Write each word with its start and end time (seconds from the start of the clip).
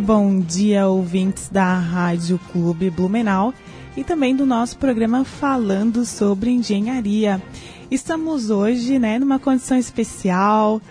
Bom 0.00 0.40
dia, 0.40 0.86
ouvintes 0.86 1.48
da 1.48 1.78
Rádio 1.78 2.38
Clube 2.52 2.90
Blumenau 2.90 3.54
e 3.96 4.04
também 4.04 4.36
do 4.36 4.44
nosso 4.44 4.76
programa 4.76 5.24
Falando 5.24 6.04
sobre 6.04 6.50
Engenharia. 6.50 7.42
Estamos 7.90 8.50
hoje, 8.50 8.98
né, 8.98 9.18
numa 9.18 9.38
condição 9.38 9.78
especial. 9.78 10.82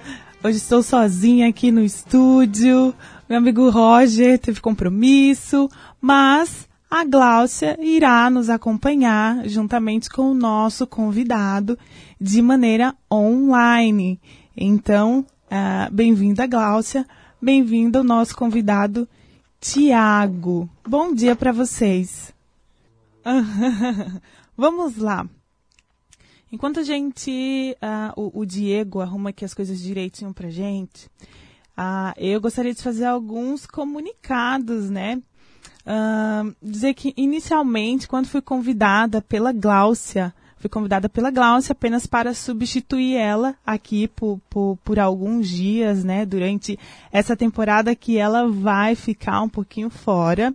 Hoje 0.44 0.58
estou 0.58 0.82
sozinha 0.82 1.48
aqui 1.48 1.72
no 1.72 1.84
estúdio. 1.84 2.96
Meu 3.30 3.38
amigo 3.38 3.70
Roger 3.70 4.40
teve 4.40 4.60
compromisso, 4.60 5.70
mas 6.02 6.68
a 6.90 7.04
Gláucia 7.04 7.78
irá 7.80 8.28
nos 8.30 8.50
acompanhar 8.50 9.48
juntamente 9.48 10.10
com 10.10 10.32
o 10.32 10.36
nosso 10.36 10.88
convidado 10.88 11.78
de 12.20 12.42
maneira 12.42 12.96
online. 13.12 14.20
Então, 14.58 15.24
uh, 15.52 15.94
bem-vinda, 15.94 16.48
Gláucia. 16.48 17.06
Bem-vindo 17.46 18.04
nosso 18.04 18.36
convidado 18.36 19.08
Tiago. 19.62 20.68
Bom 20.84 21.14
dia 21.14 21.36
para 21.36 21.52
vocês. 21.52 22.34
Vamos 24.58 24.98
lá. 24.98 25.30
Enquanto 26.52 26.80
a 26.80 26.84
gente, 26.84 27.78
uh, 27.84 28.20
o, 28.20 28.40
o, 28.40 28.46
Diego 28.48 29.00
arruma 29.00 29.30
aqui 29.30 29.46
as 29.46 29.54
coisas 29.54 29.80
direitinho 29.80 30.34
pra 30.34 30.50
gente, 30.50 31.06
uh, 31.78 32.18
eu 32.18 32.42
gostaria 32.42 32.74
de 32.74 32.82
fazer 32.82 33.06
alguns 33.06 33.68
comunicados, 33.68 34.90
né? 34.90 35.22
Uh, 35.86 36.56
dizer 36.64 36.96
que 36.96 37.14
inicialmente, 37.16 38.08
quando 38.08 38.26
fui 38.26 38.42
convidada 38.42 39.22
pela 39.22 39.52
Gláucia 39.52 40.34
Fui 40.66 40.70
convidada 40.70 41.08
pela 41.08 41.30
Glaucia 41.30 41.74
apenas 41.74 42.08
para 42.08 42.34
substituir 42.34 43.18
ela 43.18 43.54
aqui 43.64 44.08
por, 44.08 44.42
por, 44.50 44.80
por 44.84 44.98
alguns 44.98 45.48
dias, 45.48 46.04
né? 46.04 46.26
Durante 46.26 46.80
essa 47.12 47.38
temporada 47.38 47.96
que 47.96 48.18
ela 48.18 48.50
vai 48.50 48.96
ficar 48.96 49.44
um 49.44 49.48
pouquinho 49.48 49.92
fora. 49.92 50.52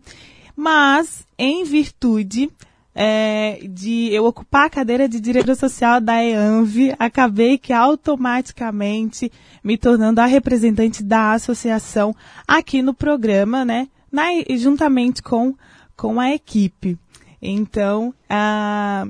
Mas, 0.57 1.25
em 1.39 1.63
virtude 1.63 2.51
é, 2.93 3.61
de 3.71 4.13
eu 4.13 4.25
ocupar 4.25 4.67
a 4.67 4.71
cadeira 4.71 5.09
de 5.09 5.21
diretor 5.21 5.55
social 5.55 6.01
da 6.01 6.21
EANV, 6.21 6.97
acabei 6.99 7.57
que 7.57 7.73
automaticamente 7.73 9.31
me 9.63 9.79
tornando 9.79 10.21
a 10.21 10.27
representante 10.27 11.05
da 11.05 11.35
associação 11.35 12.13
aqui 12.49 12.83
no 12.83 12.93
programa, 12.93 13.65
né? 13.65 13.87
Na, 14.11 14.25
juntamente 14.57 15.23
com, 15.23 15.55
com 15.97 16.19
a 16.19 16.33
equipe. 16.33 16.99
Então, 17.41 18.13
a, 18.29 19.07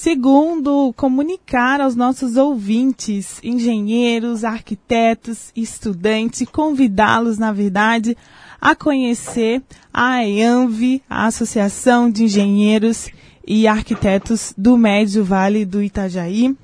Segundo, 0.00 0.94
comunicar 0.96 1.80
aos 1.80 1.96
nossos 1.96 2.36
ouvintes, 2.36 3.40
engenheiros, 3.42 4.44
arquitetos, 4.44 5.50
estudantes, 5.56 6.48
convidá-los, 6.48 7.36
na 7.36 7.50
verdade, 7.50 8.16
a 8.60 8.76
conhecer 8.76 9.60
a 9.92 10.24
EANV, 10.24 11.02
a 11.10 11.26
Associação 11.26 12.08
de 12.08 12.22
Engenheiros 12.22 13.10
e 13.44 13.66
Arquitetos 13.66 14.54
do 14.56 14.76
Médio 14.76 15.24
Vale 15.24 15.64
do 15.64 15.82
Itajaí, 15.82 16.56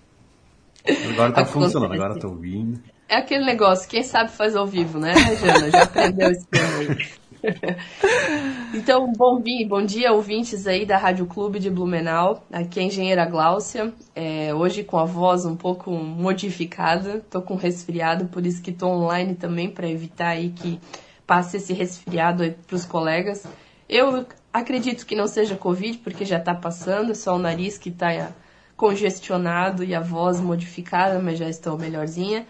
Agora 1.11 1.33
tá 1.33 1.45
funcionando, 1.45 1.93
agora 1.93 2.17
tô 2.17 2.29
ouvindo. 2.29 2.79
É 3.09 3.17
aquele 3.17 3.45
negócio, 3.45 3.89
quem 3.89 4.03
sabe 4.03 4.31
faz 4.31 4.55
ao 4.55 4.65
vivo, 4.65 4.97
né, 4.97 5.13
Jana? 5.35 5.69
Já 5.69 5.83
aprendeu 5.83 6.31
esse 6.31 6.47
aí. 6.53 7.11
então, 8.73 9.11
bom, 9.13 9.41
bom 9.67 9.83
dia, 9.83 10.13
ouvintes 10.13 10.67
aí 10.67 10.85
da 10.85 10.97
Rádio 10.97 11.25
Clube 11.25 11.59
de 11.59 11.69
Blumenau. 11.69 12.45
Aqui 12.51 12.79
é 12.79 12.83
a 12.83 12.85
engenheira 12.85 13.25
Gláucia. 13.25 13.93
É, 14.15 14.53
hoje 14.53 14.83
com 14.83 14.97
a 14.97 15.05
voz 15.05 15.45
um 15.45 15.55
pouco 15.55 15.91
modificada. 15.91 17.23
Tô 17.29 17.41
com 17.41 17.55
resfriado, 17.55 18.25
por 18.25 18.45
isso 18.45 18.61
que 18.61 18.71
tô 18.71 18.87
online 18.87 19.35
também 19.35 19.69
para 19.69 19.89
evitar 19.89 20.29
aí 20.29 20.49
que 20.49 20.79
passe 21.25 21.57
esse 21.57 21.73
resfriado 21.73 22.43
aí 22.43 22.51
pros 22.67 22.85
colegas. 22.85 23.45
Eu 23.89 24.25
acredito 24.53 25.05
que 25.05 25.15
não 25.15 25.27
seja 25.27 25.55
Covid, 25.55 25.97
porque 25.99 26.25
já 26.25 26.39
tá 26.39 26.53
passando, 26.53 27.15
só 27.15 27.35
o 27.35 27.39
nariz 27.39 27.77
que 27.77 27.91
tá 27.91 28.31
congestionado 28.77 29.83
e 29.83 29.93
a 29.93 29.99
voz 29.99 30.39
modificada, 30.39 31.19
mas 31.19 31.37
já 31.37 31.49
estou 31.49 31.77
melhorzinha. 31.77 32.45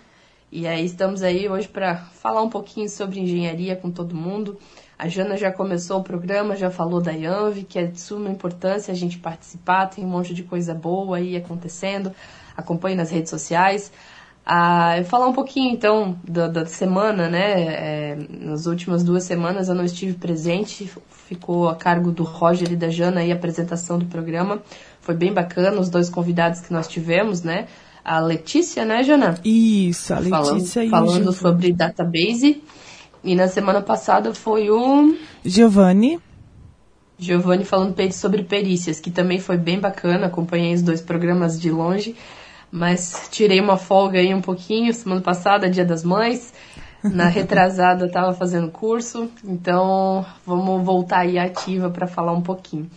E 0.52 0.68
aí 0.68 0.86
estamos 0.86 1.24
aí 1.24 1.48
hoje 1.48 1.68
para 1.68 1.96
falar 1.96 2.42
um 2.42 2.50
pouquinho 2.50 2.90
sobre 2.90 3.22
engenharia 3.22 3.74
com 3.76 3.90
todo 3.90 4.14
mundo. 4.14 4.60
A 5.02 5.08
Jana 5.08 5.36
já 5.36 5.52
começou 5.52 6.00
o 6.00 6.04
programa, 6.04 6.56
já 6.56 6.70
falou 6.70 7.02
da 7.02 7.12
IANV, 7.12 7.64
que 7.64 7.80
é 7.80 7.86
de 7.88 8.00
suma 8.00 8.30
importância 8.30 8.92
a 8.92 8.96
gente 8.96 9.18
participar, 9.18 9.88
tem 9.88 10.06
um 10.06 10.08
monte 10.08 10.32
de 10.32 10.44
coisa 10.44 10.76
boa 10.76 11.18
aí 11.18 11.36
acontecendo. 11.36 12.12
Acompanhe 12.56 12.96
nas 12.96 13.10
redes 13.10 13.32
sociais. 13.32 13.92
Ah, 14.46 15.02
falar 15.06 15.26
um 15.26 15.34
pouquinho 15.34 15.74
então 15.74 16.16
da, 16.24 16.48
da 16.48 16.68
semana, 16.68 17.28
né? 17.28 17.64
É, 17.64 18.18
nas 18.30 18.68
últimas 18.68 19.04
duas 19.04 19.24
semanas 19.24 19.70
eu 19.70 19.74
não 19.74 19.84
estive 19.84 20.14
presente, 20.14 20.88
ficou 21.10 21.68
a 21.68 21.76
cargo 21.76 22.12
do 22.12 22.22
Roger 22.22 22.72
e 22.72 22.76
da 22.76 22.90
Jana 22.90 23.22
aí 23.22 23.32
a 23.32 23.36
apresentação 23.36 23.98
do 23.98 24.06
programa. 24.06 24.62
Foi 25.02 25.16
bem 25.16 25.34
bacana, 25.34 25.82
os 25.82 25.90
dois 25.90 26.12
convidados 26.12 26.60
que 26.60 26.72
nós 26.72 26.88
tivemos, 26.88 27.42
né? 27.42 27.66
a 28.06 28.20
Letícia, 28.20 28.86
né, 28.86 29.02
Jana? 29.04 29.40
Isso, 29.44 30.14
a 30.14 30.20
Letícia 30.20 30.88
falando, 30.88 31.06
falando 31.10 31.34
sobre 31.34 31.74
database 31.74 32.62
E 33.24 33.36
na 33.36 33.48
semana 33.48 33.82
passada 33.82 34.34
foi 34.34 34.70
o. 34.70 35.16
Giovanni. 35.44 36.20
Giovanni 37.18 37.64
falando 37.64 37.96
sobre 38.14 38.44
perícias, 38.44 39.00
que 39.00 39.12
também 39.12 39.40
foi 39.40 39.58
bem 39.58 39.80
bacana. 39.80 40.26
Acompanhei 40.26 40.74
os 40.74 40.82
dois 40.82 41.02
programas 41.02 41.60
de 41.60 41.70
longe, 41.70 42.16
mas 42.72 43.28
tirei 43.32 43.60
uma 43.62 43.78
folga 43.78 44.20
aí 44.20 44.34
um 44.34 44.42
pouquinho. 44.42 44.92
Semana 44.92 45.22
passada, 45.22 45.70
Dia 45.70 45.86
das 45.86 46.04
Mães. 46.04 46.52
Na 47.04 47.28
retrasada 47.30 48.08
estava 48.08 48.34
fazendo 48.34 48.72
curso, 48.72 49.30
então 49.44 50.26
vamos 50.46 50.84
voltar 50.84 51.20
aí 51.20 51.38
ativa 51.38 51.90
para 51.90 52.08
falar 52.08 52.34
um 52.34 52.42
pouquinho. 52.42 52.90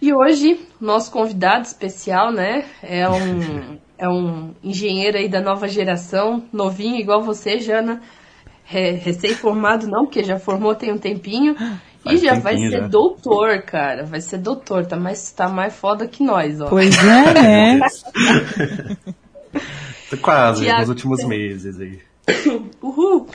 E 0.00 0.12
hoje, 0.12 0.60
nosso 0.80 1.10
convidado 1.10 1.64
especial, 1.64 2.30
né, 2.30 2.64
é 2.82 3.08
um, 3.08 3.78
é 3.98 4.08
um 4.08 4.52
engenheiro 4.62 5.16
aí 5.16 5.28
da 5.28 5.40
nova 5.40 5.66
geração, 5.66 6.42
novinho 6.52 6.96
igual 6.96 7.22
você, 7.22 7.58
Jana, 7.58 8.02
recém-formado 8.64 9.86
não, 9.86 10.04
porque 10.04 10.24
já 10.24 10.38
formou 10.38 10.74
tem 10.74 10.92
um 10.92 10.98
tempinho, 10.98 11.54
Faz 12.02 12.22
e 12.22 12.24
já 12.24 12.34
vai 12.34 12.56
ser 12.56 12.70
já. 12.70 12.88
doutor, 12.88 13.62
cara, 13.62 14.04
vai 14.04 14.20
ser 14.20 14.38
doutor, 14.38 14.86
tá 14.86 14.96
mais, 14.96 15.30
tá 15.32 15.48
mais 15.48 15.74
foda 15.74 16.06
que 16.06 16.22
nós, 16.22 16.60
ó. 16.60 16.68
Pois 16.68 16.96
é, 16.98 17.34
né? 17.34 17.80
Quase, 20.20 20.64
Tiago... 20.64 20.80
nos 20.80 20.88
últimos 20.88 21.24
meses 21.24 21.80
aí. 21.80 22.00
Uhul! 22.82 23.28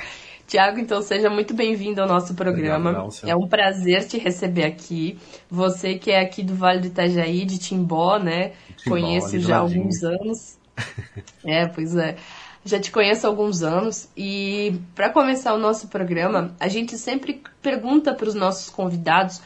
Tiago, 0.47 0.79
então 0.79 0.99
seja 1.03 1.29
muito 1.29 1.53
bem-vindo 1.53 2.01
ao 2.01 2.07
nosso 2.07 2.33
programa. 2.33 2.89
Obrigado, 2.89 3.29
é 3.29 3.35
um 3.35 3.47
prazer 3.47 4.07
te 4.07 4.17
receber 4.17 4.63
aqui. 4.63 5.15
Você 5.47 5.93
que 5.93 6.09
é 6.09 6.21
aqui 6.21 6.41
do 6.41 6.55
Vale 6.55 6.79
do 6.79 6.87
Itajaí, 6.87 7.45
de 7.45 7.59
Timbó, 7.59 8.17
né? 8.17 8.53
Timbó, 8.77 8.95
Conheço 8.95 9.39
já 9.39 9.57
há 9.57 9.59
alguns 9.59 10.03
anos. 10.03 10.57
é, 11.45 11.67
pois 11.67 11.95
é. 11.95 12.15
Já 12.65 12.79
te 12.79 12.91
conheço 12.91 13.25
há 13.25 13.29
alguns 13.29 13.63
anos 13.63 14.09
e 14.15 14.79
para 14.93 15.09
começar 15.09 15.53
o 15.53 15.57
nosso 15.57 15.87
programa, 15.87 16.53
a 16.59 16.67
gente 16.67 16.97
sempre 16.97 17.41
pergunta 17.61 18.13
para 18.13 18.27
os 18.27 18.35
nossos 18.35 18.69
convidados 18.69 19.41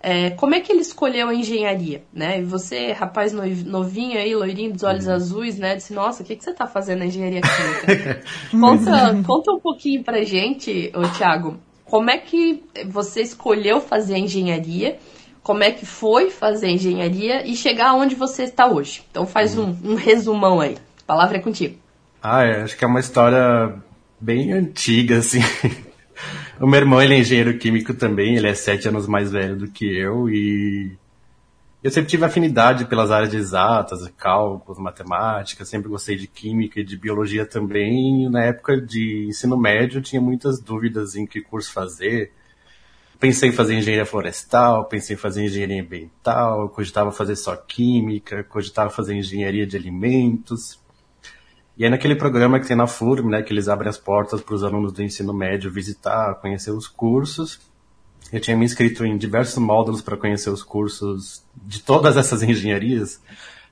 é, 0.00 0.30
como 0.30 0.54
é 0.54 0.60
que 0.60 0.70
ele 0.70 0.80
escolheu 0.80 1.28
a 1.28 1.34
engenharia, 1.34 2.04
né? 2.12 2.40
E 2.40 2.44
você, 2.44 2.92
rapaz 2.92 3.32
novinho 3.32 4.18
aí, 4.18 4.34
loirinho 4.34 4.72
dos 4.72 4.84
olhos 4.84 5.06
uhum. 5.06 5.14
azuis, 5.14 5.58
né? 5.58 5.74
Disse, 5.74 5.92
nossa, 5.92 6.22
o 6.22 6.26
que, 6.26 6.36
que 6.36 6.44
você 6.44 6.50
está 6.50 6.66
fazendo 6.66 7.00
na 7.00 7.06
engenharia 7.06 7.40
química? 7.40 8.22
conta, 8.52 9.22
conta 9.26 9.52
um 9.52 9.60
pouquinho 9.60 10.04
pra 10.04 10.22
gente, 10.22 10.92
ô, 10.94 11.02
Thiago, 11.16 11.58
como 11.84 12.10
é 12.10 12.18
que 12.18 12.62
você 12.86 13.22
escolheu 13.22 13.80
fazer 13.80 14.14
a 14.14 14.18
engenharia, 14.18 14.98
como 15.42 15.64
é 15.64 15.72
que 15.72 15.86
foi 15.86 16.30
fazer 16.30 16.66
a 16.66 16.70
engenharia 16.70 17.44
e 17.44 17.56
chegar 17.56 17.94
onde 17.94 18.14
você 18.14 18.44
está 18.44 18.66
hoje. 18.66 19.02
Então 19.10 19.26
faz 19.26 19.56
uhum. 19.58 19.76
um, 19.82 19.92
um 19.92 19.94
resumão 19.94 20.60
aí. 20.60 20.76
A 21.02 21.06
palavra 21.06 21.38
é 21.38 21.40
contigo. 21.40 21.76
Ah, 22.22 22.42
é, 22.44 22.62
acho 22.62 22.76
que 22.76 22.84
é 22.84 22.88
uma 22.88 23.00
história 23.00 23.74
bem 24.20 24.52
antiga, 24.52 25.18
assim. 25.18 25.40
O 26.60 26.66
meu 26.66 26.80
irmão, 26.80 27.00
ele 27.00 27.14
é 27.14 27.18
engenheiro 27.20 27.56
químico 27.56 27.94
também, 27.94 28.36
ele 28.36 28.48
é 28.48 28.54
sete 28.54 28.88
anos 28.88 29.06
mais 29.06 29.30
velho 29.30 29.54
do 29.54 29.70
que 29.70 29.86
eu 29.86 30.28
e 30.28 30.98
eu 31.82 31.92
sempre 31.92 32.10
tive 32.10 32.24
afinidade 32.24 32.86
pelas 32.86 33.12
áreas 33.12 33.32
exatas, 33.32 34.08
cálculos, 34.16 34.80
matemática, 34.80 35.64
sempre 35.64 35.88
gostei 35.88 36.16
de 36.16 36.26
química 36.26 36.80
e 36.80 36.84
de 36.84 36.96
biologia 36.96 37.46
também. 37.46 38.28
Na 38.28 38.42
época 38.42 38.80
de 38.80 39.26
ensino 39.28 39.56
médio, 39.56 40.02
tinha 40.02 40.20
muitas 40.20 40.60
dúvidas 40.60 41.14
em 41.14 41.24
que 41.24 41.40
curso 41.40 41.72
fazer. 41.72 42.32
Pensei 43.20 43.50
em 43.50 43.52
fazer 43.52 43.74
engenharia 43.74 44.04
florestal, 44.04 44.86
pensei 44.86 45.14
em 45.14 45.18
fazer 45.18 45.44
engenharia 45.44 45.80
ambiental, 45.80 46.68
cogitava 46.70 47.12
fazer 47.12 47.36
só 47.36 47.54
química, 47.54 48.42
cogitava 48.42 48.90
fazer 48.90 49.14
engenharia 49.14 49.66
de 49.66 49.76
alimentos. 49.76 50.80
E 51.78 51.84
aí 51.84 51.90
naquele 51.90 52.16
programa 52.16 52.58
que 52.58 52.66
tem 52.66 52.76
na 52.76 52.88
FURB, 52.88 53.30
né, 53.30 53.40
que 53.40 53.52
eles 53.52 53.68
abrem 53.68 53.88
as 53.88 53.96
portas 53.96 54.40
para 54.40 54.54
os 54.54 54.64
alunos 54.64 54.92
do 54.92 55.00
ensino 55.00 55.32
médio 55.32 55.70
visitar, 55.70 56.34
conhecer 56.34 56.72
os 56.72 56.88
cursos, 56.88 57.60
eu 58.32 58.40
tinha 58.40 58.56
me 58.56 58.64
inscrito 58.64 59.06
em 59.06 59.16
diversos 59.16 59.58
módulos 59.58 60.02
para 60.02 60.16
conhecer 60.16 60.50
os 60.50 60.62
cursos 60.62 61.44
de 61.54 61.80
todas 61.80 62.16
essas 62.16 62.42
engenharias, 62.44 63.22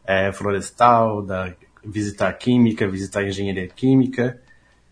é, 0.04 0.32
florestal, 0.32 1.20
da, 1.20 1.52
visitar 1.84 2.32
química, 2.34 2.86
visitar 2.86 3.24
engenharia 3.24 3.66
química. 3.66 4.40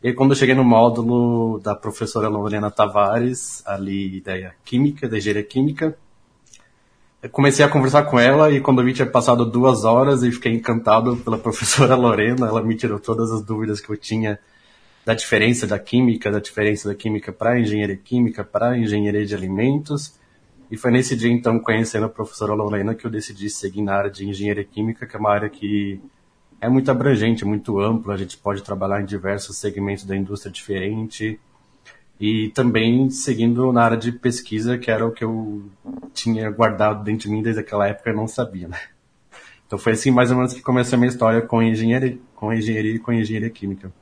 E 0.03 0.13
quando 0.13 0.33
eu 0.33 0.37
cheguei 0.37 0.55
no 0.57 0.65
módulo 0.65 1.61
da 1.61 1.77
professora 1.77 2.27
Lorena 2.27 2.69
Tavares, 2.69 3.63
ali 3.65 4.21
da 4.23 4.51
química, 4.65 5.09
da 5.09 5.19
engenharia 5.19 5.45
química, 5.45 5.97
comecei 7.31 7.65
a 7.65 7.69
conversar 7.69 8.05
com 8.05 8.19
ela 8.19 8.51
e 8.51 8.61
quando 8.61 8.83
vi 8.85 8.93
tinha 8.93 9.07
passado 9.07 9.45
duas 9.45 9.85
horas 9.85 10.23
e 10.23 10.31
fiquei 10.31 10.53
encantado 10.53 11.17
pela 11.19 11.39
professora 11.39 11.95
Lorena. 11.95 12.47
Ela 12.47 12.63
me 12.63 12.75
tirou 12.77 12.99
todas 12.99 13.31
as 13.31 13.43
dúvidas 13.43 13.81
que 13.81 13.91
eu 13.91 13.97
tinha 13.97 14.39
da 15.05 15.15
diferença 15.15 15.67
da 15.67 15.79
química, 15.79 16.31
da 16.31 16.39
diferença 16.39 16.89
da 16.89 16.95
química 16.95 17.33
para 17.33 17.59
engenharia 17.59 17.97
química, 17.97 18.43
para 18.43 18.77
engenharia 18.77 19.25
de 19.25 19.35
alimentos. 19.35 20.19
E 20.71 20.77
foi 20.77 20.91
nesse 20.91 21.15
dia, 21.15 21.31
então, 21.31 21.59
conhecendo 21.59 22.07
a 22.07 22.09
professora 22.09 22.55
Lorena, 22.55 22.95
que 22.95 23.07
eu 23.07 23.11
decidi 23.11 23.51
seguir 23.51 23.83
na 23.83 23.95
área 23.95 24.11
de 24.11 24.27
engenharia 24.27 24.65
química, 24.65 25.07
que 25.07 25.15
é 25.15 25.19
uma 25.19 25.31
área 25.31 25.49
que 25.49 26.01
é 26.61 26.69
muito 26.69 26.91
abrangente, 26.91 27.45
muito 27.45 27.79
ampla. 27.79 28.15
A 28.15 28.17
gente 28.17 28.39
pode 28.39 28.63
trabalhar 28.63 29.01
em 29.03 29.05
diversos 29.05 29.59
segmentos 29.59 30.05
da 30.05 30.17
indústria 30.17 30.51
diferente 30.51 31.39
e 32.21 32.51
também 32.51 33.11
seguindo 33.11 33.73
na 33.73 33.83
área 33.83 33.97
de 33.97 34.13
pesquisa, 34.13 34.79
que 34.79 34.91
era 34.91 35.07
o 35.07 35.13
que 35.13 35.25
eu 35.25 35.65
tinha 36.13 36.51
guardado 36.51 37.03
dentro 37.05 37.29
de 37.29 37.35
mim 37.35 37.43
desde 37.43 37.61
aquela 37.61 37.89
época 37.89 38.11
e 38.11 38.15
não 38.15 38.29
sabia, 38.29 38.69
né? 38.69 38.79
Então 39.67 39.79
foi 39.79 39.93
assim 39.93 40.11
mais 40.11 40.31
ou 40.31 40.37
menos 40.37 40.53
que 40.53 40.63
começou 40.63 40.97
a 40.97 40.99
minha 40.99 41.09
história 41.09 41.43
com 41.43 41.63
engenharia, 41.63 42.19
com 42.35 42.53
engenharia 42.53 42.95
e 42.95 42.99
com 42.99 43.13
engenharia 43.13 43.51
química. 43.51 43.93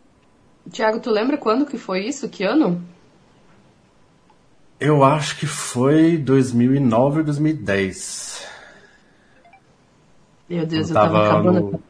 Tiago, 0.70 1.00
tu 1.00 1.10
lembra 1.10 1.36
quando 1.36 1.66
que 1.66 1.78
foi 1.78 2.04
isso? 2.04 2.28
Que 2.28 2.44
ano? 2.44 2.82
Eu 4.78 5.04
acho 5.04 5.38
que 5.38 5.46
foi 5.46 6.16
2009 6.18 7.18
ou 7.18 7.24
2010. 7.24 8.46
Meu 10.48 10.66
Deus, 10.66 10.90
eu, 10.90 10.96
eu 10.96 11.02
tava, 11.02 11.26
acabando. 11.26 11.60
No... 11.60 11.82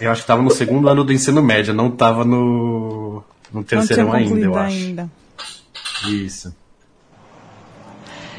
Eu 0.00 0.10
acho 0.10 0.22
que 0.22 0.26
tava 0.26 0.42
no 0.42 0.50
segundo 0.50 0.88
ano 0.88 1.04
do 1.04 1.12
ensino 1.12 1.42
médio, 1.42 1.72
não 1.72 1.90
tava 1.90 2.24
no, 2.24 3.22
no 3.52 3.62
terceirão 3.62 4.12
ainda, 4.12 4.40
eu 4.40 4.56
acho. 4.56 4.76
Ainda. 4.76 5.10
Isso. 6.08 6.54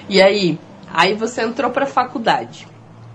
E 0.07 0.21
aí? 0.21 0.59
Aí 0.93 1.13
você 1.13 1.41
entrou 1.41 1.71
pra 1.71 1.85
faculdade. 1.85 2.67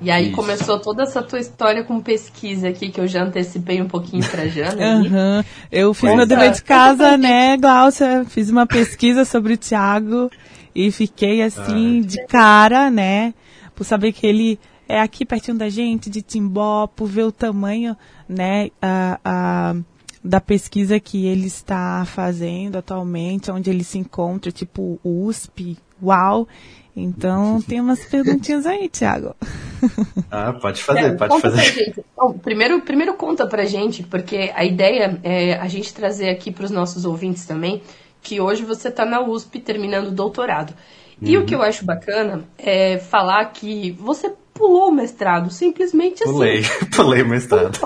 E 0.03 0.11
aí 0.11 0.27
Isso. 0.27 0.37
começou 0.37 0.79
toda 0.79 1.03
essa 1.03 1.23
tua 1.23 1.39
história 1.39 1.85
com 1.85 2.01
pesquisa 2.01 2.69
aqui, 2.69 2.91
que 2.91 3.01
eu 3.01 3.07
já 3.07 3.23
antecipei 3.23 3.83
um 3.83 3.89
pouquinho 3.89 4.27
pra 4.29 4.47
Jana. 4.49 4.97
Uhum. 4.97 5.45
Eu 5.71 5.93
fiz 5.93 6.15
meu 6.15 6.27
dever 6.27 6.53
de 6.53 6.63
casa, 6.63 7.17
né, 7.19 7.57
Glaucia? 7.59 8.25
Fiz 8.27 8.49
uma 8.49 8.67
pesquisa 8.67 9.25
sobre 9.25 9.55
o 9.55 9.59
Thiago 9.59 10.31
e 10.75 10.91
fiquei 10.91 11.43
assim, 11.43 11.99
Ai. 11.99 12.07
de 12.07 12.27
cara, 12.27 12.91
né? 12.91 13.35
Por 13.75 13.85
saber 13.85 14.13
que 14.13 14.27
ele 14.27 14.59
é 14.89 15.01
aqui 15.01 15.25
pertinho 15.25 15.57
da 15.57 15.69
gente, 15.69 16.11
de 16.11 16.21
Timbó, 16.21 16.87
por 16.89 17.07
ver 17.07 17.25
o 17.25 17.33
tamanho, 17.33 17.97
né, 18.29 18.71
a, 18.83 19.21
a, 19.25 19.75
da 20.23 20.41
pesquisa 20.41 21.01
que 21.01 21.27
ele 21.27 21.47
está 21.47 22.05
fazendo 22.05 22.77
atualmente, 22.77 23.51
onde 23.51 23.71
ele 23.71 23.85
se 23.85 23.99
encontra, 23.99 24.53
tipo 24.53 25.01
USP, 25.03 25.79
UAU. 26.01 26.47
Então, 26.95 27.63
tem 27.63 27.81
umas 27.81 28.05
perguntinhas 28.05 28.67
aí, 28.67 28.89
Tiago. 28.89 29.35
Ah, 30.31 30.53
pode 30.53 30.83
fazer, 30.83 31.05
é, 31.07 31.13
pode 31.15 31.41
fazer. 31.41 32.05
Bom, 32.15 32.35
primeiro, 32.35 32.83
primeiro 32.83 33.15
conta 33.15 33.47
pra 33.47 33.65
gente, 33.65 34.03
porque 34.03 34.53
a 34.55 34.63
ideia 34.63 35.19
é 35.25 35.55
a 35.55 35.67
gente 35.67 35.93
trazer 35.95 36.29
aqui 36.29 36.53
para 36.53 36.67
os 36.67 36.71
nossos 36.71 37.07
ouvintes 37.07 37.47
também 37.47 37.83
que 38.23 38.41
hoje 38.41 38.65
você 38.65 38.89
está 38.89 39.05
na 39.05 39.21
USP 39.21 39.59
terminando 39.61 40.09
o 40.09 40.13
doutorado. 40.13 40.75
E 41.21 41.37
uhum. 41.37 41.43
o 41.43 41.47
que 41.47 41.55
eu 41.55 41.63
acho 41.63 41.85
bacana 41.85 42.45
é 42.59 42.99
falar 42.99 43.45
que 43.47 43.91
você 43.93 44.33
pulou 44.61 44.91
o 44.91 44.93
mestrado, 44.93 45.51
simplesmente 45.51 46.23
assim. 46.23 46.33
Pulei, 46.33 46.63
pulei 46.95 47.23
o 47.23 47.29
mestrado. 47.29 47.81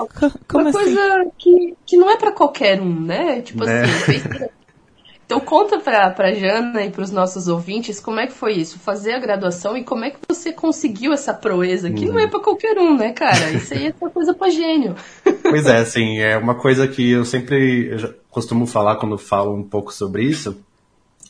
Como 0.45 0.63
uma 0.65 0.69
assim? 0.69 0.79
coisa 0.79 1.31
que, 1.37 1.73
que 1.85 1.95
não 1.95 2.11
é 2.11 2.17
para 2.17 2.33
qualquer 2.33 2.81
um, 2.81 2.99
né? 2.99 3.41
Tipo 3.41 3.63
né? 3.63 3.83
assim, 3.83 4.21
Então 5.25 5.39
conta 5.39 5.79
pra, 5.79 6.11
pra 6.11 6.33
Jana 6.33 6.83
e 6.83 6.91
pros 6.91 7.09
nossos 7.09 7.47
ouvintes 7.47 7.99
como 7.99 8.19
é 8.19 8.27
que 8.27 8.33
foi 8.33 8.53
isso, 8.53 8.77
fazer 8.77 9.13
a 9.13 9.19
graduação 9.19 9.75
e 9.75 9.83
como 9.83 10.03
é 10.03 10.11
que 10.11 10.19
você 10.27 10.51
conseguiu 10.51 11.13
essa 11.13 11.33
proeza, 11.33 11.89
que 11.89 12.05
uhum. 12.05 12.13
não 12.13 12.19
é 12.19 12.27
para 12.27 12.41
qualquer 12.41 12.77
um, 12.77 12.95
né, 12.95 13.13
cara? 13.13 13.51
Isso 13.51 13.73
aí 13.73 13.87
é 13.87 13.93
uma 13.99 14.09
coisa 14.09 14.33
pra 14.33 14.49
gênio. 14.49 14.95
Pois 15.47 15.67
é, 15.67 15.77
assim, 15.77 16.19
é 16.19 16.37
uma 16.37 16.55
coisa 16.55 16.87
que 16.87 17.11
eu 17.11 17.23
sempre 17.23 17.87
eu 17.91 18.13
costumo 18.29 18.65
falar 18.65 18.97
quando 18.97 19.17
falo 19.17 19.55
um 19.55 19.63
pouco 19.63 19.93
sobre 19.93 20.23
isso, 20.23 20.57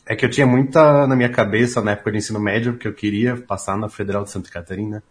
é 0.06 0.16
que 0.16 0.24
eu 0.24 0.30
tinha 0.30 0.46
muita 0.46 1.06
na 1.06 1.14
minha 1.14 1.28
cabeça 1.28 1.82
na 1.82 1.92
época 1.92 2.10
do 2.10 2.16
ensino 2.16 2.40
médio 2.40 2.76
que 2.76 2.88
eu 2.88 2.94
queria 2.94 3.36
passar 3.36 3.76
na 3.76 3.88
Federal 3.88 4.24
de 4.24 4.30
Santa 4.30 4.50
Catarina, 4.50 5.02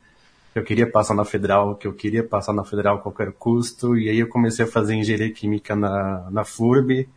eu 0.56 0.64
queria 0.64 0.90
passar 0.90 1.14
na 1.14 1.26
Federal, 1.26 1.76
que 1.76 1.86
eu 1.86 1.94
queria 1.94 2.24
passar 2.24 2.54
na 2.54 2.64
Federal 2.64 2.98
a 2.98 3.02
qualquer 3.02 3.34
custo, 3.34 3.98
e 3.98 4.10
aí 4.10 4.20
eu 4.20 4.30
comecei 4.30 4.64
a 4.64 4.68
fazer 4.68 4.96
engenharia 4.96 5.32
química 5.34 5.76
na, 5.76 6.30
na 6.32 6.46
FURB, 6.46 7.10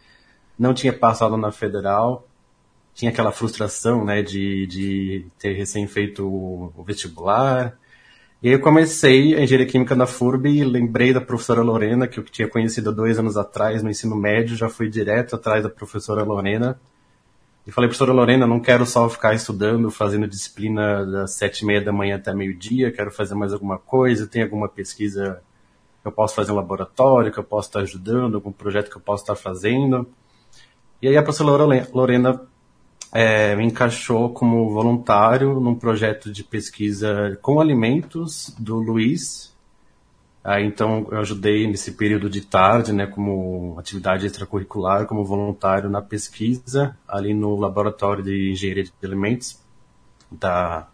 não 0.59 0.75
tinha 0.75 0.93
passado 0.93 1.37
na 1.37 1.53
Federal, 1.53 2.27
tinha 2.93 3.13
aquela 3.13 3.31
frustração, 3.31 4.05
né, 4.05 4.23
de, 4.23 4.67
de 4.67 5.27
ter 5.39 5.53
recém 5.53 5.87
feito 5.87 6.27
o, 6.27 6.83
vestibular, 6.83 7.79
e 8.43 8.49
aí 8.49 8.55
eu 8.55 8.61
comecei 8.61 9.37
a 9.37 9.41
engenharia 9.41 9.67
química 9.71 9.95
na 9.95 10.07
FURB 10.07 10.49
e 10.49 10.65
lembrei 10.65 11.13
da 11.13 11.21
professora 11.21 11.63
Lorena, 11.63 12.09
que 12.09 12.19
eu 12.19 12.25
tinha 12.25 12.49
conhecido 12.49 12.93
dois 12.93 13.21
anos 13.21 13.37
atrás 13.37 13.85
no 13.85 13.91
ensino 13.91 14.17
médio, 14.17 14.57
já 14.57 14.69
fui 14.69 14.89
direto 14.89 15.37
atrás 15.37 15.63
da 15.63 15.71
professora 15.71 16.25
Lorena, 16.25 16.81
E 17.69 17.71
falei, 17.71 17.87
professora 17.87 18.15
Lorena, 18.15 18.47
não 18.47 18.61
quero 18.61 18.87
só 18.87 19.07
ficar 19.11 19.35
estudando, 19.35 19.91
fazendo 19.91 20.27
disciplina 20.27 21.05
das 21.05 21.35
sete 21.35 21.61
e 21.61 21.67
meia 21.67 21.83
da 21.83 21.93
manhã 21.93 22.17
até 22.17 22.33
meio-dia, 22.33 22.91
quero 22.91 23.11
fazer 23.11 23.35
mais 23.35 23.53
alguma 23.53 23.77
coisa, 23.77 24.27
tem 24.27 24.43
alguma 24.43 24.71
pesquisa 24.71 25.43
que 26.01 26.09
eu 26.09 26.11
posso 26.11 26.35
fazer 26.35 26.51
no 26.51 26.57
laboratório, 26.57 27.31
que 27.31 27.39
eu 27.39 27.45
posso 27.45 27.69
estar 27.69 27.81
ajudando, 27.81 28.37
algum 28.37 28.51
projeto 28.51 28.89
que 28.91 28.97
eu 28.97 29.03
posso 29.03 29.23
estar 29.23 29.37
fazendo. 29.37 30.09
E 31.03 31.09
aí 31.09 31.17
a 31.19 31.23
professora 31.23 31.63
Lorena 31.93 32.41
é, 33.13 33.55
me 33.55 33.67
encaixou 33.67 34.33
como 34.33 34.71
voluntário 34.71 35.61
num 35.61 35.75
projeto 35.75 36.33
de 36.33 36.43
pesquisa 36.43 37.39
com 37.43 37.61
alimentos 37.61 38.57
do 38.59 38.77
Luiz. 38.77 39.55
Então 40.63 41.07
eu 41.11 41.19
ajudei 41.19 41.67
nesse 41.67 41.93
período 41.93 42.31
de 42.31 42.41
tarde, 42.41 42.93
né, 42.93 43.07
como 43.07 43.77
atividade 43.79 44.25
extracurricular, 44.25 45.07
como 45.07 45.25
voluntário 45.25 45.91
na 45.91 46.01
pesquisa 46.01 46.97
ali 47.07 47.35
no 47.35 47.57
laboratório 47.57 48.25
de 48.25 48.53
engenharia 48.53 48.85
de 48.85 48.93
alimentos 49.03 49.61
da 50.31 50.89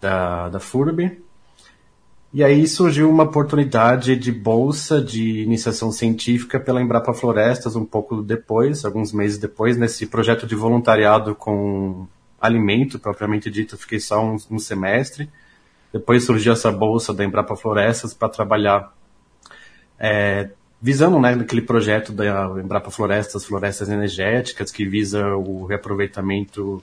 da, 0.00 0.50
da 0.50 0.60
FURB. 0.60 1.22
E 2.34 2.42
aí 2.42 2.66
surgiu 2.66 3.08
uma 3.08 3.22
oportunidade 3.22 4.16
de 4.16 4.32
bolsa 4.32 5.00
de 5.00 5.42
iniciação 5.42 5.90
científica 5.92 6.60
pela 6.60 6.82
Embrapa 6.82 7.14
Florestas 7.14 7.76
um 7.76 7.84
pouco 7.84 8.22
depois, 8.22 8.84
alguns 8.84 9.12
meses 9.12 9.38
depois, 9.38 9.78
nesse 9.78 10.04
projeto 10.06 10.46
de 10.46 10.56
voluntariado 10.56 11.34
com 11.34 12.06
alimento, 12.40 12.98
propriamente 12.98 13.50
dito, 13.50 13.78
fiquei 13.78 14.00
só 14.00 14.22
um, 14.22 14.36
um 14.50 14.58
semestre. 14.58 15.30
Depois 15.94 16.24
surgiu 16.24 16.52
essa 16.52 16.72
bolsa 16.72 17.14
da 17.14 17.24
Embrapa 17.24 17.54
Florestas 17.54 18.12
para 18.12 18.28
trabalhar 18.28 18.92
é, 19.96 20.50
visando 20.82 21.20
né, 21.20 21.34
aquele 21.34 21.62
projeto 21.62 22.12
da 22.12 22.46
Embrapa 22.60 22.90
Florestas, 22.90 23.44
Florestas 23.44 23.88
Energéticas, 23.88 24.72
que 24.72 24.84
visa 24.84 25.24
o 25.36 25.66
reaproveitamento 25.66 26.82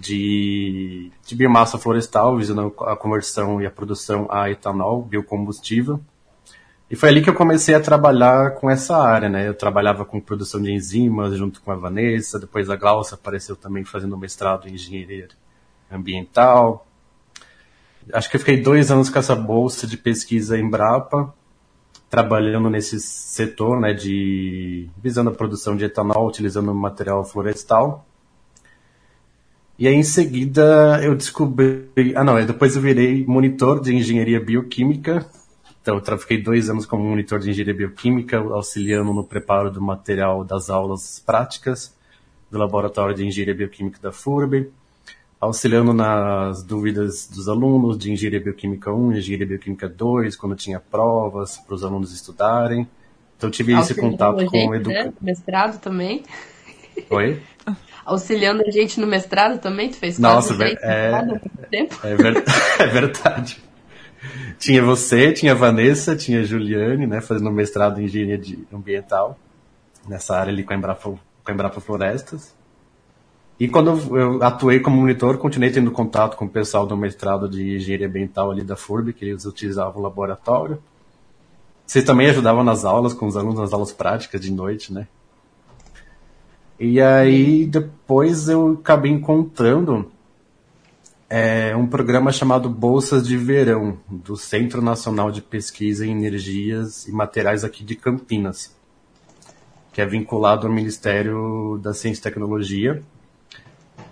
de, 0.00 1.12
de 1.26 1.34
biomassa 1.34 1.76
florestal, 1.76 2.38
visando 2.38 2.72
a 2.80 2.96
conversão 2.96 3.60
e 3.60 3.66
a 3.66 3.70
produção 3.70 4.26
a 4.30 4.50
etanol, 4.50 5.02
biocombustível. 5.02 6.00
E 6.90 6.96
foi 6.96 7.10
ali 7.10 7.20
que 7.20 7.28
eu 7.28 7.34
comecei 7.34 7.74
a 7.74 7.80
trabalhar 7.80 8.52
com 8.54 8.70
essa 8.70 8.96
área, 8.96 9.28
né? 9.28 9.46
Eu 9.46 9.52
trabalhava 9.52 10.06
com 10.06 10.18
produção 10.18 10.62
de 10.62 10.72
enzimas 10.72 11.36
junto 11.36 11.60
com 11.60 11.70
a 11.70 11.76
Vanessa, 11.76 12.38
depois 12.38 12.70
a 12.70 12.76
Glaucia 12.76 13.14
apareceu 13.14 13.54
também 13.54 13.84
fazendo 13.84 14.16
mestrado 14.16 14.66
em 14.66 14.72
engenharia 14.72 15.28
ambiental. 15.92 16.87
Acho 18.12 18.30
que 18.30 18.36
eu 18.36 18.40
fiquei 18.40 18.60
dois 18.60 18.90
anos 18.90 19.10
com 19.10 19.18
essa 19.18 19.34
bolsa 19.34 19.86
de 19.86 19.96
pesquisa 19.96 20.58
em 20.58 20.68
Brapa, 20.68 21.34
trabalhando 22.08 22.70
nesse 22.70 22.98
setor, 23.00 23.80
né, 23.80 23.92
de 23.92 24.88
visando 25.02 25.30
a 25.30 25.34
produção 25.34 25.76
de 25.76 25.84
etanol 25.84 26.26
utilizando 26.26 26.74
material 26.74 27.24
florestal. 27.24 28.06
E 29.78 29.86
aí, 29.86 29.94
em 29.94 30.02
seguida, 30.02 31.00
eu 31.04 31.14
descobri. 31.14 31.88
Ah, 32.16 32.24
não, 32.24 32.44
depois 32.44 32.74
eu 32.74 32.82
virei 32.82 33.24
monitor 33.24 33.80
de 33.80 33.94
engenharia 33.94 34.40
bioquímica. 34.40 35.24
Então, 35.80 36.02
eu 36.04 36.18
fiquei 36.18 36.42
dois 36.42 36.68
anos 36.68 36.84
como 36.84 37.04
monitor 37.04 37.38
de 37.38 37.50
engenharia 37.50 37.74
bioquímica, 37.74 38.38
auxiliando 38.38 39.12
no 39.12 39.22
preparo 39.22 39.70
do 39.70 39.80
material 39.80 40.42
das 40.42 40.68
aulas 40.68 41.22
práticas 41.24 41.96
do 42.50 42.58
Laboratório 42.58 43.14
de 43.14 43.24
Engenharia 43.24 43.54
Bioquímica 43.54 43.98
da 44.00 44.10
FURB, 44.10 44.70
auxiliando 45.40 45.92
nas 45.92 46.62
dúvidas 46.62 47.28
dos 47.28 47.48
alunos 47.48 47.96
de 47.96 48.12
Engenharia 48.12 48.40
Bioquímica 48.40 48.92
1 48.92 49.12
e 49.12 49.18
Engenharia 49.18 49.46
Bioquímica 49.46 49.88
2, 49.88 50.36
quando 50.36 50.56
tinha 50.56 50.80
provas 50.80 51.58
para 51.58 51.74
os 51.74 51.84
alunos 51.84 52.12
estudarem. 52.12 52.88
Então, 53.36 53.50
tive 53.50 53.72
esse 53.78 53.94
contato 53.94 54.44
com 54.46 54.68
o 54.68 54.74
educador. 54.74 55.04
Né? 55.06 55.12
Mestrado 55.20 55.78
também. 55.80 56.24
Oi? 57.10 57.40
auxiliando 58.08 58.62
a 58.66 58.70
gente 58.70 58.98
no 58.98 59.06
mestrado 59.06 59.60
também? 59.60 59.90
Tu 59.90 59.96
fez 59.96 60.18
Nossa, 60.18 60.54
é, 60.82 61.38
tempo? 61.70 61.94
É, 62.02 62.16
ver, 62.16 62.42
é 62.80 62.86
verdade. 62.86 63.62
Tinha 64.58 64.82
você, 64.82 65.32
tinha 65.32 65.52
a 65.52 65.54
Vanessa, 65.54 66.16
tinha 66.16 66.40
a 66.40 66.42
Juliane, 66.42 67.06
né, 67.06 67.20
fazendo 67.20 67.52
mestrado 67.52 68.00
em 68.00 68.04
engenharia 68.04 68.58
ambiental, 68.72 69.38
nessa 70.08 70.36
área 70.36 70.50
ali 70.52 70.64
com 70.64 70.72
a 70.72 70.76
Embrapa, 70.76 71.10
com 71.10 71.20
a 71.46 71.52
Embrapa 71.52 71.80
Florestas. 71.80 72.56
E 73.58 73.68
quando 73.68 74.16
eu 74.16 74.42
atuei 74.42 74.78
como 74.78 74.98
monitor, 74.98 75.36
continuei 75.36 75.70
tendo 75.70 75.90
contato 75.90 76.36
com 76.36 76.44
o 76.44 76.48
pessoal 76.48 76.86
do 76.86 76.96
mestrado 76.96 77.48
de 77.48 77.76
engenharia 77.76 78.06
ambiental 78.06 78.50
ali 78.50 78.62
da 78.62 78.76
FURB, 78.76 79.12
que 79.12 79.24
eles 79.24 79.44
utilizavam 79.44 80.00
o 80.00 80.02
laboratório. 80.02 80.78
Vocês 81.84 82.04
também 82.04 82.28
ajudavam 82.28 82.62
nas 82.62 82.84
aulas, 82.84 83.14
com 83.14 83.26
os 83.26 83.36
alunos 83.36 83.58
nas 83.58 83.72
aulas 83.72 83.92
práticas 83.92 84.40
de 84.40 84.52
noite, 84.52 84.92
né? 84.92 85.08
E 86.78 87.00
aí 87.00 87.66
depois 87.66 88.48
eu 88.48 88.78
acabei 88.80 89.10
encontrando 89.10 90.08
é, 91.28 91.74
um 91.74 91.86
programa 91.86 92.30
chamado 92.30 92.68
Bolsas 92.68 93.26
de 93.26 93.36
Verão, 93.36 93.98
do 94.08 94.36
Centro 94.36 94.80
Nacional 94.80 95.32
de 95.32 95.42
Pesquisa 95.42 96.06
em 96.06 96.12
Energias 96.12 97.08
e 97.08 97.12
Materiais 97.12 97.64
aqui 97.64 97.82
de 97.82 97.96
Campinas, 97.96 98.72
que 99.92 100.00
é 100.00 100.06
vinculado 100.06 100.66
ao 100.66 100.72
Ministério 100.72 101.80
da 101.82 101.92
Ciência 101.92 102.20
e 102.20 102.22
Tecnologia. 102.22 103.02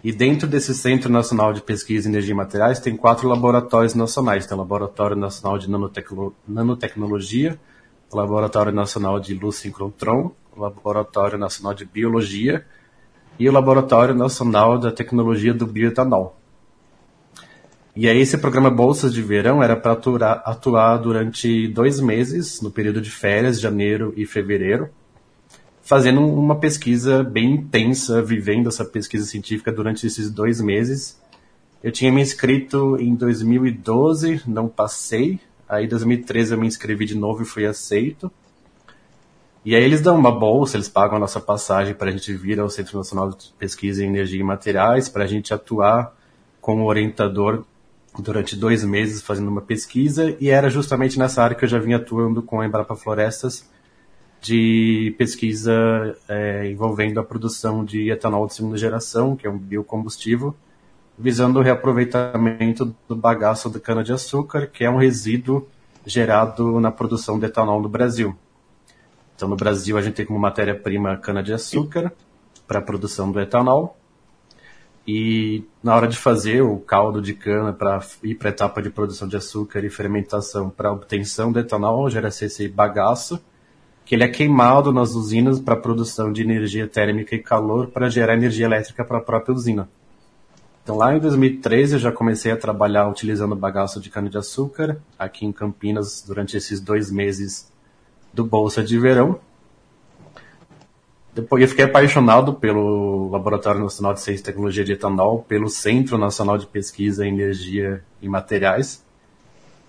E 0.05 0.13
dentro 0.13 0.47
desse 0.47 0.75
Centro 0.75 1.11
Nacional 1.11 1.53
de 1.53 1.61
Pesquisa 1.61 2.09
em 2.09 2.13
Energia 2.13 2.33
e 2.33 2.37
Materiais 2.37 2.79
tem 2.79 2.97
quatro 2.97 3.29
laboratórios 3.29 3.95
nacionais. 3.95 4.47
Tem 4.47 4.57
o 4.57 4.61
Laboratório 4.61 5.17
Nacional 5.17 5.59
de 5.59 5.69
Nanotecno 5.69 6.35
Nanotecnologia, 6.47 7.59
o 8.13 8.17
Laboratório 8.17 8.73
Nacional 8.73 9.19
de 9.19 9.35
Luz 9.35 9.57
Sincrotron, 9.57 10.33
o 10.57 10.61
Laboratório 10.61 11.39
Nacional 11.39 11.75
de 11.75 11.85
Biologia 11.85 12.65
e 13.39 13.49
o 13.49 13.53
Laboratório 13.53 14.15
Nacional 14.15 14.79
da 14.79 14.93
Tecnologia 14.93 15.53
do 15.53 15.67
Bioetanol. 15.67 16.37
E 17.95 18.09
aí 18.09 18.21
esse 18.21 18.37
programa 18.37 18.71
Bolsas 18.71 19.13
de 19.13 19.23
Verão 19.23 19.63
era 19.63 19.75
para 19.75 19.93
atuar, 19.93 20.43
atuar 20.45 20.99
durante 20.99 21.67
dois 21.69 21.99
meses, 21.99 22.61
no 22.61 22.71
período 22.71 23.01
de 23.01 23.11
férias, 23.11 23.59
janeiro 23.59 24.13
e 24.17 24.27
fevereiro, 24.27 24.91
fazendo 25.87 26.21
uma 26.21 26.57
pesquisa 26.57 27.23
bem 27.23 27.53
intensa, 27.55 28.21
vivendo 28.21 28.69
essa 28.69 28.85
pesquisa 28.85 29.25
científica 29.25 29.71
durante 29.71 30.05
esses 30.05 30.29
dois 30.29 30.61
meses. 30.61 31.17
Eu 31.81 31.93
tinha 31.93 32.11
me 32.11 32.21
inscrito 32.21 32.97
em 32.99 33.15
2012, 33.15 34.43
não 34.49 34.67
passei. 34.67 35.39
Aí 35.69 35.85
em 35.85 35.89
2013 35.89 36.55
eu 36.55 36.59
me 36.59 36.67
inscrevi 36.67 37.07
de 37.07 37.15
novo 37.15 37.43
e 37.43 37.47
fui 37.47 37.65
aceito. 37.65 38.33
E 39.65 39.77
aí 39.77 39.85
eles 39.85 40.01
dão 40.01 40.19
uma 40.19 40.33
bolsa, 40.37 40.77
eles 40.77 40.89
pagam 40.89 41.19
a 41.19 41.21
nossa 41.21 41.39
passagem 41.39 41.95
para 41.95 42.09
a 42.09 42.13
gente 42.13 42.35
vir 42.35 42.59
ao 42.59 42.69
Centro 42.69 42.99
Nacional 42.99 43.31
de 43.31 43.53
Pesquisa 43.57 44.03
em 44.03 44.09
Energia 44.09 44.41
e 44.41 44.45
Materiais, 44.45 45.09
para 45.09 45.23
a 45.23 45.27
gente 45.29 45.55
atuar 45.55 46.13
como 46.61 46.85
orientador 46.85 47.65
durante 48.19 48.57
dois 48.57 48.83
meses 48.83 49.23
fazendo 49.23 49.49
uma 49.49 49.61
pesquisa, 49.61 50.37
e 50.41 50.51
era 50.51 50.69
justamente 50.69 51.17
nessa 51.17 51.45
área 51.45 51.55
que 51.55 51.65
eu 51.65 51.69
já 51.69 51.79
vinha 51.79 51.99
atuando 51.99 52.43
com 52.43 52.61
a 52.61 52.67
Embrapa 52.67 52.97
Florestas, 52.97 53.69
de 54.47 55.13
pesquisa 55.19 56.17
é, 56.29 56.71
envolvendo 56.71 57.19
a 57.19 57.25
produção 57.25 57.85
de 57.85 58.11
etanol 58.11 58.47
de 58.47 58.55
segunda 58.55 58.77
geração, 58.77 59.35
que 59.35 59.45
é 59.45 59.51
um 59.51 59.59
biocombustível, 59.59 60.55
visando 61.19 61.59
o 61.59 61.63
reaproveitamento 61.63 62.95
do 63.09 63.17
bagaço 63.17 63.69
da 63.69 63.81
cana-de-açúcar, 63.81 64.69
que 64.69 64.85
é 64.85 64.91
um 64.91 64.99
resíduo 64.99 65.67
gerado 66.05 66.79
na 66.79 66.93
produção 66.93 67.41
de 67.41 67.47
etanol 67.47 67.83
no 67.83 67.89
Brasil. 67.89 68.37
Então, 69.35 69.49
no 69.49 69.57
Brasil, 69.57 69.99
a 69.99 70.03
gente 70.03 70.15
tem 70.15 70.27
como 70.27 70.39
matéria-prima 70.39 71.17
cana-de-açúcar 71.17 72.13
para 72.69 72.79
a 72.79 72.83
produção 72.83 73.33
do 73.33 73.41
etanol. 73.41 73.99
E 75.09 75.65
na 75.83 75.95
hora 75.97 76.07
de 76.07 76.17
fazer 76.17 76.63
o 76.63 76.79
caldo 76.79 77.21
de 77.21 77.35
cana 77.35 77.73
para 77.73 78.01
ir 78.23 78.37
para 78.37 78.49
a 78.49 78.51
etapa 78.51 78.81
de 78.81 78.91
produção 78.91 79.27
de 79.27 79.37
açúcar 79.37 79.85
e 79.85 79.91
fermentação 79.91 80.71
para 80.71 80.93
obtenção 80.93 81.51
do 81.51 81.59
etanol, 81.59 82.09
gera-se 82.09 82.45
esse 82.45 82.69
bagaço, 82.69 83.41
que 84.07 84.15
ele 84.15 84.23
é 84.23 84.29
queimado 84.29 84.93
nas 84.93 85.11
usinas 85.11 85.59
para 85.59 85.75
produção 85.75 86.33
de 86.33 86.41
energia 86.41 86.87
térmica 86.87 87.35
e 87.35 87.41
calor 87.41 87.89
para 87.89 88.09
gerar 88.09 88.35
energia 88.35 88.65
elétrica 88.65 89.05
para 89.05 89.19
a 89.19 89.21
própria 89.21 89.53
usina. 89.53 89.89
Então 90.85 90.97
lá 90.97 91.13
em 91.17 91.19
2013 91.19 91.95
eu 91.95 91.99
já 91.99 92.13
comecei 92.13 92.53
a 92.53 92.57
trabalhar 92.57 93.09
utilizando 93.09 93.57
bagaço 93.57 94.01
de 94.01 94.09
cana-de-açúcar 94.09 94.99
aqui 95.19 95.45
em 95.45 95.51
Campinas 95.51 96.23
durante 96.25 96.57
esses 96.57 96.81
dois 96.81 97.11
meses 97.11 97.69
do 98.33 98.45
Bolsa 98.45 98.85
de 98.85 98.97
Verão. 98.97 99.41
Depois 101.35 101.61
eu 101.61 101.69
fiquei 101.69 101.85
apaixonado 101.85 102.55
pelo 102.55 103.29
Laboratório 103.29 103.81
Nacional 103.81 104.15
de 104.15 104.21
Ciência 104.21 104.41
e 104.41 104.45
Tecnologia 104.45 104.85
de 104.85 104.93
Etanol, 104.93 105.43
pelo 105.43 105.69
Centro 105.69 106.17
Nacional 106.17 106.57
de 106.57 106.67
Pesquisa 106.67 107.27
em 107.27 107.35
Energia 107.35 108.05
e 108.23 108.29
Materiais. 108.29 109.05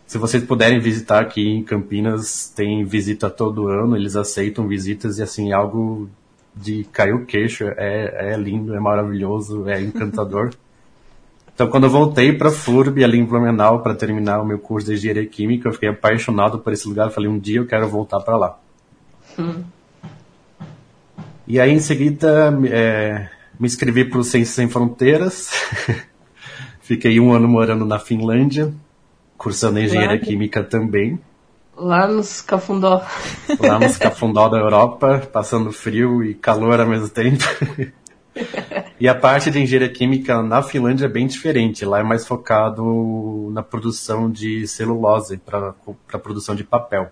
Se 0.08 0.18
vocês 0.18 0.42
puderem 0.44 0.80
visitar 0.80 1.22
aqui 1.22 1.46
em 1.46 1.64
Campinas, 1.64 2.52
tem 2.56 2.86
visita 2.86 3.30
todo 3.30 3.68
ano, 3.68 3.96
eles 3.96 4.16
aceitam 4.16 4.68
visitas 4.68 5.20
e 5.20 5.22
assim, 5.22 5.52
algo 5.52 6.10
de 6.56 6.86
cair 6.86 7.14
o 7.14 7.26
queixo, 7.26 7.66
é, 7.66 8.32
é 8.32 8.38
lindo, 8.38 8.74
é 8.74 8.80
maravilhoso, 8.80 9.68
é 9.68 9.82
encantador. 9.82 10.52
Então, 11.58 11.72
quando 11.72 11.86
eu 11.86 11.90
voltei 11.90 12.32
para 12.32 12.50
a 12.50 12.52
FURB, 12.52 13.04
ali 13.04 13.18
em 13.18 13.26
Blumenau, 13.26 13.82
para 13.82 13.96
terminar 13.96 14.40
o 14.40 14.46
meu 14.46 14.60
curso 14.60 14.86
de 14.86 14.94
engenharia 14.94 15.26
química, 15.26 15.68
eu 15.68 15.74
fiquei 15.74 15.90
apaixonado 15.90 16.60
por 16.60 16.72
esse 16.72 16.88
lugar. 16.88 17.10
Falei, 17.10 17.28
um 17.28 17.40
dia 17.40 17.58
eu 17.58 17.66
quero 17.66 17.90
voltar 17.90 18.20
para 18.20 18.38
lá. 18.38 18.60
Hum. 19.40 19.64
E 21.48 21.60
aí, 21.60 21.72
em 21.72 21.80
seguida, 21.80 22.56
é, 22.70 23.28
Me 23.60 23.66
inscrevi 23.66 24.06
para 24.06 24.20
o 24.20 24.24
Ciências 24.24 24.54
Sem 24.54 24.70
Fronteiras. 24.70 25.50
Fiquei 26.80 27.20
um 27.20 27.34
ano 27.34 27.48
morando 27.48 27.86
na 27.86 27.98
Finlândia, 27.98 28.72
cursando 29.38 29.79
engenharia 29.79 30.20
química 30.20 30.63
também. 30.63 31.20
Lá 31.75 32.08
nos 32.08 32.41
Cafundó. 32.41 33.06
Lá 33.60 33.79
nos 33.79 33.98
Cafundó 33.98 34.50
da 34.50 34.58
Europa, 34.58 35.29
passando 35.32 35.72
frio 35.72 36.24
e 36.24 36.34
calor 36.34 36.79
ao 36.79 36.88
mesmo 36.88 37.08
tempo. 37.08 37.44
e 39.00 39.08
a 39.08 39.13
parte 39.13 39.51
de 39.51 39.60
engenharia 39.60 39.94
química 39.94 40.41
na 40.41 40.63
Finlândia 40.63 41.06
é 41.06 41.10
bem 41.10 41.27
diferente. 41.27 41.86
Lá 41.86 42.00
é 42.00 42.03
mais 42.03 42.25
focado 42.25 43.51
na 43.51 43.62
produção 43.62 44.29
de 44.29 44.67
celulose 44.67 45.38
para 45.38 45.75
a 46.12 46.17
produção 46.17 46.56
de 46.56 46.63
papel. 46.63 47.12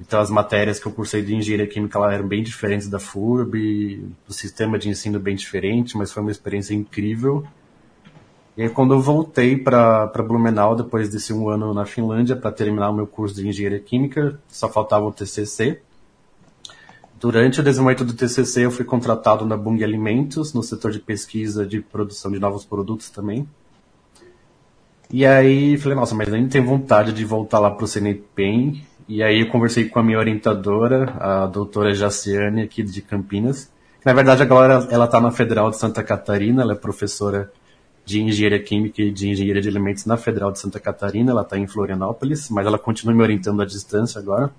Então 0.00 0.20
as 0.20 0.30
matérias 0.30 0.78
que 0.78 0.86
eu 0.86 0.92
cursei 0.92 1.22
de 1.22 1.34
engenharia 1.34 1.66
química 1.66 1.98
lá 1.98 2.12
eram 2.12 2.28
bem 2.28 2.42
diferentes 2.42 2.88
da 2.88 3.00
FURB, 3.00 4.04
o 4.28 4.32
sistema 4.32 4.78
de 4.78 4.88
ensino 4.88 5.18
bem 5.18 5.34
diferente, 5.34 5.96
mas 5.96 6.12
foi 6.12 6.22
uma 6.22 6.30
experiência 6.30 6.74
incrível. 6.74 7.44
E 8.56 8.62
aí 8.62 8.70
quando 8.70 8.94
eu 8.94 9.00
voltei 9.00 9.56
para 9.56 10.06
Blumenau, 10.26 10.74
depois 10.74 11.08
desse 11.10 11.32
um 11.32 11.48
ano 11.48 11.74
na 11.74 11.84
Finlândia, 11.84 12.34
para 12.34 12.50
terminar 12.50 12.90
o 12.90 12.94
meu 12.94 13.06
curso 13.06 13.34
de 13.34 13.46
engenharia 13.46 13.78
química, 13.78 14.40
só 14.48 14.68
faltava 14.68 15.04
o 15.04 15.12
TCC. 15.12 15.80
Durante 17.20 17.60
o 17.60 17.62
desenvolvimento 17.62 18.04
do 18.04 18.14
TCC, 18.14 18.64
eu 18.64 18.70
fui 18.70 18.84
contratado 18.84 19.44
na 19.44 19.56
Bung 19.56 19.82
Alimentos, 19.82 20.54
no 20.54 20.62
setor 20.62 20.90
de 20.90 21.00
pesquisa 21.00 21.66
de 21.66 21.80
produção 21.80 22.30
de 22.30 22.38
novos 22.38 22.64
produtos 22.64 23.10
também. 23.10 23.46
E 25.10 25.24
aí 25.24 25.76
falei, 25.78 25.96
nossa, 25.96 26.14
mas 26.14 26.32
ainda 26.32 26.50
tenho 26.50 26.64
vontade 26.64 27.12
de 27.12 27.24
voltar 27.24 27.58
lá 27.58 27.70
para 27.70 27.84
o 27.84 27.88
CNPEM 27.88 28.84
e 29.08 29.22
aí 29.22 29.40
eu 29.40 29.48
conversei 29.48 29.88
com 29.88 30.00
a 30.00 30.02
minha 30.02 30.18
orientadora, 30.18 31.14
a 31.20 31.46
doutora 31.46 31.94
Jaciane, 31.94 32.62
aqui 32.62 32.82
de 32.82 33.00
Campinas. 33.02 33.70
Na 34.04 34.12
verdade, 34.12 34.42
agora 34.42 34.88
ela 34.90 35.04
está 35.04 35.20
na 35.20 35.30
Federal 35.30 35.70
de 35.70 35.76
Santa 35.76 36.02
Catarina, 36.02 36.62
ela 36.62 36.72
é 36.72 36.76
professora 36.76 37.52
de 38.06 38.22
Engenharia 38.22 38.62
Química 38.62 39.02
e 39.02 39.10
de 39.10 39.28
Engenharia 39.28 39.60
de 39.60 39.68
Alimentos 39.68 40.06
na 40.06 40.16
Federal 40.16 40.52
de 40.52 40.60
Santa 40.60 40.78
Catarina, 40.78 41.32
ela 41.32 41.42
está 41.42 41.58
em 41.58 41.66
Florianópolis, 41.66 42.48
mas 42.48 42.64
ela 42.64 42.78
continua 42.78 43.12
me 43.12 43.20
orientando 43.20 43.60
à 43.60 43.66
distância 43.66 44.20
agora. 44.20 44.52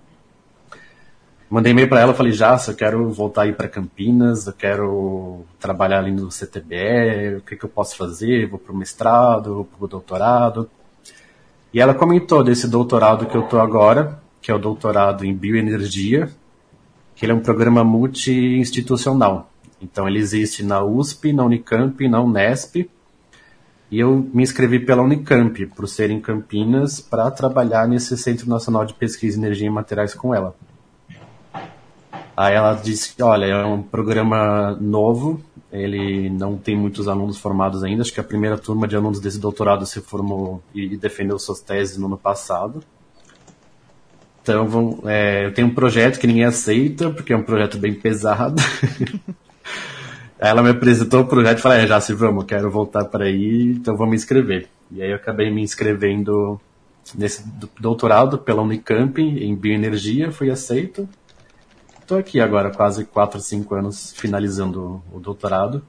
Mandei 1.49 1.71
e-mail 1.71 1.87
para 1.87 2.01
ela, 2.01 2.13
falei, 2.13 2.33
já, 2.33 2.61
eu 2.67 2.75
quero 2.75 3.09
voltar 3.09 3.43
aí 3.43 3.53
para 3.53 3.69
Campinas, 3.69 4.45
eu 4.47 4.51
quero 4.51 5.45
trabalhar 5.57 5.99
ali 5.99 6.11
no 6.11 6.29
CTBE, 6.29 7.37
o 7.37 7.41
que, 7.41 7.55
que 7.55 7.63
eu 7.63 7.69
posso 7.69 7.95
fazer, 7.95 8.49
vou 8.49 8.59
para 8.59 8.73
o 8.73 8.77
mestrado, 8.77 9.55
vou 9.55 9.63
para 9.63 9.85
o 9.85 9.87
doutorado. 9.87 10.69
E 11.73 11.79
ela 11.79 11.93
comentou 11.93 12.43
desse 12.43 12.67
doutorado 12.67 13.27
que 13.27 13.37
eu 13.37 13.45
estou 13.45 13.61
agora, 13.61 14.21
que 14.41 14.51
é 14.51 14.53
o 14.53 14.59
doutorado 14.59 15.23
em 15.23 15.33
bioenergia, 15.33 16.29
que 17.15 17.23
ele 17.23 17.31
é 17.31 17.35
um 17.35 17.39
programa 17.39 17.81
multi-institucional. 17.81 19.49
Então 19.81 20.05
ele 20.05 20.19
existe 20.19 20.63
na 20.63 20.83
USP, 20.83 21.31
na 21.31 21.45
Unicamp, 21.45 22.05
na 22.09 22.19
Unesp, 22.19 22.89
e 23.89 23.99
eu 23.99 24.29
me 24.33 24.43
inscrevi 24.43 24.79
pela 24.79 25.01
Unicamp, 25.01 25.65
por 25.67 25.87
ser 25.87 26.11
em 26.11 26.19
Campinas, 26.19 26.99
para 26.99 27.31
trabalhar 27.31 27.87
nesse 27.87 28.17
Centro 28.17 28.49
Nacional 28.49 28.85
de 28.85 28.93
Pesquisa 28.93 29.37
Energia 29.37 29.67
e 29.67 29.69
Materiais 29.69 30.13
com 30.13 30.35
ela. 30.35 30.55
Aí 32.35 32.53
ela 32.53 32.73
disse, 32.75 33.15
olha, 33.21 33.45
é 33.45 33.65
um 33.65 33.81
programa 33.81 34.77
novo, 34.79 35.41
ele 35.71 36.29
não 36.29 36.57
tem 36.57 36.75
muitos 36.77 37.07
alunos 37.07 37.37
formados 37.37 37.83
ainda, 37.83 38.01
acho 38.01 38.13
que 38.13 38.19
a 38.19 38.23
primeira 38.23 38.57
turma 38.57 38.87
de 38.87 38.95
alunos 38.95 39.19
desse 39.19 39.39
doutorado 39.39 39.85
se 39.85 40.01
formou 40.01 40.61
e 40.75 40.95
defendeu 40.97 41.39
suas 41.39 41.61
teses 41.61 41.97
no 41.97 42.05
ano 42.07 42.17
passado. 42.17 42.83
Então, 44.43 44.99
é, 45.05 45.45
eu 45.45 45.53
tenho 45.53 45.67
um 45.67 45.73
projeto 45.73 46.19
que 46.19 46.27
ninguém 46.27 46.45
aceita, 46.45 47.09
porque 47.09 47.33
é 47.33 47.35
um 47.37 47.43
projeto 47.43 47.77
bem 47.77 47.93
pesado. 47.93 48.61
aí 50.39 50.49
ela 50.49 50.63
me 50.63 50.69
apresentou 50.69 51.21
o 51.21 51.25
projeto 51.25 51.59
e 51.59 51.61
falou, 51.61 51.77
é, 51.77 51.87
já 51.87 51.99
se 51.99 52.13
vamos, 52.13 52.45
quero 52.45 52.69
voltar 52.69 53.05
para 53.05 53.25
aí, 53.25 53.73
então 53.73 53.95
vamos 53.95 54.11
me 54.11 54.15
inscrever. 54.15 54.67
E 54.91 55.01
aí 55.01 55.09
eu 55.09 55.15
acabei 55.15 55.51
me 55.51 55.61
inscrevendo 55.61 56.59
nesse 57.15 57.43
doutorado 57.79 58.37
pela 58.37 58.61
Unicamp 58.61 59.21
em 59.21 59.55
bioenergia, 59.55 60.31
fui 60.31 60.49
aceito. 60.49 61.07
Estou 62.01 62.17
aqui 62.17 62.39
agora, 62.39 62.71
quase 62.71 63.05
4, 63.05 63.39
5 63.39 63.75
anos, 63.75 64.13
finalizando 64.15 65.01
o 65.11 65.19
doutorado. 65.19 65.83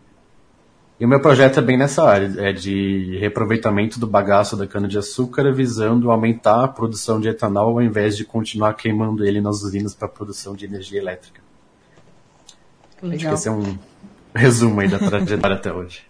E 0.98 1.04
o 1.04 1.08
meu 1.08 1.20
projeto 1.20 1.60
é 1.60 1.62
bem 1.62 1.78
nessa 1.78 2.02
área, 2.02 2.28
é 2.38 2.52
de 2.52 3.16
reaproveitamento 3.20 4.00
do 4.00 4.06
bagaço 4.06 4.56
da 4.56 4.66
cana-de-açúcar, 4.66 5.52
visando 5.52 6.10
aumentar 6.10 6.64
a 6.64 6.68
produção 6.68 7.20
de 7.20 7.28
etanol 7.28 7.70
ao 7.70 7.82
invés 7.82 8.16
de 8.16 8.24
continuar 8.24 8.74
queimando 8.74 9.24
ele 9.24 9.40
nas 9.40 9.62
usinas 9.62 9.94
para 9.94 10.08
produção 10.08 10.56
de 10.56 10.64
energia 10.64 10.98
elétrica. 10.98 11.40
Legal. 13.00 13.14
Acho 13.14 13.28
que 13.28 13.34
esse 13.34 13.48
é 13.48 13.52
um 13.52 13.78
resumo 14.34 14.80
aí 14.80 14.88
da 14.88 14.98
trajetória 14.98 15.56
até 15.56 15.72
hoje. 15.72 16.02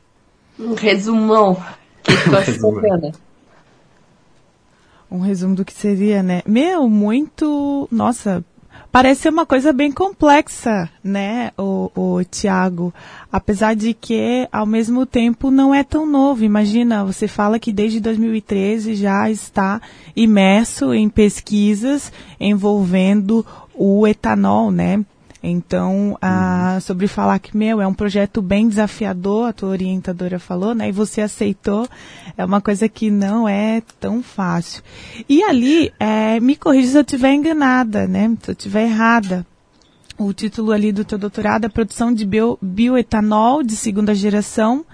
Um 0.58 0.74
resumão. 0.74 1.62
Que 2.02 2.12
um 2.64 3.12
Um 5.10 5.20
resumo 5.20 5.54
do 5.54 5.64
que 5.64 5.72
seria, 5.72 6.22
né? 6.22 6.42
Meu, 6.46 6.88
muito. 6.88 7.88
Nossa, 7.90 8.44
parece 8.90 9.22
ser 9.22 9.28
uma 9.28 9.46
coisa 9.46 9.72
bem 9.72 9.92
complexa, 9.92 10.90
né, 11.02 11.52
o, 11.56 11.90
o 11.94 12.24
Tiago? 12.24 12.92
Apesar 13.30 13.74
de 13.74 13.94
que, 13.94 14.48
ao 14.50 14.66
mesmo 14.66 15.06
tempo, 15.06 15.50
não 15.50 15.74
é 15.74 15.84
tão 15.84 16.06
novo. 16.06 16.44
Imagina, 16.44 17.04
você 17.04 17.28
fala 17.28 17.58
que 17.58 17.72
desde 17.72 18.00
2013 18.00 18.94
já 18.94 19.30
está 19.30 19.80
imerso 20.16 20.92
em 20.92 21.08
pesquisas 21.08 22.12
envolvendo 22.40 23.44
o 23.74 24.06
etanol, 24.06 24.70
né? 24.70 25.04
Então, 25.48 26.16
uhum. 26.22 26.80
sobre 26.80 27.08
falar 27.08 27.38
que, 27.38 27.56
meu, 27.56 27.80
é 27.80 27.86
um 27.86 27.94
projeto 27.94 28.40
bem 28.40 28.68
desafiador, 28.68 29.48
a 29.48 29.52
tua 29.52 29.70
orientadora 29.70 30.38
falou, 30.38 30.74
né? 30.74 30.88
E 30.88 30.92
você 30.92 31.20
aceitou, 31.20 31.88
é 32.36 32.44
uma 32.44 32.60
coisa 32.60 32.88
que 32.88 33.10
não 33.10 33.48
é 33.48 33.82
tão 33.98 34.22
fácil. 34.22 34.82
E 35.28 35.42
ali, 35.42 35.92
é, 35.98 36.38
me 36.40 36.56
corrija 36.56 36.90
se 36.90 36.98
eu 36.98 37.02
estiver 37.02 37.32
enganada, 37.32 38.06
né? 38.06 38.34
Se 38.42 38.50
eu 38.50 38.52
estiver 38.52 38.84
errada. 38.84 39.46
O 40.18 40.32
título 40.32 40.72
ali 40.72 40.90
do 40.90 41.04
teu 41.04 41.16
doutorado 41.16 41.64
é 41.64 41.68
Produção 41.68 42.12
de 42.12 42.26
bio, 42.26 42.58
Bioetanol 42.60 43.62
de 43.62 43.76
Segunda 43.76 44.14
Geração 44.14 44.84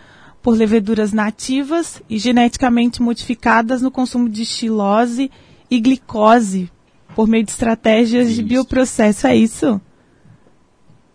por 0.43 0.55
Leveduras 0.55 1.14
Nativas 1.14 2.03
e 2.11 2.19
Geneticamente 2.19 3.01
Modificadas 3.01 3.81
no 3.81 3.90
Consumo 3.90 4.29
de 4.29 4.45
Xilose 4.45 5.31
e 5.71 5.81
Glicose 5.81 6.71
por 7.14 7.27
meio 7.27 7.45
de 7.45 7.53
estratégias 7.53 8.29
isso. 8.29 8.37
de 8.37 8.43
bioprocesso. 8.43 9.27
É 9.27 9.37
isso? 9.37 9.81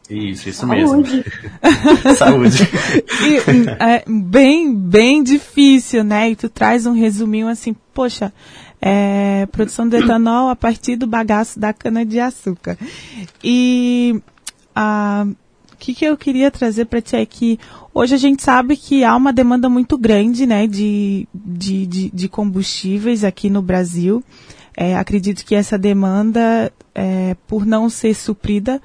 Isso, 0.09 0.49
isso 0.49 0.65
Saúde. 0.65 1.11
mesmo. 1.11 1.23
Saúde. 2.17 2.63
E, 3.23 3.37
é 3.83 4.03
bem, 4.07 4.73
bem 4.73 5.23
difícil, 5.23 6.03
né? 6.03 6.31
E 6.31 6.35
tu 6.35 6.49
traz 6.49 6.87
um 6.87 6.93
resuminho 6.93 7.47
assim, 7.47 7.75
poxa, 7.93 8.33
é, 8.81 9.45
produção 9.51 9.87
de 9.87 9.97
etanol 9.97 10.49
a 10.49 10.55
partir 10.55 10.95
do 10.95 11.05
bagaço 11.05 11.59
da 11.59 11.71
cana-de-açúcar. 11.71 12.77
E 13.43 14.19
o 14.75 15.77
que, 15.77 15.93
que 15.93 16.05
eu 16.05 16.17
queria 16.17 16.49
trazer 16.49 16.85
para 16.85 17.01
ti 17.01 17.15
é 17.15 17.25
que 17.25 17.59
hoje 17.93 18.15
a 18.15 18.17
gente 18.17 18.41
sabe 18.41 18.75
que 18.75 19.03
há 19.03 19.15
uma 19.15 19.31
demanda 19.31 19.69
muito 19.69 19.97
grande 19.97 20.45
né, 20.47 20.65
de, 20.65 21.27
de, 21.33 21.85
de, 21.85 22.09
de 22.09 22.27
combustíveis 22.27 23.23
aqui 23.23 23.49
no 23.49 23.61
Brasil. 23.61 24.23
É, 24.75 24.95
acredito 24.95 25.45
que 25.45 25.53
essa 25.53 25.77
demanda, 25.77 26.71
é, 26.95 27.35
por 27.45 27.65
não 27.65 27.89
ser 27.89 28.13
suprida, 28.13 28.81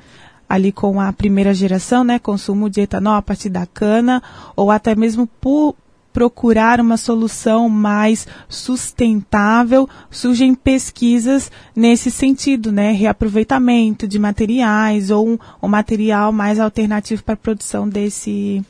ali 0.55 0.73
com 0.73 1.01
a 1.01 1.13
primeira 1.13 1.53
geração, 1.53 2.05
né, 2.05 2.19
consumo 2.19 2.71
de 2.71 2.81
etanol 2.81 3.15
a 3.15 3.23
partir 3.23 3.49
da 3.49 3.67
cana, 3.67 4.23
ou 4.57 4.71
até 4.71 4.95
mesmo 4.95 5.27
por 5.27 5.75
procurar 6.13 6.81
uma 6.81 6.97
solução 6.97 7.69
mais 7.69 8.25
sustentável, 8.49 9.89
surgem 10.09 10.55
pesquisas 10.55 11.51
nesse 11.75 12.09
sentido, 12.09 12.71
né, 12.71 12.93
reaproveitamento 12.93 14.07
de 14.07 14.17
materiais 14.19 15.11
ou 15.11 15.29
um, 15.29 15.39
um 15.61 15.67
material 15.67 16.31
mais 16.31 16.61
alternativo 16.61 17.25
para 17.25 17.35
a 17.35 17.37
produção 17.37 17.89
desse, 17.89 18.65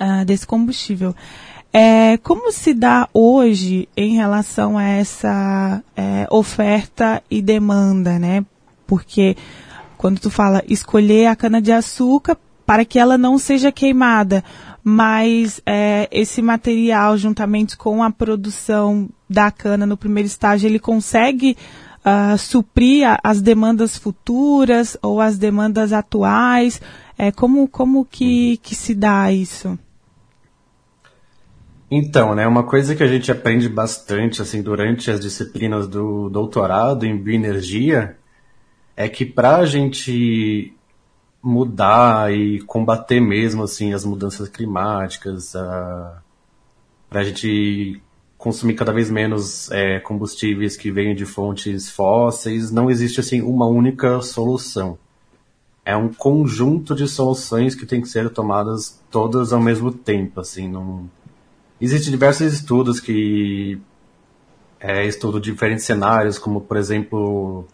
uh, 0.00 0.24
desse 0.24 0.46
combustível. 0.46 1.14
É, 1.72 2.16
como 2.18 2.52
se 2.52 2.72
dá 2.72 3.08
hoje 3.12 3.88
em 3.96 4.14
relação 4.14 4.78
a 4.78 4.84
essa 4.84 5.82
é, 5.96 6.26
oferta 6.30 7.22
e 7.30 7.42
demanda, 7.42 8.18
né? 8.18 8.46
Porque 8.86 9.36
quando 9.96 10.20
tu 10.20 10.30
fala 10.30 10.62
escolher 10.68 11.26
a 11.26 11.36
cana-de-açúcar 11.36 12.36
para 12.64 12.84
que 12.84 12.98
ela 12.98 13.16
não 13.16 13.38
seja 13.38 13.70
queimada, 13.70 14.42
mas 14.82 15.60
é, 15.64 16.08
esse 16.10 16.42
material, 16.42 17.16
juntamente 17.16 17.76
com 17.76 18.02
a 18.02 18.10
produção 18.10 19.08
da 19.28 19.50
cana 19.50 19.86
no 19.86 19.96
primeiro 19.96 20.26
estágio, 20.26 20.66
ele 20.66 20.78
consegue 20.78 21.56
uh, 22.06 22.36
suprir 22.36 23.08
a, 23.08 23.18
as 23.22 23.40
demandas 23.40 23.96
futuras 23.96 24.96
ou 25.02 25.20
as 25.20 25.38
demandas 25.38 25.92
atuais? 25.92 26.80
É, 27.18 27.32
como 27.32 27.66
como 27.68 28.04
que, 28.04 28.58
que 28.58 28.74
se 28.74 28.94
dá 28.94 29.32
isso? 29.32 29.78
Então, 31.90 32.34
né, 32.34 32.46
uma 32.46 32.64
coisa 32.64 32.96
que 32.96 33.02
a 33.02 33.06
gente 33.06 33.30
aprende 33.30 33.68
bastante 33.68 34.42
assim 34.42 34.60
durante 34.60 35.10
as 35.10 35.20
disciplinas 35.20 35.86
do 35.86 36.28
doutorado 36.28 37.06
em 37.06 37.16
bioenergia 37.16 38.16
é 38.96 39.08
que 39.08 39.24
para 39.26 39.56
a 39.56 39.66
gente 39.66 40.72
mudar 41.42 42.32
e 42.32 42.60
combater 42.62 43.20
mesmo 43.20 43.62
assim 43.62 43.92
as 43.92 44.04
mudanças 44.04 44.48
climáticas, 44.48 45.52
para 45.52 47.20
a 47.20 47.24
gente 47.24 48.00
consumir 48.38 48.74
cada 48.74 48.92
vez 48.92 49.10
menos 49.10 49.70
é, 49.70 50.00
combustíveis 50.00 50.76
que 50.76 50.90
venham 50.90 51.14
de 51.14 51.24
fontes 51.24 51.90
fósseis, 51.90 52.70
não 52.70 52.90
existe 52.90 53.20
assim 53.20 53.40
uma 53.40 53.66
única 53.66 54.20
solução. 54.22 54.98
É 55.84 55.96
um 55.96 56.12
conjunto 56.12 56.94
de 56.94 57.06
soluções 57.06 57.74
que 57.74 57.86
tem 57.86 58.00
que 58.00 58.08
ser 58.08 58.28
tomadas 58.30 59.00
todas 59.10 59.52
ao 59.52 59.60
mesmo 59.60 59.92
tempo, 59.92 60.40
assim, 60.40 60.68
não 60.68 61.08
Existem 61.80 62.10
diversos 62.10 62.54
estudos 62.54 62.98
que 62.98 63.78
é, 64.80 65.06
estudam 65.06 65.38
diferentes 65.38 65.84
cenários, 65.84 66.38
como 66.38 66.60
por 66.60 66.78
exemplo 66.78 67.66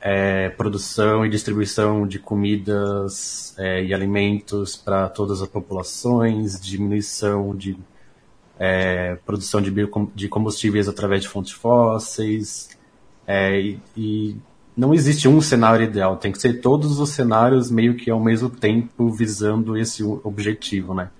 é, 0.00 0.48
produção 0.50 1.26
e 1.26 1.28
distribuição 1.28 2.06
de 2.06 2.18
comidas 2.18 3.54
é, 3.58 3.84
e 3.84 3.92
alimentos 3.92 4.76
para 4.76 5.08
todas 5.08 5.42
as 5.42 5.48
populações, 5.48 6.60
diminuição 6.60 7.54
de 7.56 7.76
é, 8.58 9.16
produção 9.26 9.60
de, 9.60 9.72
de, 10.14 10.28
combustíveis 10.28 10.88
através 10.88 11.22
de 11.22 11.28
fontes 11.28 11.52
fósseis. 11.52 12.70
É, 13.26 13.60
e, 13.60 13.80
e, 13.96 14.36
não 14.76 14.94
existe 14.94 15.26
um 15.26 15.40
cenário 15.40 15.84
ideal, 15.84 16.16
tem 16.16 16.30
que 16.30 16.40
ser 16.40 16.60
todos 16.60 17.00
os 17.00 17.10
cenários 17.10 17.68
meio 17.68 17.96
que 17.96 18.10
ao 18.10 18.20
mesmo 18.20 18.48
tempo 18.48 19.10
visando 19.10 19.76
esse 19.76 20.04
objetivo, 20.04 20.94
né? 20.94 21.10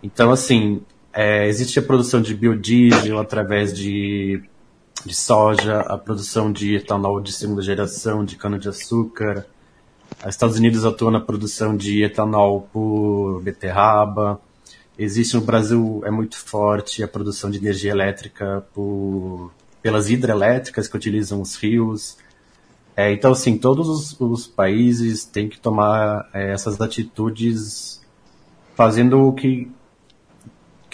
Então, 0.00 0.30
assim, 0.30 0.82
é, 1.12 1.48
existe 1.48 1.78
a 1.80 1.82
produção 1.82 2.22
de 2.22 2.32
biodiesel 2.32 3.18
através 3.18 3.72
de, 3.72 4.40
de 5.04 5.14
soja, 5.14 5.80
a 5.80 5.98
produção 5.98 6.50
de 6.50 6.76
etanol 6.76 7.20
de 7.20 7.32
segunda 7.32 7.62
geração, 7.62 8.24
de 8.24 8.36
cana-de-açúcar. 8.36 9.46
Os 10.22 10.30
Estados 10.30 10.56
Unidos 10.56 10.84
atuam 10.84 11.10
na 11.10 11.20
produção 11.20 11.76
de 11.76 12.02
etanol 12.02 12.68
por 12.72 13.40
beterraba. 13.42 14.40
Existe 14.98 15.34
no 15.34 15.42
Brasil, 15.42 16.02
é 16.04 16.10
muito 16.10 16.38
forte 16.38 17.02
a 17.02 17.08
produção 17.08 17.50
de 17.50 17.58
energia 17.58 17.90
elétrica 17.90 18.64
por, 18.72 19.52
pelas 19.82 20.08
hidrelétricas 20.08 20.88
que 20.88 20.96
utilizam 20.96 21.40
os 21.40 21.54
rios. 21.56 22.16
É, 22.96 23.12
então, 23.12 23.32
assim, 23.32 23.58
todos 23.58 23.88
os, 23.88 24.18
os 24.18 24.46
países 24.46 25.24
têm 25.24 25.48
que 25.48 25.58
tomar 25.60 26.28
é, 26.32 26.50
essas 26.52 26.80
atitudes 26.80 28.00
fazendo 28.74 29.28
o 29.28 29.32
que, 29.34 29.70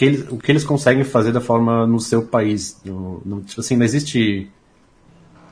que 0.03 0.07
eles, 0.07 0.27
o 0.29 0.37
que 0.37 0.51
eles 0.51 0.65
conseguem 0.65 1.05
fazer 1.05 1.31
da 1.31 1.41
forma 1.41 1.87
no 1.87 2.01
seu 2.01 2.27
país. 2.27 2.77
No, 2.85 3.23
no, 3.25 3.41
tipo 3.43 3.61
assim, 3.61 3.77
não 3.77 3.85
existe 3.85 4.51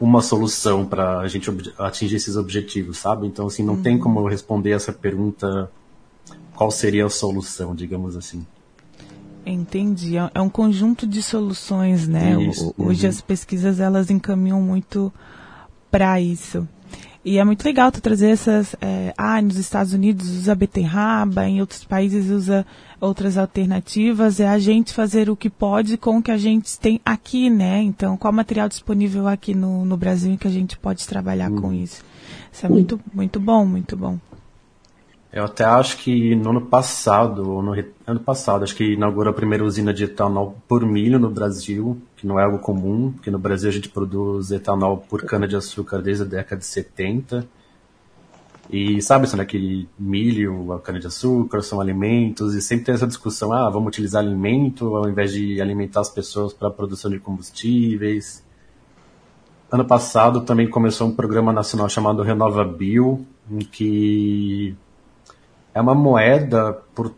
uma 0.01 0.21
solução 0.21 0.85
para 0.85 1.21
a 1.21 1.29
gente 1.29 1.49
atingir 1.79 2.17
esses 2.17 2.37
objetivos, 2.37 2.99
sabe? 2.99 3.29
Então, 3.29 3.47
assim, 3.47 3.63
não 3.63 3.75
uhum. 3.75 3.83
tem 3.83 3.97
como 3.97 4.27
responder 4.27 4.71
essa 4.71 4.93
pergunta 4.93 5.71
qual 6.57 6.71
seria 6.71 7.07
a 7.07 7.11
solução, 7.11 7.77
digamos 7.77 8.17
assim. 8.17 8.45
Entendi. 9.47 10.17
É, 10.17 10.31
é 10.35 10.41
um 10.41 10.51
conjunto 10.51 11.07
de 11.07 11.23
soluções, 11.23 12.09
né? 12.09 12.43
Isso, 12.43 12.75
Hoje 12.77 13.05
uhum. 13.05 13.11
as 13.11 13.21
pesquisas 13.21 13.79
elas 13.79 14.11
encaminham 14.11 14.61
muito 14.61 15.13
para 15.93 16.21
isso. 16.21 16.67
E 17.23 17.39
é 17.39 17.45
muito 17.45 17.65
legal 17.65 17.93
tu 17.93 18.01
trazer 18.01 18.31
essas. 18.31 18.75
É, 18.81 19.13
ah, 19.17 19.41
nos 19.43 19.57
Estados 19.57 19.93
Unidos 19.93 20.31
usa 20.31 20.55
beterraba, 20.55 21.47
em 21.47 21.61
outros 21.61 21.85
países 21.85 22.31
usa 22.31 22.65
outras 22.99 23.37
alternativas. 23.37 24.41
É 24.41 24.49
a 24.49 24.59
gente 24.59 24.95
fazer 24.95 25.29
o 25.29 25.37
que 25.37 25.51
pode 25.51 25.99
com 25.99 26.19
o 26.19 26.23
que 26.23 26.31
a 26.31 26.39
gente 26.39 26.79
tem 26.79 26.99
aqui, 27.05 27.51
né? 27.51 27.83
Então, 27.83 28.17
qual 28.17 28.33
material 28.33 28.69
disponível 28.69 29.29
aqui 29.29 29.55
no, 29.55 29.85
no 29.85 29.97
Brasil 29.97 30.39
que 30.39 30.47
a 30.47 30.51
gente 30.51 30.79
pode 30.79 31.07
trabalhar 31.07 31.51
uhum. 31.51 31.61
com 31.61 31.73
isso? 31.75 32.03
Isso 32.51 32.65
é 32.65 32.69
muito, 32.69 32.99
muito 33.13 33.39
bom, 33.39 33.67
muito 33.67 33.97
bom. 33.97 34.19
Eu 35.33 35.45
até 35.45 35.65
acho 35.65 35.99
que 35.99 36.35
no 36.35 36.51
ano 36.51 36.63
passado, 36.63 37.49
ou 37.49 37.63
no 37.63 37.73
ano 38.05 38.21
passado, 38.21 38.65
acho 38.65 38.75
que 38.75 38.95
inaugurou 38.95 39.31
a 39.31 39.35
primeira 39.35 39.65
usina 39.65 39.95
de 39.95 40.05
etanol 40.05 40.57
por 40.67 40.85
milho 40.85 41.21
no 41.21 41.31
Brasil, 41.31 42.01
que 42.17 42.27
não 42.27 42.39
é 42.39 42.43
algo 42.45 42.59
comum, 42.59 43.13
porque 43.13 43.31
no 43.31 43.39
Brasil 43.39 43.69
a 43.69 43.73
gente 43.73 43.89
produz 43.89 44.51
etanol 44.51 44.97
por 45.09 45.23
cana-de-açúcar 45.25 46.03
desde 46.03 46.25
a 46.25 46.27
década 46.27 46.59
de 46.59 46.67
70. 46.67 47.47
E 48.69 49.01
sabe, 49.03 49.29
né, 49.37 49.45
que 49.45 49.89
milho, 49.97 50.73
a 50.73 50.81
cana-de-açúcar 50.81 51.63
são 51.63 51.81
alimentos, 51.81 52.55
e 52.55 52.61
sempre 52.61 52.87
tem 52.87 52.95
essa 52.97 53.07
discussão, 53.07 53.53
ah, 53.53 53.71
vamos 53.71 53.89
utilizar 53.89 54.25
alimento 54.25 54.97
ao 54.97 55.09
invés 55.09 55.33
de 55.33 55.61
alimentar 55.61 56.01
as 56.01 56.09
pessoas 56.09 56.53
para 56.53 56.69
a 56.69 56.71
produção 56.73 57.09
de 57.09 57.21
combustíveis. 57.21 58.45
Ano 59.71 59.85
passado 59.85 60.41
também 60.41 60.69
começou 60.69 61.07
um 61.07 61.15
programa 61.15 61.53
nacional 61.53 61.89
chamado 61.89 62.23
Renova 62.23 62.65
Bio, 62.65 63.25
em 63.49 63.61
que 63.61 64.77
é 65.75 65.81
uma 65.81 65.95
moeda 65.95 66.83
por 66.95 67.15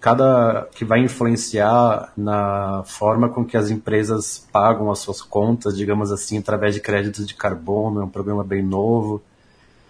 cada 0.00 0.68
que 0.74 0.84
vai 0.84 1.00
influenciar 1.00 2.12
na 2.16 2.82
forma 2.84 3.28
com 3.28 3.44
que 3.44 3.56
as 3.56 3.70
empresas 3.70 4.48
pagam 4.50 4.90
as 4.90 4.98
suas 4.98 5.22
contas, 5.22 5.76
digamos 5.76 6.10
assim, 6.10 6.38
através 6.38 6.74
de 6.74 6.80
créditos 6.80 7.26
de 7.26 7.34
carbono. 7.34 8.00
É 8.00 8.04
um 8.04 8.08
programa 8.08 8.42
bem 8.42 8.62
novo 8.62 9.22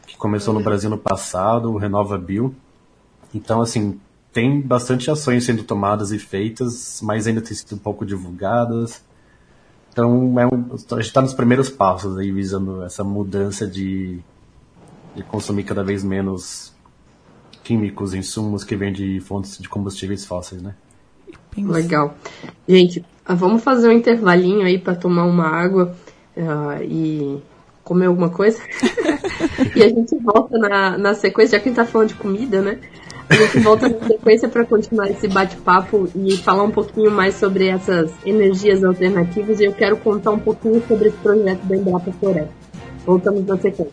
que 0.06 0.16
começou 0.16 0.52
no 0.52 0.62
Brasil 0.62 0.90
no 0.90 0.98
passado, 0.98 1.72
o 1.72 1.78
Renova 1.78 2.18
Bio. 2.18 2.54
Então, 3.34 3.62
assim, 3.62 3.98
tem 4.32 4.60
bastante 4.60 5.10
ações 5.10 5.44
sendo 5.44 5.64
tomadas 5.64 6.12
e 6.12 6.18
feitas, 6.18 7.00
mas 7.02 7.26
ainda 7.26 7.40
tem 7.40 7.54
sido 7.54 7.74
um 7.74 7.78
pouco 7.78 8.04
divulgadas. 8.04 9.02
Então, 9.90 10.38
é 10.38 10.46
um, 10.46 10.74
a 10.74 10.96
gente 10.96 11.06
está 11.06 11.22
nos 11.22 11.32
primeiros 11.32 11.70
passos 11.70 12.18
aí, 12.18 12.30
visando 12.30 12.82
essa 12.82 13.02
mudança 13.02 13.66
de, 13.66 14.20
de 15.14 15.22
consumir 15.22 15.64
cada 15.64 15.82
vez 15.82 16.04
menos 16.04 16.71
químicos, 17.62 18.14
insumos 18.14 18.64
que 18.64 18.76
vêm 18.76 18.92
de 18.92 19.20
fontes 19.20 19.58
de 19.58 19.68
combustíveis 19.68 20.24
fósseis, 20.24 20.62
né? 20.62 20.74
Legal. 21.56 22.14
Gente, 22.66 23.04
ah, 23.24 23.34
vamos 23.34 23.62
fazer 23.62 23.88
um 23.88 23.92
intervalinho 23.92 24.64
aí 24.64 24.78
para 24.78 24.94
tomar 24.94 25.24
uma 25.24 25.46
água 25.46 25.94
uh, 26.36 26.82
e 26.82 27.42
comer 27.84 28.06
alguma 28.06 28.30
coisa. 28.30 28.58
e 29.76 29.82
a 29.82 29.88
gente 29.88 30.16
volta 30.18 30.58
na, 30.58 30.96
na 30.96 31.14
sequência, 31.14 31.58
já 31.58 31.62
que 31.62 31.68
a 31.68 31.72
gente 31.72 31.76
tá 31.76 31.84
falando 31.84 32.08
de 32.08 32.14
comida, 32.14 32.62
né? 32.62 32.78
A 33.28 33.34
gente 33.34 33.60
volta 33.60 33.88
na 33.88 34.06
sequência 34.06 34.48
para 34.48 34.64
continuar 34.64 35.10
esse 35.10 35.28
bate-papo 35.28 36.08
e 36.14 36.36
falar 36.38 36.64
um 36.64 36.70
pouquinho 36.70 37.10
mais 37.10 37.34
sobre 37.34 37.68
essas 37.68 38.12
energias 38.26 38.82
alternativas 38.84 39.60
e 39.60 39.64
eu 39.64 39.72
quero 39.72 39.96
contar 39.96 40.32
um 40.32 40.38
pouquinho 40.38 40.82
sobre 40.86 41.08
esse 41.08 41.16
projeto 41.18 41.62
da 41.64 41.76
Embrapa 41.76 42.12
Floresta. 42.12 42.52
Voltamos 43.06 43.46
na 43.46 43.56
sequência. 43.56 43.92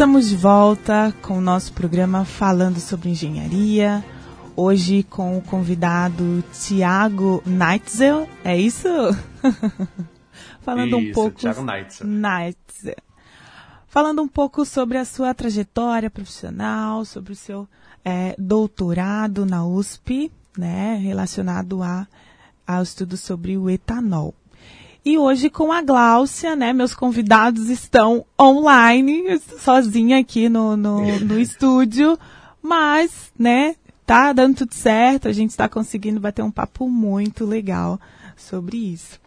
Estamos 0.00 0.30
de 0.30 0.36
volta 0.36 1.14
com 1.20 1.36
o 1.36 1.40
nosso 1.42 1.74
programa 1.74 2.24
falando 2.24 2.80
sobre 2.80 3.10
engenharia. 3.10 4.02
Hoje 4.56 5.02
com 5.02 5.36
o 5.36 5.42
convidado 5.42 6.42
Tiago 6.54 7.42
Neitzel, 7.44 8.26
é 8.42 8.56
isso? 8.56 8.88
Falando 10.62 10.98
isso, 10.98 11.10
um 11.10 11.12
pouco. 11.12 11.36
Tiago 11.36 11.62
Neitzel. 11.62 12.06
Neitzel. 12.06 12.96
Falando 13.88 14.22
um 14.22 14.26
pouco 14.26 14.64
sobre 14.64 14.96
a 14.96 15.04
sua 15.04 15.34
trajetória 15.34 16.08
profissional, 16.08 17.04
sobre 17.04 17.34
o 17.34 17.36
seu 17.36 17.68
é, 18.02 18.34
doutorado 18.38 19.44
na 19.44 19.66
USP, 19.66 20.32
né, 20.56 20.96
relacionado 20.96 21.82
a, 21.82 22.08
ao 22.66 22.82
estudo 22.82 23.18
sobre 23.18 23.58
o 23.58 23.68
etanol. 23.68 24.34
E 25.04 25.16
hoje 25.16 25.48
com 25.48 25.72
a 25.72 25.80
Gláucia, 25.80 26.54
né? 26.54 26.72
Meus 26.72 26.94
convidados 26.94 27.70
estão 27.70 28.24
online, 28.40 29.40
sozinha 29.58 30.18
aqui 30.18 30.48
no, 30.48 30.76
no, 30.76 31.00
no 31.20 31.40
estúdio. 31.40 32.18
Mas, 32.62 33.32
né, 33.38 33.76
tá 34.04 34.32
dando 34.32 34.56
tudo 34.56 34.74
certo, 34.74 35.28
a 35.28 35.32
gente 35.32 35.50
está 35.50 35.68
conseguindo 35.68 36.20
bater 36.20 36.42
um 36.42 36.50
papo 36.50 36.88
muito 36.88 37.46
legal 37.46 37.98
sobre 38.36 38.76
isso. 38.76 39.18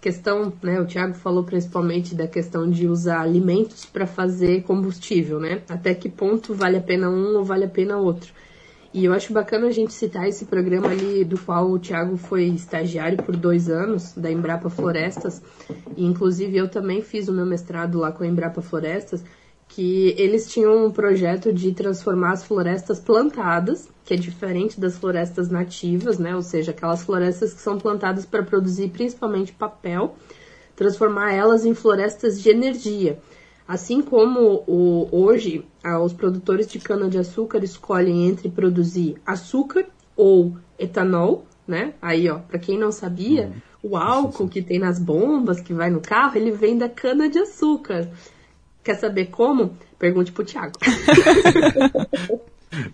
questão, 0.00 0.52
né? 0.62 0.80
O 0.80 0.86
Thiago 0.86 1.14
falou 1.14 1.44
principalmente 1.44 2.14
da 2.14 2.26
questão 2.26 2.68
de 2.68 2.88
usar 2.88 3.20
alimentos 3.20 3.84
para 3.84 4.06
fazer 4.06 4.62
combustível, 4.62 5.38
né? 5.38 5.62
Até 5.68 5.94
que 5.94 6.08
ponto 6.08 6.54
vale 6.54 6.78
a 6.78 6.80
pena 6.80 7.10
um 7.10 7.36
ou 7.36 7.44
vale 7.44 7.64
a 7.64 7.68
pena 7.68 7.98
outro. 7.98 8.32
E 8.92 9.04
eu 9.04 9.12
acho 9.12 9.32
bacana 9.32 9.68
a 9.68 9.70
gente 9.70 9.92
citar 9.92 10.28
esse 10.28 10.46
programa 10.46 10.88
ali 10.88 11.24
do 11.24 11.38
qual 11.38 11.70
o 11.70 11.78
Thiago 11.78 12.16
foi 12.16 12.46
estagiário 12.46 13.18
por 13.18 13.36
dois 13.36 13.68
anos, 13.68 14.12
da 14.14 14.32
Embrapa 14.32 14.68
Florestas. 14.68 15.40
E 15.96 16.04
inclusive 16.04 16.56
eu 16.56 16.68
também 16.68 17.00
fiz 17.00 17.28
o 17.28 17.32
meu 17.32 17.46
mestrado 17.46 17.98
lá 17.98 18.10
com 18.10 18.24
a 18.24 18.26
Embrapa 18.26 18.60
Florestas 18.60 19.22
que 19.70 20.14
eles 20.18 20.50
tinham 20.52 20.84
um 20.84 20.90
projeto 20.90 21.52
de 21.52 21.72
transformar 21.72 22.32
as 22.32 22.44
florestas 22.44 22.98
plantadas, 22.98 23.88
que 24.04 24.14
é 24.14 24.16
diferente 24.16 24.80
das 24.80 24.98
florestas 24.98 25.48
nativas, 25.48 26.18
né? 26.18 26.34
Ou 26.34 26.42
seja, 26.42 26.72
aquelas 26.72 27.04
florestas 27.04 27.54
que 27.54 27.60
são 27.60 27.78
plantadas 27.78 28.26
para 28.26 28.42
produzir 28.42 28.88
principalmente 28.88 29.52
papel, 29.52 30.16
transformar 30.74 31.32
elas 31.32 31.64
em 31.64 31.72
florestas 31.72 32.42
de 32.42 32.50
energia. 32.50 33.20
Assim 33.66 34.02
como 34.02 34.64
o, 34.66 35.08
hoje 35.12 35.64
os 36.02 36.12
produtores 36.12 36.66
de 36.66 36.80
cana-de-açúcar 36.80 37.62
escolhem 37.62 38.26
entre 38.26 38.48
produzir 38.48 39.18
açúcar 39.24 39.86
ou 40.16 40.56
etanol, 40.76 41.44
né? 41.64 41.94
Aí, 42.02 42.28
ó, 42.28 42.40
para 42.40 42.58
quem 42.58 42.76
não 42.76 42.90
sabia, 42.90 43.52
uhum. 43.84 43.90
o 43.92 43.96
álcool 43.96 44.48
que 44.48 44.62
tem 44.62 44.80
nas 44.80 44.98
bombas 44.98 45.60
que 45.60 45.72
vai 45.72 45.90
no 45.90 46.00
carro, 46.00 46.36
ele 46.36 46.50
vem 46.50 46.76
da 46.76 46.88
cana-de-açúcar. 46.88 48.10
Quer 48.82 48.94
saber 48.94 49.26
como? 49.26 49.76
Pergunte 49.98 50.32
pro 50.32 50.44
Thiago. 50.44 50.72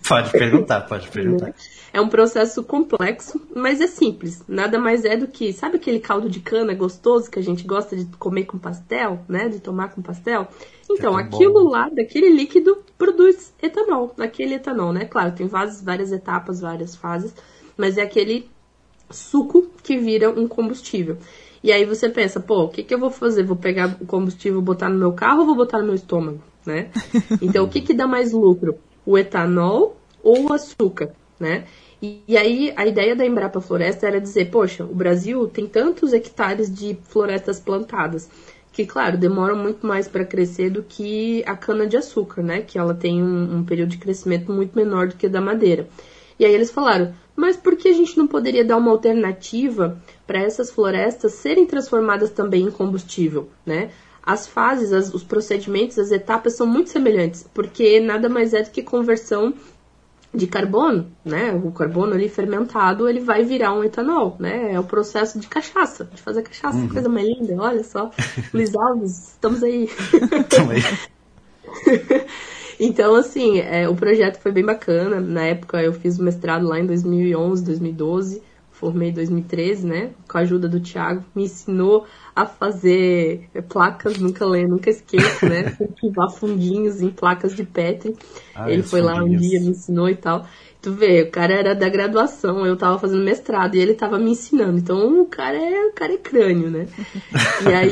pode 0.09 0.33
perguntar, 0.33 0.81
pode 0.83 1.09
perguntar. 1.09 1.55
É 1.92 2.01
um 2.01 2.09
processo 2.09 2.62
complexo, 2.64 3.40
mas 3.55 3.81
é 3.81 3.87
simples. 3.87 4.42
Nada 4.49 4.79
mais 4.79 5.05
é 5.05 5.16
do 5.16 5.29
que, 5.29 5.53
sabe 5.53 5.77
aquele 5.77 6.01
caldo 6.01 6.29
de 6.29 6.40
cana 6.40 6.75
gostoso 6.75 7.31
que 7.31 7.38
a 7.38 7.42
gente 7.42 7.64
gosta 7.64 7.96
de 7.96 8.05
comer 8.16 8.44
com 8.44 8.59
pastel, 8.59 9.20
né? 9.29 9.49
De 9.49 9.61
tomar 9.61 9.88
com 9.90 10.03
pastel? 10.03 10.49
Então, 10.90 11.18
é 11.18 11.22
aquilo 11.22 11.64
bom. 11.64 11.70
lá, 11.70 11.88
daquele 11.88 12.31
líquido, 12.31 12.83
produz 12.99 13.55
etanol. 13.62 14.14
Aquele 14.18 14.55
etanol, 14.55 14.92
né? 14.92 15.05
Claro, 15.05 15.33
tem 15.33 15.46
várias, 15.46 15.81
várias 15.81 16.12
etapas, 16.12 16.61
várias 16.61 16.96
fases, 16.96 17.35
mas 17.77 17.96
é 17.96 18.03
aquele 18.03 18.51
suco 19.11 19.70
que 19.83 19.96
vira 19.96 20.29
um 20.29 20.49
combustível. 20.49 21.16
E 21.62 21.73
aí 21.73 21.85
você 21.85 22.09
pensa, 22.09 22.40
pô, 22.40 22.64
o 22.64 22.69
que, 22.69 22.83
que 22.83 22.95
eu 22.95 22.99
vou 22.99 23.11
fazer? 23.11 23.42
Vou 23.42 23.57
pegar 23.57 23.97
o 24.01 24.07
combustível, 24.07 24.61
botar 24.61 24.88
no 24.88 24.99
meu 24.99 25.12
carro 25.12 25.40
ou 25.40 25.47
vou 25.47 25.57
botar 25.57 25.79
no 25.79 25.87
meu 25.87 25.95
estômago, 25.95 26.40
né? 26.64 26.90
Então, 27.40 27.64
o 27.64 27.69
que, 27.69 27.81
que 27.81 27.95
dá 27.95 28.07
mais 28.07 28.33
lucro? 28.33 28.79
O 29.05 29.16
etanol 29.16 29.97
ou 30.23 30.49
o 30.49 30.53
açúcar, 30.53 31.11
né? 31.38 31.64
E, 32.01 32.23
e, 32.29 32.37
aí 32.37 32.73
a 32.77 32.87
ideia 32.87 33.16
da 33.16 33.25
Embrapa 33.25 33.61
Floresta 33.61 34.07
era 34.07 34.21
dizer, 34.21 34.51
poxa, 34.51 34.85
o 34.85 34.95
Brasil 34.95 35.49
tem 35.49 35.66
tantos 35.66 36.12
hectares 36.12 36.73
de 36.73 36.97
florestas 37.09 37.59
plantadas 37.59 38.29
que, 38.73 38.85
claro, 38.85 39.16
demoram 39.16 39.57
muito 39.57 39.87
mais 39.87 40.07
para 40.07 40.25
crescer 40.25 40.69
do 40.69 40.83
que 40.83 41.42
a 41.47 41.57
cana 41.57 41.87
de 41.87 41.97
açúcar, 41.97 42.42
né? 42.42 42.61
Que 42.61 42.79
ela 42.79 42.92
tem 42.92 43.23
um, 43.23 43.57
um 43.57 43.64
período 43.64 43.90
de 43.90 43.99
crescimento 43.99 44.53
muito 44.53 44.77
menor 44.77 45.09
do 45.09 45.16
que 45.16 45.27
a 45.27 45.31
da 45.31 45.40
madeira. 45.40 45.88
E 46.38 46.44
aí 46.44 46.55
eles 46.55 46.70
falaram, 46.70 47.14
mas 47.35 47.57
por 47.57 47.77
que 47.77 47.88
a 47.88 47.92
gente 47.92 48.16
não 48.16 48.27
poderia 48.27 48.64
dar 48.64 48.77
uma 48.77 48.90
alternativa 48.90 50.01
para 50.27 50.40
essas 50.40 50.70
florestas 50.70 51.33
serem 51.33 51.66
transformadas 51.66 52.31
também 52.31 52.64
em 52.64 52.70
combustível, 52.70 53.49
né? 53.64 53.90
As 54.22 54.46
fases, 54.46 54.92
as, 54.92 55.14
os 55.14 55.22
procedimentos, 55.22 55.99
as 55.99 56.11
etapas 56.11 56.55
são 56.55 56.66
muito 56.66 56.90
semelhantes, 56.90 57.49
porque 57.55 58.01
nada 58.01 58.29
mais 58.29 58.53
é 58.55 58.62
do 58.62 58.70
que 58.70 58.83
conversão 58.83 59.55
de 60.35 60.46
carbono, 60.46 61.11
né? 61.25 61.53
O 61.53 61.70
carbono 61.70 62.14
ali 62.14 62.29
fermentado, 62.29 63.09
ele 63.09 63.20
vai 63.20 63.44
virar 63.44 63.72
um 63.72 63.85
etanol, 63.85 64.37
né? 64.38 64.72
É 64.72 64.81
o 64.81 64.85
processo 64.85 65.38
de 65.38 65.46
cachaça, 65.46 66.09
de 66.12 66.20
fazer 66.20 66.42
cachaça, 66.42 66.77
uhum. 66.77 66.88
coisa 66.88 67.09
mais 67.09 67.27
linda, 67.27 67.55
olha 67.62 67.85
só. 67.85 68.11
Luiz 68.53 68.75
Alves, 68.75 69.31
estamos 69.33 69.62
aí. 69.62 69.85
Estamos 69.85 70.72
aí. 70.72 70.83
Então, 72.79 73.15
assim, 73.15 73.59
é, 73.59 73.89
o 73.89 73.95
projeto 73.95 74.39
foi 74.39 74.53
bem 74.53 74.65
bacana. 74.65 75.21
Na 75.21 75.43
época 75.43 75.83
eu 75.83 75.93
fiz 75.93 76.19
o 76.19 76.23
mestrado 76.23 76.67
lá 76.67 76.79
em 76.79 76.87
2011, 76.87 77.65
2012. 77.65 78.43
Formei 78.71 79.09
em 79.09 79.15
2013, 79.15 79.87
né? 79.87 80.11
Com 80.29 80.37
a 80.37 80.43
ajuda 80.43 80.69
do 80.69 80.79
Thiago. 80.81 81.25
Me 81.35 81.45
ensinou 81.45 82.07
a 82.35 82.45
fazer 82.45 83.49
é, 83.55 83.62
placas, 83.62 84.19
nunca 84.19 84.45
leio, 84.45 84.69
nunca 84.69 84.91
esqueço, 84.91 85.47
né? 85.47 85.71
Cultivar 85.79 86.31
funguinhos 86.31 87.01
em 87.01 87.09
placas 87.09 87.57
de 87.57 87.65
Petri. 87.65 88.15
Ah, 88.55 88.71
Ele 88.71 88.83
foi 88.83 89.01
lá 89.01 89.15
um 89.23 89.35
dia, 89.35 89.59
me 89.61 89.69
ensinou 89.69 90.11
e 90.11 90.15
tal. 90.15 90.47
Tu 90.83 90.93
vê, 90.93 91.23
o 91.23 91.31
cara 91.31 91.55
era 91.55 91.75
da 91.75 91.89
graduação, 91.89 92.67
eu 92.67 92.77
tava 92.77 92.99
fazendo 92.99 93.25
mestrado 93.25 93.75
e 93.75 93.81
ele 93.81 93.95
tava 93.95 94.19
me 94.19 94.31
ensinando. 94.33 94.79
Então 94.79 95.23
o 95.23 95.27
cara 95.27 95.57
é, 95.57 95.87
o 95.87 95.93
cara 95.93 96.12
é 96.12 96.19
crânio, 96.19 96.71
né? 96.71 96.87
E 97.67 97.75
aí 97.75 97.91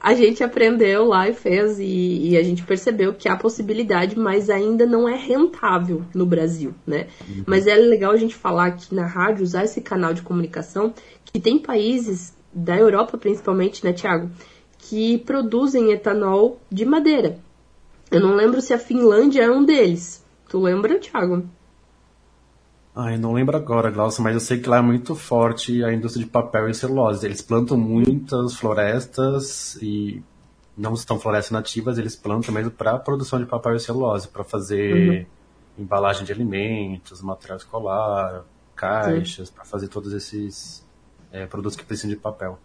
a 0.00 0.14
gente 0.14 0.42
aprendeu 0.42 1.04
lá 1.04 1.28
e 1.28 1.34
fez 1.34 1.78
e, 1.78 2.30
e, 2.30 2.36
a 2.38 2.42
gente 2.42 2.62
percebeu 2.62 3.12
que 3.12 3.28
há 3.28 3.36
possibilidade, 3.36 4.18
mas 4.18 4.48
ainda 4.48 4.86
não 4.86 5.06
é 5.06 5.14
rentável 5.14 6.02
no 6.14 6.24
Brasil, 6.24 6.74
né? 6.86 7.06
Uhum. 7.28 7.44
Mas 7.46 7.66
é 7.66 7.74
legal 7.76 8.12
a 8.12 8.16
gente 8.16 8.34
falar 8.34 8.66
aqui 8.66 8.94
na 8.94 9.06
rádio, 9.06 9.44
usar 9.44 9.64
esse 9.64 9.82
canal 9.82 10.14
de 10.14 10.22
comunicação, 10.22 10.94
que 11.24 11.38
tem 11.38 11.58
países 11.58 12.34
da 12.52 12.76
Europa 12.76 13.18
principalmente, 13.18 13.84
né, 13.84 13.92
Tiago, 13.92 14.30
que 14.78 15.18
produzem 15.18 15.92
etanol 15.92 16.58
de 16.72 16.86
madeira. 16.86 17.38
Eu 18.10 18.20
não 18.20 18.34
lembro 18.34 18.60
se 18.62 18.72
a 18.72 18.78
Finlândia 18.78 19.42
é 19.42 19.50
um 19.50 19.64
deles. 19.64 20.24
Tu 20.48 20.58
lembra, 20.58 20.98
Tiago? 20.98 21.44
Ai, 22.94 23.16
não 23.16 23.32
lembro 23.32 23.56
agora, 23.56 23.90
Glaucio, 23.90 24.22
mas 24.22 24.34
eu 24.34 24.40
sei 24.40 24.58
que 24.58 24.68
lá 24.68 24.78
é 24.78 24.82
muito 24.82 25.14
forte 25.14 25.84
a 25.84 25.92
indústria 25.92 26.24
de 26.24 26.30
papel 26.30 26.68
e 26.68 26.74
celulose. 26.74 27.24
Eles 27.24 27.40
plantam 27.40 27.76
muitas 27.76 28.54
florestas 28.54 29.78
e 29.80 30.22
não 30.76 30.94
estão 30.94 31.18
florestas 31.18 31.52
nativas, 31.52 31.98
eles 31.98 32.16
plantam 32.16 32.52
mesmo 32.52 32.70
para 32.70 32.98
produção 32.98 33.38
de 33.38 33.46
papel 33.46 33.76
e 33.76 33.80
celulose, 33.80 34.26
para 34.26 34.42
fazer 34.42 35.26
uhum. 35.76 35.82
embalagem 35.84 36.24
de 36.24 36.32
alimentos, 36.32 37.22
material 37.22 37.58
escolar, 37.58 38.44
caixas, 38.74 39.50
para 39.50 39.64
fazer 39.64 39.88
todos 39.88 40.12
esses 40.12 40.84
é, 41.30 41.46
produtos 41.46 41.76
que 41.76 41.84
precisam 41.84 42.10
de 42.10 42.16
papel. 42.16 42.58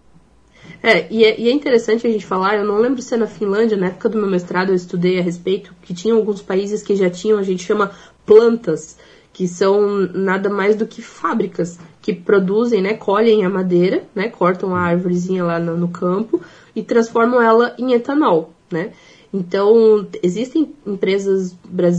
É 0.81 1.07
e, 1.11 1.23
é, 1.23 1.39
e 1.39 1.47
é 1.49 1.51
interessante 1.51 2.07
a 2.07 2.09
gente 2.09 2.25
falar, 2.25 2.55
eu 2.55 2.65
não 2.65 2.79
lembro 2.79 3.01
se 3.01 3.13
é 3.13 3.17
na 3.17 3.27
Finlândia, 3.27 3.77
na 3.77 3.87
época 3.87 4.09
do 4.09 4.17
meu 4.17 4.27
mestrado 4.27 4.69
eu 4.69 4.75
estudei 4.75 5.19
a 5.19 5.21
respeito, 5.21 5.75
que 5.81 5.93
tinha 5.93 6.13
alguns 6.13 6.41
países 6.41 6.81
que 6.81 6.95
já 6.95 7.09
tinham, 7.09 7.37
a 7.37 7.43
gente 7.43 7.63
chama 7.63 7.91
plantas 8.25 8.97
que 9.35 9.49
são 9.49 10.07
nada 10.13 10.49
mais 10.49 10.77
do 10.77 10.87
que 10.87 11.01
fábricas 11.01 11.77
que 12.01 12.13
produzem, 12.13 12.81
né, 12.81 12.93
colhem 12.93 13.43
a 13.43 13.49
madeira, 13.49 14.03
né, 14.15 14.29
cortam 14.29 14.73
a 14.73 14.79
árvorezinha 14.79 15.43
lá 15.43 15.59
no, 15.59 15.75
no 15.75 15.89
campo 15.89 16.39
e 16.73 16.81
transformam 16.81 17.41
ela 17.41 17.75
em 17.77 17.91
etanol, 17.91 18.53
né? 18.71 18.93
Então, 19.33 20.07
existem 20.23 20.73
empresas 20.87 21.53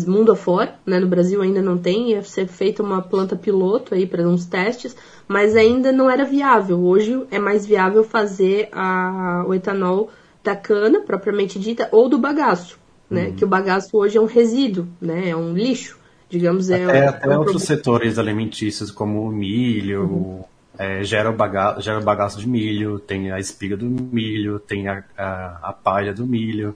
mundo 0.06 0.32
afora, 0.32 0.76
né? 0.86 0.98
no 0.98 1.06
Brasil 1.06 1.42
ainda 1.42 1.60
não 1.60 1.76
tem, 1.76 2.12
ia 2.12 2.22
ser 2.22 2.46
feita 2.46 2.82
uma 2.82 3.02
planta 3.02 3.36
piloto 3.36 3.94
aí 3.94 4.06
para 4.06 4.26
uns 4.26 4.46
testes, 4.46 4.96
mas 5.28 5.54
ainda 5.54 5.92
não 5.92 6.10
era 6.10 6.24
viável. 6.24 6.82
Hoje 6.82 7.26
é 7.30 7.38
mais 7.38 7.66
viável 7.66 8.02
fazer 8.02 8.70
a, 8.72 9.44
o 9.46 9.52
etanol 9.52 10.08
da 10.42 10.56
cana, 10.56 11.00
propriamente 11.00 11.58
dita, 11.58 11.90
ou 11.92 12.08
do 12.08 12.16
bagaço, 12.16 12.78
né? 13.10 13.26
Uhum. 13.26 13.36
Que 13.36 13.44
o 13.44 13.48
bagaço 13.48 13.90
hoje 13.92 14.16
é 14.16 14.20
um 14.20 14.24
resíduo, 14.24 14.88
né? 14.98 15.28
É 15.28 15.36
um 15.36 15.52
lixo 15.52 15.98
digamos, 16.36 16.70
é... 16.70 16.84
Até, 16.84 17.06
até 17.06 17.26
é 17.28 17.36
um 17.36 17.38
outros 17.38 17.62
setores 17.62 18.18
alimentícios, 18.18 18.90
como 18.90 19.28
o 19.28 19.32
milho, 19.32 20.02
uhum. 20.02 20.44
é, 20.78 21.02
gera, 21.04 21.30
o 21.30 21.32
bagaço, 21.34 21.80
gera 21.80 21.98
o 21.98 22.04
bagaço 22.04 22.38
de 22.38 22.48
milho, 22.48 22.98
tem 22.98 23.30
a 23.30 23.38
espiga 23.38 23.76
do 23.76 23.86
milho, 23.86 24.58
tem 24.58 24.88
a, 24.88 25.04
a, 25.16 25.58
a 25.62 25.72
palha 25.72 26.12
do 26.12 26.26
milho. 26.26 26.74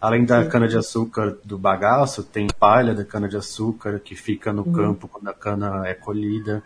Além 0.00 0.24
da 0.24 0.44
cana-de-açúcar 0.44 1.38
do 1.44 1.56
bagaço, 1.56 2.22
tem 2.22 2.46
palha 2.58 2.94
da 2.94 3.04
cana-de-açúcar 3.04 3.98
que 3.98 4.14
fica 4.14 4.52
no 4.52 4.62
uhum. 4.62 4.72
campo 4.72 5.08
quando 5.08 5.28
a 5.28 5.34
cana 5.34 5.86
é 5.86 5.94
colhida. 5.94 6.62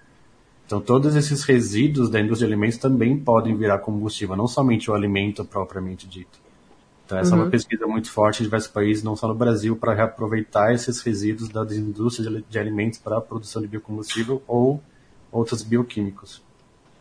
Então, 0.67 0.81
todos 0.81 1.17
esses 1.17 1.43
resíduos 1.43 2.09
da 2.09 2.21
indústria 2.21 2.47
de 2.47 2.53
alimentos 2.53 2.79
também 2.79 3.19
podem 3.19 3.57
virar 3.57 3.79
combustível, 3.79 4.37
não 4.37 4.47
somente 4.47 4.91
o 4.91 4.95
alimento 4.95 5.45
propriamente 5.45 6.07
dito. 6.07 6.39
Então, 7.11 7.19
essa 7.19 7.31
uhum. 7.31 7.35
é 7.35 7.39
uma 7.41 7.45
uhum. 7.47 7.51
pesquisa 7.51 7.87
muito 7.87 8.11
forte 8.11 8.41
em 8.41 8.45
diversos 8.45 8.71
países, 8.71 9.03
não 9.03 9.17
só 9.17 9.27
no 9.27 9.35
Brasil, 9.35 9.75
para 9.75 9.93
reaproveitar 9.93 10.73
esses 10.73 11.01
resíduos 11.01 11.49
das 11.49 11.73
indústrias 11.73 12.43
de 12.49 12.59
alimentos 12.59 13.01
para 13.01 13.19
a 13.19 13.21
produção 13.21 13.61
de 13.61 13.67
biocombustível 13.67 14.41
ou 14.47 14.81
outros 15.33 15.63
bioquímicos. 15.63 16.41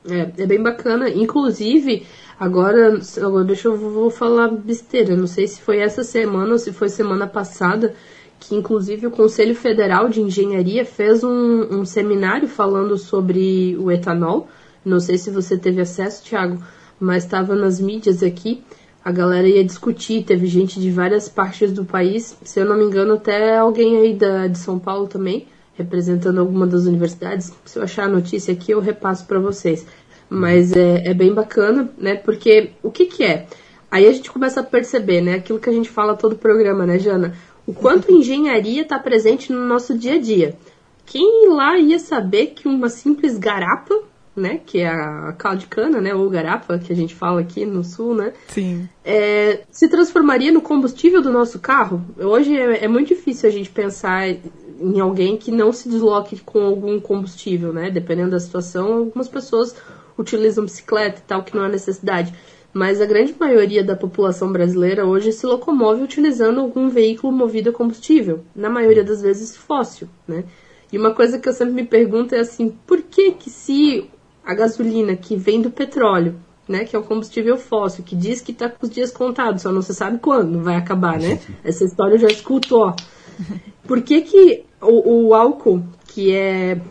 É, 0.10 0.22
é 0.42 0.46
bem 0.48 0.62
bacana. 0.62 1.10
Inclusive, 1.10 2.08
agora, 2.40 3.00
agora 3.22 3.44
deixa 3.44 3.68
eu 3.68 3.78
vou 3.78 4.10
falar 4.10 4.48
besteira. 4.48 5.16
Não 5.16 5.28
sei 5.28 5.48
se 5.48 5.62
foi 5.62 5.78
essa 5.78 6.04
semana 6.04 6.54
ou 6.54 6.58
se 6.58 6.74
foi 6.74 6.90
semana 6.90 7.28
passada 7.28 7.94
que 8.40 8.56
inclusive 8.56 9.06
o 9.06 9.12
Conselho 9.12 9.54
Federal 9.54 10.08
de 10.08 10.22
Engenharia 10.22 10.86
fez 10.86 11.24
um, 11.24 11.80
um 11.80 11.86
seminário 11.86 12.48
falando 12.48 12.98
sobre 12.98 13.76
o 13.78 13.92
etanol. 13.92 14.48
Não 14.84 15.00
sei 15.00 15.18
se 15.18 15.30
você 15.30 15.58
teve 15.58 15.82
acesso, 15.82 16.24
Thiago, 16.24 16.64
mas 17.00 17.26
estava 17.26 17.54
nas 17.54 17.82
mídias 17.82 18.24
aqui. 18.24 18.64
A 19.04 19.12
galera 19.12 19.48
ia 19.48 19.64
discutir, 19.64 20.24
teve 20.24 20.46
gente 20.48 20.80
de 20.80 20.92
várias 20.92 21.30
partes 21.30 21.72
do 21.72 21.86
país, 21.86 22.38
se 22.44 22.60
eu 22.60 22.66
não 22.66 22.78
me 22.78 22.84
engano, 22.84 23.14
até 23.14 23.58
alguém 23.58 23.98
aí 23.98 24.14
da, 24.14 24.48
de 24.48 24.58
São 24.58 24.78
Paulo 24.78 25.08
também, 25.08 25.48
representando 25.74 26.40
alguma 26.40 26.68
das 26.68 26.86
universidades. 26.86 27.54
Se 27.64 27.80
eu 27.80 27.84
achar 27.84 28.04
a 28.04 28.10
notícia 28.10 28.54
aqui, 28.54 28.72
eu 28.72 28.82
repasso 28.82 29.26
para 29.26 29.40
vocês. 29.40 29.86
Mas 30.30 30.74
é, 30.74 31.08
é 31.08 31.14
bem 31.14 31.34
bacana, 31.34 31.90
né? 31.98 32.16
Porque 32.16 32.72
o 32.84 32.92
que, 32.92 33.06
que 33.06 33.24
é? 33.24 33.48
Aí 33.90 34.06
a 34.06 34.12
gente 34.12 34.30
começa 34.30 34.60
a 34.60 34.64
perceber, 34.64 35.22
né? 35.22 35.36
Aquilo 35.36 35.60
que 35.60 35.70
a 35.70 35.74
gente 35.74 35.90
fala 35.90 36.16
todo 36.16 36.34
o 36.34 36.38
programa, 36.38 36.86
né, 36.86 37.00
Jana? 37.00 37.34
O 37.66 37.74
quanto 37.74 38.12
engenharia 38.12 38.82
está 38.82 39.00
presente 39.00 39.52
no 39.52 39.66
nosso 39.66 39.98
dia 39.98 40.16
a 40.16 40.20
dia. 40.20 40.56
Quem 41.06 41.50
lá 41.50 41.78
ia 41.80 41.98
saber 41.98 42.48
que 42.48 42.68
uma 42.68 42.90
simples 42.90 43.38
garapa 43.38 43.96
né? 44.40 44.62
Que 44.66 44.80
é 44.80 44.88
a 44.88 45.56
de 45.56 45.68
cana, 45.68 46.02
né? 46.02 46.16
Ou 46.16 46.30
garapa, 46.30 46.80
que 46.80 46.92
a 46.92 46.96
gente 46.96 47.14
fala 47.14 47.42
aqui 47.42 47.66
no 47.66 47.84
sul, 47.84 48.16
né? 48.16 48.34
Sim. 48.48 48.88
É, 49.04 49.62
se 49.70 49.88
transformaria 49.90 50.52
no 50.52 50.62
combustível 50.62 51.22
do 51.22 51.32
nosso 51.32 51.60
carro. 51.60 52.04
Hoje 52.18 52.58
é, 52.58 52.86
é, 52.86 52.88
muito 52.88 53.10
difícil 53.10 53.50
a 53.50 53.52
gente 53.52 53.70
pensar 53.70 54.28
em 54.28 55.00
alguém 55.00 55.38
que 55.38 55.52
não 55.52 55.72
se 55.72 55.90
desloque 55.90 56.40
com 56.40 56.64
algum 56.64 57.00
combustível, 57.00 57.74
né? 57.74 57.92
Dependendo 57.92 58.32
da 58.32 58.40
situação, 58.40 58.94
algumas 58.94 59.28
pessoas 59.28 59.76
utilizam 60.18 60.66
bicicleta 60.66 61.20
e 61.20 61.24
tal, 61.28 61.44
que 61.44 61.56
não 61.56 61.66
é 61.66 61.70
necessidade. 61.70 62.34
Mas 62.74 63.02
a 63.02 63.06
grande 63.06 63.36
maioria 63.38 63.84
da 63.84 63.96
população 63.96 64.52
brasileira 64.52 65.06
hoje 65.06 65.32
se 65.32 65.46
locomove 65.46 66.04
utilizando 66.04 66.60
algum 66.60 66.88
veículo 66.88 67.34
movido 67.34 67.72
a 67.72 67.74
combustível, 67.74 68.44
na 68.56 68.70
maioria 68.70 69.04
das 69.04 69.22
vezes 69.22 69.56
fóssil, 69.56 70.08
né? 70.28 70.44
E 70.92 70.98
uma 70.98 71.14
coisa 71.14 71.38
que 71.40 71.48
eu 71.48 71.54
sempre 71.54 71.74
me 71.74 71.86
pergunto 71.86 72.34
é 72.34 72.40
assim, 72.40 72.70
por 72.86 73.02
que 73.02 73.32
que 73.32 73.50
se 73.50 74.10
a 74.50 74.54
gasolina 74.56 75.16
que 75.16 75.36
vem 75.36 75.62
do 75.62 75.70
petróleo, 75.70 76.36
né, 76.68 76.84
que 76.84 76.96
é 76.96 77.00
o 77.00 77.04
combustível 77.04 77.56
fóssil, 77.56 78.04
que 78.04 78.16
diz 78.16 78.42
que 78.42 78.52
está 78.52 78.68
com 78.68 78.84
os 78.84 78.90
dias 78.92 79.12
contados, 79.12 79.62
só 79.62 79.72
não 79.72 79.84
se 79.84 79.94
sabe 79.94 80.18
quando 80.18 80.64
vai 80.64 80.76
acabar, 80.76 81.20
né? 81.20 81.40
Essa 81.64 81.84
história 81.86 82.16
eu 82.16 82.20
já 82.20 82.28
escuto, 82.28 82.76
ó. 82.76 82.96
Por 83.86 84.02
que, 84.02 84.22
que 84.22 84.66
o, 84.82 85.28
o 85.28 85.36
álcool, 85.36 85.84
que 86.08 86.34
é 86.36 86.82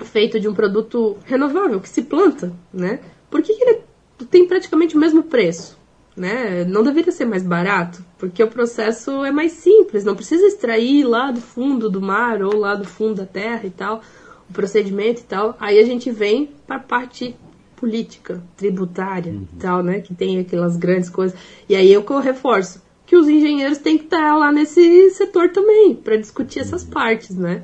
feito 0.00 0.40
de 0.40 0.48
um 0.48 0.54
produto 0.54 1.16
renovável, 1.24 1.80
que 1.80 1.88
se 1.88 2.02
planta, 2.02 2.52
né? 2.72 2.98
Por 3.30 3.42
que, 3.42 3.54
que 3.54 3.62
ele 3.62 3.80
tem 4.28 4.48
praticamente 4.48 4.96
o 4.96 4.98
mesmo 4.98 5.22
preço? 5.22 5.78
Né? 6.16 6.64
Não 6.64 6.82
deveria 6.82 7.12
ser 7.12 7.26
mais 7.26 7.44
barato, 7.44 8.04
porque 8.18 8.42
o 8.42 8.48
processo 8.48 9.24
é 9.24 9.30
mais 9.30 9.52
simples, 9.52 10.02
não 10.02 10.16
precisa 10.16 10.48
extrair 10.48 11.04
lá 11.04 11.30
do 11.30 11.40
fundo 11.40 11.88
do 11.88 12.02
mar 12.02 12.42
ou 12.42 12.56
lá 12.56 12.74
do 12.74 12.84
fundo 12.84 13.14
da 13.14 13.26
terra 13.26 13.66
e 13.66 13.70
tal 13.70 14.02
o 14.48 14.52
procedimento 14.52 15.20
e 15.20 15.24
tal. 15.24 15.56
Aí 15.60 15.78
a 15.78 15.84
gente 15.84 16.10
vem 16.10 16.50
para 16.66 16.76
a 16.76 16.80
parte 16.80 17.36
política, 17.76 18.42
tributária 18.56 19.32
uhum. 19.32 19.46
e 19.52 19.56
tal, 19.56 19.82
né? 19.82 20.00
Que 20.00 20.14
tem 20.14 20.38
aquelas 20.38 20.76
grandes 20.76 21.08
coisas. 21.08 21.38
E 21.68 21.74
aí 21.74 21.92
eu 21.92 22.02
que 22.02 22.12
eu 22.12 22.20
reforço 22.20 22.82
que 23.06 23.16
os 23.16 23.28
engenheiros 23.28 23.78
têm 23.78 23.96
que 23.96 24.04
estar 24.04 24.36
lá 24.36 24.52
nesse 24.52 25.10
setor 25.10 25.50
também, 25.50 25.94
para 25.94 26.16
discutir 26.16 26.60
essas 26.60 26.82
uhum. 26.82 26.90
partes, 26.90 27.36
né? 27.36 27.62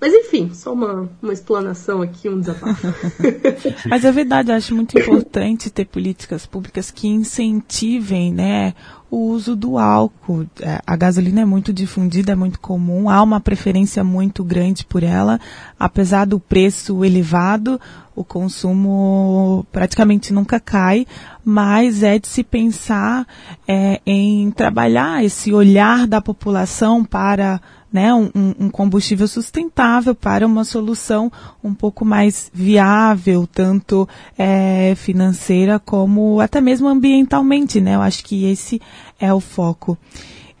Mas 0.00 0.14
enfim, 0.14 0.54
só 0.54 0.72
uma, 0.72 1.10
uma 1.20 1.32
explanação 1.32 2.00
aqui, 2.00 2.28
um 2.28 2.38
desabafo. 2.38 2.86
Mas 3.90 4.04
é 4.04 4.12
verdade, 4.12 4.50
eu 4.50 4.54
acho 4.54 4.74
muito 4.74 4.96
importante 4.98 5.70
ter 5.70 5.86
políticas 5.86 6.46
públicas 6.46 6.90
que 6.90 7.08
incentivem 7.08 8.32
né, 8.32 8.74
o 9.10 9.16
uso 9.30 9.56
do 9.56 9.78
álcool. 9.78 10.46
É, 10.60 10.80
a 10.86 10.96
gasolina 10.96 11.40
é 11.40 11.44
muito 11.44 11.72
difundida, 11.72 12.32
é 12.32 12.34
muito 12.34 12.60
comum, 12.60 13.08
há 13.08 13.22
uma 13.22 13.40
preferência 13.40 14.04
muito 14.04 14.44
grande 14.44 14.84
por 14.84 15.02
ela, 15.02 15.40
apesar 15.78 16.26
do 16.26 16.38
preço 16.38 17.04
elevado, 17.04 17.80
o 18.14 18.24
consumo 18.24 19.64
praticamente 19.70 20.32
nunca 20.32 20.58
cai, 20.58 21.06
mas 21.44 22.02
é 22.02 22.18
de 22.18 22.28
se 22.28 22.42
pensar 22.42 23.26
é, 23.66 24.00
em 24.04 24.50
trabalhar 24.50 25.24
esse 25.24 25.52
olhar 25.52 26.06
da 26.06 26.20
população 26.20 27.04
para 27.04 27.60
né, 27.92 28.12
um, 28.12 28.30
um, 28.34 28.68
combustível 28.68 29.26
sustentável 29.26 30.14
para 30.14 30.46
uma 30.46 30.64
solução 30.64 31.32
um 31.64 31.72
pouco 31.72 32.04
mais 32.04 32.50
viável, 32.52 33.46
tanto 33.46 34.06
é, 34.36 34.94
financeira 34.94 35.78
como 35.78 36.40
até 36.40 36.60
mesmo 36.60 36.86
ambientalmente, 36.86 37.80
né? 37.80 37.94
Eu 37.94 38.02
acho 38.02 38.24
que 38.24 38.44
esse 38.44 38.80
é 39.18 39.32
o 39.32 39.40
foco. 39.40 39.96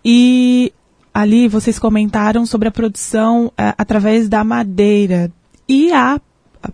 E 0.04 0.72
ali 1.12 1.48
vocês 1.48 1.78
comentaram 1.78 2.46
sobre 2.46 2.68
a 2.68 2.72
produção 2.72 3.52
é, 3.56 3.74
através 3.76 4.28
da 4.28 4.44
madeira. 4.44 5.32
E 5.68 5.92
há 5.92 6.20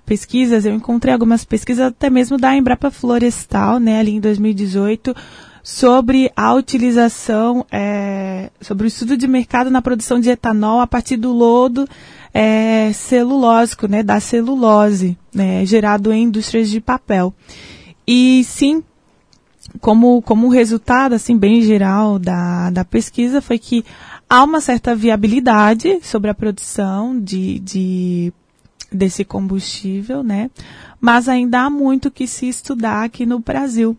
pesquisas, 0.05 0.65
eu 0.65 0.75
encontrei 0.75 1.13
algumas 1.13 1.45
pesquisas 1.45 1.87
até 1.87 2.09
mesmo 2.09 2.39
da 2.39 2.55
Embrapa 2.57 2.91
Florestal, 2.91 3.79
né, 3.79 4.01
ali 4.01 4.13
em 4.13 4.21
2018, 4.21 5.15
sobre 5.63 6.31
a 6.37 6.53
utilização, 6.55 7.65
é, 7.73 8.51
sobre 8.61 8.87
o 8.87 8.89
estudo 8.89 9.17
de 9.17 9.27
mercado 9.27 9.71
na 9.71 9.81
produção 9.81 10.21
de 10.21 10.31
etanol 10.31 10.81
a 10.81 10.87
partir 10.87 11.17
do 11.17 11.33
lodo 11.33 11.89
é, 12.33 12.93
celulósico, 12.93 13.87
né, 13.87 14.03
da 14.03 14.21
celulose, 14.21 15.17
né, 15.35 15.65
gerado 15.65 16.13
em 16.13 16.25
indústrias 16.25 16.69
de 16.69 16.81
papel. 16.81 17.33
E 18.07 18.45
sim, 18.45 18.83
como, 19.81 20.23
como 20.23 20.49
resultado, 20.49 21.15
assim, 21.15 21.37
bem 21.37 21.63
geral 21.63 22.19
da, 22.19 22.71
da 22.71 22.85
pesquisa 22.85 23.41
foi 23.41 23.59
que 23.59 23.85
há 24.29 24.43
uma 24.45 24.61
certa 24.61 24.95
viabilidade 24.95 26.01
sobre 26.03 26.31
a 26.31 26.35
produção 26.35 27.19
de, 27.21 27.59
de 27.61 28.33
desse 28.91 29.25
combustível, 29.25 30.23
né? 30.23 30.51
Mas 31.01 31.29
ainda 31.29 31.63
há 31.63 31.71
muito 31.71 32.11
que 32.11 32.27
se 32.27 32.49
estudar 32.49 33.05
aqui 33.05 33.27
no 33.27 33.39
Brasil. 33.39 33.97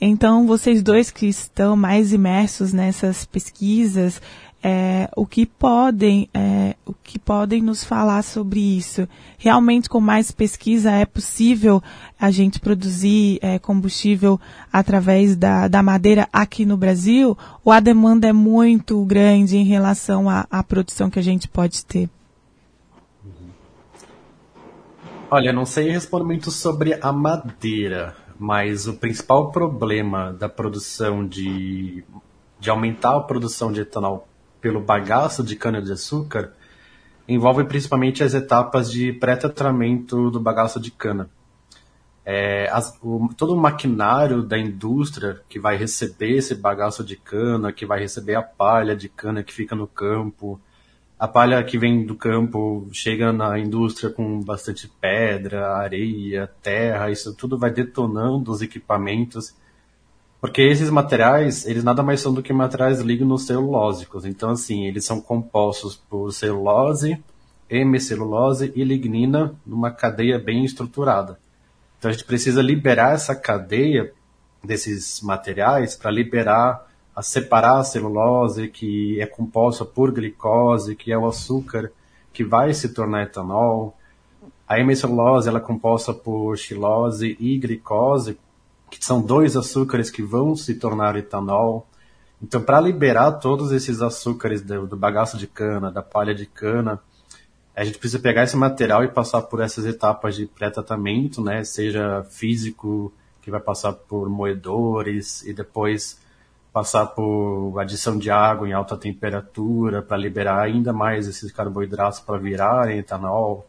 Então, 0.00 0.46
vocês 0.46 0.82
dois 0.82 1.10
que 1.10 1.26
estão 1.26 1.74
mais 1.74 2.12
imersos 2.12 2.72
nessas 2.72 3.24
pesquisas, 3.24 4.20
é, 4.62 5.08
o 5.16 5.26
que 5.26 5.46
podem, 5.46 6.28
é, 6.34 6.74
o 6.84 6.92
que 6.92 7.18
podem 7.18 7.62
nos 7.62 7.84
falar 7.84 8.22
sobre 8.22 8.60
isso? 8.60 9.08
Realmente, 9.38 9.88
com 9.88 10.00
mais 10.00 10.30
pesquisa, 10.30 10.90
é 10.90 11.04
possível 11.04 11.82
a 12.18 12.30
gente 12.30 12.58
produzir 12.58 13.38
é, 13.42 13.58
combustível 13.58 14.40
através 14.72 15.36
da, 15.36 15.68
da 15.68 15.82
madeira 15.82 16.28
aqui 16.32 16.64
no 16.64 16.76
Brasil? 16.76 17.36
Ou 17.64 17.72
a 17.72 17.80
demanda 17.80 18.28
é 18.28 18.32
muito 18.32 19.04
grande 19.04 19.56
em 19.56 19.64
relação 19.64 20.28
à, 20.28 20.46
à 20.50 20.62
produção 20.62 21.10
que 21.10 21.18
a 21.18 21.22
gente 21.22 21.46
pode 21.46 21.84
ter? 21.84 22.08
Olha, 25.30 25.52
não 25.52 25.66
sei 25.66 25.90
responder 25.90 26.24
muito 26.24 26.50
sobre 26.50 26.98
a 27.00 27.12
madeira 27.12 28.14
mas 28.38 28.86
o 28.86 28.94
principal 28.94 29.50
problema 29.50 30.32
da 30.32 30.48
produção 30.48 31.26
de, 31.26 32.04
de 32.60 32.70
aumentar 32.70 33.16
a 33.16 33.20
produção 33.20 33.72
de 33.72 33.80
etanol 33.80 34.28
pelo 34.66 34.80
bagaço 34.80 35.44
de 35.44 35.54
cana-de-açúcar 35.54 36.50
envolve 37.28 37.62
principalmente 37.66 38.24
as 38.24 38.34
etapas 38.34 38.90
de 38.90 39.12
pré-tratamento 39.12 40.28
do 40.28 40.40
bagaço 40.40 40.80
de 40.80 40.90
cana. 40.90 41.30
É, 42.24 42.68
as, 42.72 42.98
o, 43.00 43.28
todo 43.36 43.54
o 43.54 43.56
maquinário 43.56 44.42
da 44.42 44.58
indústria 44.58 45.40
que 45.48 45.60
vai 45.60 45.76
receber 45.76 46.38
esse 46.38 46.52
bagaço 46.56 47.04
de 47.04 47.14
cana, 47.14 47.72
que 47.72 47.86
vai 47.86 48.00
receber 48.00 48.34
a 48.34 48.42
palha 48.42 48.96
de 48.96 49.08
cana 49.08 49.44
que 49.44 49.54
fica 49.54 49.76
no 49.76 49.86
campo, 49.86 50.60
a 51.16 51.28
palha 51.28 51.62
que 51.62 51.78
vem 51.78 52.04
do 52.04 52.16
campo 52.16 52.88
chega 52.92 53.32
na 53.32 53.56
indústria 53.60 54.10
com 54.10 54.40
bastante 54.40 54.90
pedra, 55.00 55.76
areia, 55.76 56.50
terra, 56.60 57.08
isso 57.08 57.36
tudo 57.36 57.56
vai 57.56 57.70
detonando 57.70 58.50
os 58.50 58.62
equipamentos, 58.62 59.54
porque 60.40 60.62
esses 60.62 60.90
materiais, 60.90 61.66
eles 61.66 61.82
nada 61.82 62.02
mais 62.02 62.20
são 62.20 62.32
do 62.32 62.42
que 62.42 62.52
materiais 62.52 63.00
lignocelulósicos. 63.00 64.24
Então, 64.24 64.50
assim, 64.50 64.84
eles 64.84 65.04
são 65.04 65.20
compostos 65.20 65.96
por 65.96 66.32
celulose, 66.32 67.22
hemicelulose 67.68 68.72
e 68.74 68.84
lignina 68.84 69.54
numa 69.66 69.90
cadeia 69.90 70.38
bem 70.38 70.64
estruturada. 70.64 71.38
Então, 71.98 72.10
a 72.10 72.12
gente 72.12 72.24
precisa 72.24 72.60
liberar 72.60 73.14
essa 73.14 73.34
cadeia 73.34 74.12
desses 74.62 75.20
materiais 75.22 75.96
para 75.96 76.10
liberar 76.10 76.86
a 77.14 77.22
separar 77.22 77.78
a 77.78 77.84
celulose, 77.84 78.68
que 78.68 79.18
é 79.20 79.26
composta 79.26 79.84
por 79.84 80.12
glicose, 80.12 80.94
que 80.94 81.10
é 81.10 81.16
o 81.16 81.26
açúcar 81.26 81.90
que 82.32 82.44
vai 82.44 82.74
se 82.74 82.90
tornar 82.90 83.22
etanol. 83.22 83.96
A 84.68 84.78
hemicelulose 84.78 85.48
ela 85.48 85.58
é 85.58 85.62
composta 85.62 86.12
por 86.12 86.58
xilose 86.58 87.34
e 87.40 87.56
glicose, 87.56 88.38
que 88.90 89.04
são 89.04 89.20
dois 89.20 89.56
açúcares 89.56 90.10
que 90.10 90.22
vão 90.22 90.54
se 90.56 90.74
tornar 90.74 91.16
etanol. 91.16 91.86
Então, 92.42 92.60
para 92.60 92.80
liberar 92.80 93.32
todos 93.32 93.72
esses 93.72 94.02
açúcares 94.02 94.62
do, 94.62 94.86
do, 94.86 94.96
bagaço 94.96 95.38
de 95.38 95.46
cana, 95.46 95.90
da 95.90 96.02
palha 96.02 96.34
de 96.34 96.46
cana, 96.46 97.00
a 97.74 97.84
gente 97.84 97.98
precisa 97.98 98.22
pegar 98.22 98.44
esse 98.44 98.56
material 98.56 99.04
e 99.04 99.08
passar 99.08 99.42
por 99.42 99.60
essas 99.60 99.84
etapas 99.86 100.34
de 100.34 100.46
pré-tratamento, 100.46 101.42
né? 101.42 101.64
Seja 101.64 102.24
físico, 102.30 103.12
que 103.42 103.50
vai 103.50 103.60
passar 103.60 103.92
por 103.92 104.28
moedores 104.28 105.42
e 105.42 105.52
depois 105.52 106.18
passar 106.72 107.06
por 107.06 107.78
adição 107.78 108.18
de 108.18 108.30
água 108.30 108.68
em 108.68 108.72
alta 108.72 108.96
temperatura 108.96 110.02
para 110.02 110.16
liberar 110.16 110.60
ainda 110.60 110.92
mais 110.92 111.26
esses 111.26 111.50
carboidratos 111.52 112.20
para 112.20 112.38
virar 112.38 112.90
etanol. 112.90 113.66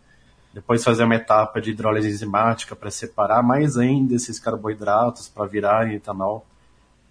Depois 0.58 0.84
fazer 0.84 1.04
uma 1.04 1.14
etapa 1.14 1.62
de 1.62 1.70
hidrólise 1.70 2.10
enzimática 2.10 2.76
para 2.76 2.90
separar 2.90 3.44
mais 3.44 3.78
ainda 3.78 4.16
esses 4.16 4.40
carboidratos 4.40 5.30
para 5.30 5.46
virar 5.46 5.94
etanol. 5.94 6.48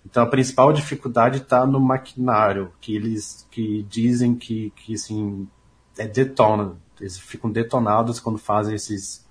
Então 0.05 0.24
a 0.24 0.26
principal 0.26 0.72
dificuldade 0.72 1.38
está 1.38 1.64
no 1.64 1.78
maquinário, 1.78 2.72
que 2.80 2.97
eles 2.97 3.47
que 3.49 3.84
dizem 3.84 4.34
que, 4.34 4.72
que 4.74 4.94
assim, 4.94 5.47
é 5.97 6.09
detona, 6.09 6.74
eles 7.01 7.20
ficam 7.20 7.49
detonados 7.49 8.18
quando 8.18 8.36
fazem 8.36 8.74
esses 8.74 9.24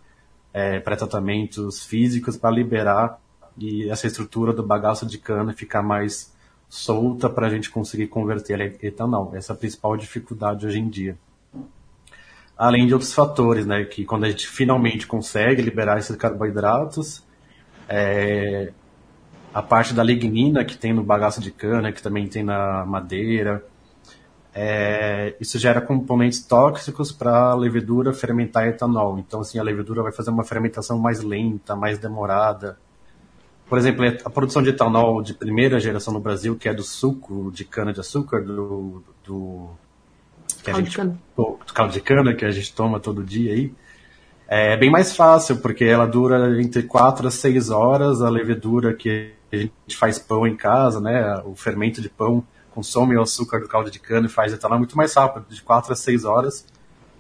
é, 0.53 0.79
pré-tratamentos 0.79 1.83
físicos 1.83 2.37
para 2.37 2.51
liberar 2.51 3.19
e 3.57 3.89
essa 3.89 4.07
estrutura 4.07 4.53
do 4.53 4.63
bagaço 4.63 5.05
de 5.05 5.17
cana 5.17 5.51
ficar 5.51 5.83
mais 5.83 6.33
solta 6.69 7.29
para 7.29 7.47
a 7.47 7.49
gente 7.49 7.69
conseguir 7.69 8.07
converter 8.07 8.61
em 8.61 8.77
etanol. 8.81 9.35
Essa 9.35 9.51
é 9.51 9.53
a 9.55 9.59
principal 9.59 9.97
dificuldade 9.97 10.65
hoje 10.65 10.79
em 10.79 10.87
dia. 10.87 11.17
Além 12.57 12.87
de 12.87 12.93
outros 12.93 13.13
fatores, 13.13 13.65
né, 13.65 13.83
que 13.83 14.05
quando 14.05 14.23
a 14.23 14.29
gente 14.29 14.47
finalmente 14.47 15.05
consegue 15.05 15.61
liberar 15.61 15.99
esses 15.99 16.15
carboidratos, 16.15 17.23
é, 17.89 18.71
a 19.53 19.61
parte 19.61 19.93
da 19.93 20.03
lignina 20.03 20.63
que 20.63 20.77
tem 20.77 20.93
no 20.93 21.03
bagaço 21.03 21.41
de 21.41 21.51
cana, 21.51 21.91
que 21.91 22.01
também 22.01 22.27
tem 22.27 22.43
na 22.43 22.85
madeira, 22.85 23.63
é, 24.53 25.35
isso 25.37 25.59
gera 25.59 25.81
componentes 25.81 26.45
tóxicos 26.45 27.11
para 27.11 27.51
a 27.51 27.55
levedura 27.55 28.13
fermentar 28.13 28.65
etanol. 28.67 29.19
Então, 29.19 29.41
assim, 29.41 29.59
a 29.59 29.63
levedura 29.63 30.01
vai 30.01 30.13
fazer 30.13 30.29
uma 30.29 30.45
fermentação 30.45 30.97
mais 30.97 31.21
lenta, 31.21 31.75
mais 31.75 31.99
demorada. 31.99 32.77
Por 33.67 33.77
exemplo, 33.77 34.05
a 34.23 34.29
produção 34.29 34.63
de 34.63 34.69
etanol 34.69 35.21
de 35.21 35.33
primeira 35.33 35.77
geração 35.77 36.13
no 36.13 36.21
Brasil, 36.21 36.55
que 36.55 36.69
é 36.69 36.73
do 36.73 36.83
suco 36.83 37.51
de 37.51 37.65
cana-de-açúcar, 37.65 38.43
do, 38.45 39.03
do, 39.25 39.69
que 40.47 40.63
caldo, 40.63 40.85
gente, 40.85 41.01
do 41.35 41.73
caldo 41.73 41.93
de 41.93 42.01
cana 42.01 42.33
que 42.33 42.45
a 42.45 42.51
gente 42.51 42.73
toma 42.73 42.99
todo 42.99 43.23
dia 43.23 43.53
aí, 43.53 43.73
é 44.47 44.77
bem 44.77 44.91
mais 44.91 45.15
fácil, 45.15 45.57
porque 45.57 45.83
ela 45.85 46.05
dura 46.05 46.61
entre 46.61 46.83
4 46.83 47.27
a 47.27 47.31
6 47.31 47.69
horas, 47.71 48.21
a 48.21 48.29
levedura 48.29 48.93
que 48.93 49.31
a 49.51 49.57
gente 49.57 49.97
faz 49.97 50.19
pão 50.19 50.45
em 50.45 50.55
casa, 50.55 50.99
né, 51.01 51.41
o 51.45 51.55
fermento 51.55 52.01
de 52.01 52.09
pão, 52.09 52.43
consome 52.75 53.15
o 53.15 53.21
açúcar 53.21 53.59
do 53.59 53.67
caldo 53.67 53.89
de 53.89 53.99
cana 53.99 54.27
e 54.27 54.29
faz 54.29 54.53
etanol 54.53 54.77
muito 54.77 54.97
mais 54.97 55.13
rápido, 55.13 55.45
de 55.49 55.61
4 55.61 55.93
a 55.93 55.95
6 55.95 56.25
horas. 56.25 56.65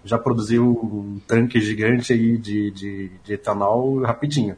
Já 0.03 0.19
produziu 0.19 0.69
um 0.69 1.19
tanque 1.25 1.59
gigante 1.59 2.13
aí 2.13 2.37
de, 2.37 2.69
de, 2.69 3.11
de, 3.23 3.33
etanol 3.33 4.01
rapidinho. 4.01 4.55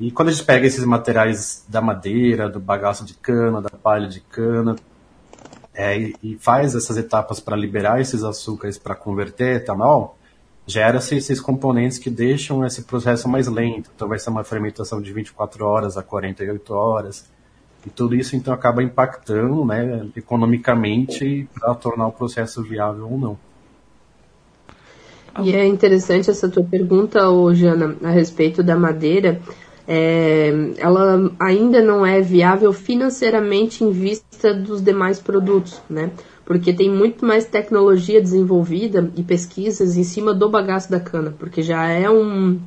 E 0.00 0.10
quando 0.10 0.30
a 0.30 0.32
gente 0.32 0.44
pega 0.44 0.66
esses 0.66 0.84
materiais 0.84 1.64
da 1.68 1.80
madeira, 1.80 2.48
do 2.48 2.58
bagaço 2.58 3.04
de 3.04 3.14
cana, 3.14 3.62
da 3.62 3.70
palha 3.70 4.08
de 4.08 4.20
cana, 4.20 4.74
é, 5.74 6.12
e, 6.22 6.36
faz 6.38 6.74
essas 6.74 6.96
etapas 6.96 7.40
para 7.40 7.56
liberar 7.56 8.00
esses 8.00 8.22
açúcares 8.22 8.78
para 8.78 8.94
converter 8.94 9.56
etanol, 9.56 10.16
gera-se 10.66 11.16
esses 11.16 11.40
componentes 11.40 11.98
que 11.98 12.08
deixam 12.08 12.64
esse 12.64 12.82
processo 12.82 13.28
mais 13.28 13.48
lento. 13.48 13.90
Então 13.94 14.08
vai 14.08 14.18
ser 14.18 14.30
uma 14.30 14.44
fermentação 14.44 15.00
de 15.00 15.12
24 15.12 15.64
horas 15.64 15.96
a 15.96 16.02
48 16.02 16.74
horas. 16.74 17.28
E 17.86 17.90
tudo 17.90 18.14
isso 18.14 18.34
então 18.34 18.54
acaba 18.54 18.82
impactando 18.82 19.64
né, 19.64 20.08
economicamente 20.16 21.46
para 21.52 21.74
tornar 21.74 22.06
o 22.06 22.12
processo 22.12 22.62
viável 22.62 23.10
ou 23.10 23.18
não. 23.18 23.38
E 25.42 25.52
é 25.52 25.66
interessante 25.66 26.30
essa 26.30 26.48
tua 26.48 26.62
pergunta, 26.62 27.28
ô, 27.28 27.52
Jana, 27.52 27.96
a 28.04 28.10
respeito 28.10 28.62
da 28.62 28.76
madeira. 28.76 29.40
É, 29.86 30.50
ela 30.78 31.30
ainda 31.38 31.82
não 31.82 32.06
é 32.06 32.20
viável 32.20 32.72
financeiramente 32.72 33.84
em 33.84 33.90
vista 33.90 34.54
dos 34.54 34.80
demais 34.80 35.20
produtos, 35.20 35.80
né? 35.88 36.10
Porque 36.44 36.72
tem 36.72 36.90
muito 36.90 37.24
mais 37.24 37.44
tecnologia 37.46 38.20
desenvolvida 38.20 39.10
e 39.16 39.22
pesquisas 39.22 39.96
em 39.96 40.04
cima 40.04 40.32
do 40.32 40.48
bagaço 40.48 40.90
da 40.90 41.00
cana, 41.00 41.34
porque 41.38 41.62
já 41.62 41.86
é 41.88 42.08
um, 42.08 42.58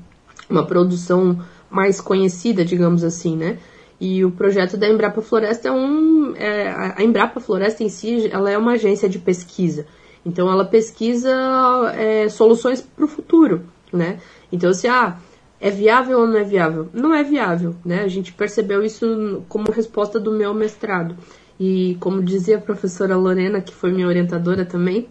uma 0.49 0.65
produção 0.65 1.39
mais 1.69 1.99
conhecida, 1.99 2.63
digamos 2.63 3.03
assim, 3.03 3.35
né? 3.35 3.57
E 3.99 4.23
o 4.23 4.31
projeto 4.31 4.77
da 4.77 4.87
Embrapa 4.87 5.21
Floresta 5.21 5.69
é 5.69 5.71
um. 5.71 6.35
É, 6.35 6.93
a 6.97 7.03
Embrapa 7.03 7.39
Floresta 7.39 7.83
em 7.83 7.89
si 7.89 8.29
ela 8.31 8.49
é 8.49 8.57
uma 8.57 8.73
agência 8.73 9.09
de 9.09 9.17
pesquisa. 9.17 9.87
Então 10.23 10.51
ela 10.51 10.65
pesquisa 10.65 11.33
é, 11.95 12.29
soluções 12.29 12.81
para 12.81 13.05
o 13.05 13.07
futuro. 13.07 13.63
Né? 13.91 14.19
Então, 14.51 14.73
se 14.73 14.87
ah, 14.87 15.17
é 15.59 15.69
viável 15.69 16.19
ou 16.19 16.27
não 16.27 16.37
é 16.37 16.43
viável? 16.43 16.89
Não 16.93 17.13
é 17.13 17.23
viável. 17.23 17.75
Né? 17.83 18.03
A 18.03 18.07
gente 18.07 18.33
percebeu 18.33 18.83
isso 18.83 19.43
como 19.49 19.71
resposta 19.71 20.19
do 20.19 20.31
meu 20.31 20.53
mestrado. 20.53 21.17
E 21.59 21.97
como 21.99 22.23
dizia 22.23 22.57
a 22.57 22.61
professora 22.61 23.15
Lorena, 23.15 23.61
que 23.61 23.73
foi 23.73 23.91
minha 23.91 24.07
orientadora 24.07 24.63
também, 24.63 25.09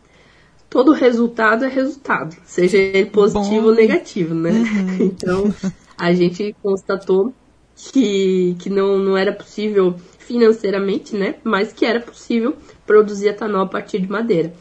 todo 0.71 0.93
resultado 0.93 1.65
é 1.65 1.69
resultado, 1.69 2.37
seja 2.45 2.77
ele 2.77 3.07
positivo 3.07 3.63
Bom. 3.63 3.69
ou 3.69 3.75
negativo, 3.75 4.35
né? 4.35 4.51
Uhum. 4.51 4.97
Então, 5.07 5.55
a 5.99 6.13
gente 6.13 6.55
constatou 6.63 7.33
que, 7.75 8.57
que 8.59 8.71
não, 8.71 8.99
não 8.99 9.17
era 9.17 9.33
possível 9.33 9.95
financeiramente, 10.19 11.17
né? 11.17 11.37
Mas 11.43 11.73
que 11.73 11.85
era 11.85 12.01
possível 12.01 12.57
produzir 12.87 13.29
etanol 13.29 13.63
a 13.63 13.67
partir 13.67 14.01
de 14.01 14.11
madeira. 14.11 14.53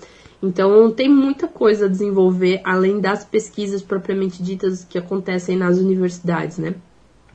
Então 0.46 0.91
tem 0.91 1.10
muita 1.10 1.48
coisa 1.48 1.86
a 1.86 1.89
desenvolver 1.89 2.62
além 2.64 3.00
das 3.00 3.26
pesquisas 3.26 3.82
propriamente 3.82 4.43
ditas 4.43 4.86
que 4.88 4.98
acontecem 4.98 5.58
nas 5.58 5.78
universidades, 5.78 6.58
né? 6.58 6.76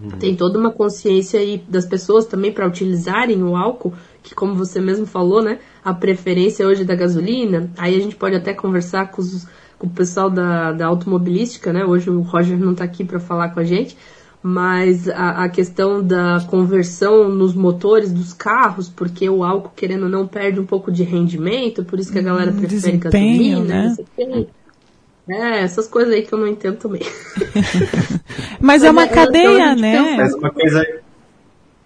Uhum. 0.03 0.11
Tem 0.19 0.35
toda 0.35 0.59
uma 0.59 0.71
consciência 0.71 1.39
aí 1.39 1.63
das 1.69 1.85
pessoas 1.85 2.25
também 2.25 2.53
para 2.53 2.67
utilizarem 2.67 3.43
o 3.43 3.55
álcool, 3.55 3.93
que 4.23 4.35
como 4.35 4.55
você 4.55 4.81
mesmo 4.81 5.05
falou, 5.05 5.43
né? 5.43 5.59
A 5.85 5.93
preferência 5.93 6.67
hoje 6.67 6.85
da 6.85 6.95
gasolina. 6.95 7.71
Aí 7.77 7.95
a 7.95 8.01
gente 8.01 8.17
pode 8.17 8.35
até 8.35 8.55
conversar 8.55 9.11
com, 9.11 9.21
os, 9.21 9.47
com 9.79 9.87
o 9.87 9.91
pessoal 9.91 10.31
da, 10.31 10.73
da 10.73 10.87
automobilística, 10.87 11.73
né? 11.73 11.85
Hoje 11.85 12.09
o 12.09 12.21
Roger 12.21 12.59
não 12.59 12.73
está 12.73 12.85
aqui 12.85 13.05
para 13.05 13.21
falar 13.21 13.51
com 13.51 13.61
a 13.61 13.65
gente, 13.65 13.97
mas 14.43 15.09
a, 15.09 15.45
a, 15.45 15.49
questão 15.49 16.03
da 16.03 16.41
conversão 16.49 17.29
nos 17.29 17.55
motores 17.55 18.11
dos 18.11 18.33
carros, 18.33 18.89
porque 18.89 19.29
o 19.29 19.45
álcool, 19.45 19.73
querendo 19.77 20.05
ou 20.05 20.09
não, 20.09 20.27
perde 20.27 20.59
um 20.59 20.65
pouco 20.65 20.91
de 20.91 21.03
rendimento, 21.03 21.85
por 21.85 21.99
isso 21.99 22.11
que 22.11 22.19
a 22.19 22.23
galera 22.23 22.51
hum, 22.51 22.57
prefere 22.57 22.97
gasolina, 22.97 23.95
né? 24.19 24.47
É, 25.29 25.61
essas 25.61 25.87
coisas 25.87 26.13
aí 26.13 26.23
que 26.23 26.33
eu 26.33 26.39
não 26.39 26.49
entendo 26.49 26.79
também. 26.79 27.03
mas, 28.59 28.83
é 28.83 28.91
uma 28.91 29.05
é, 29.05 29.09
cadeia, 29.09 29.77
né? 29.77 30.17
Mas 30.17 30.35
uma 30.35 30.51
coisa, 30.51 31.01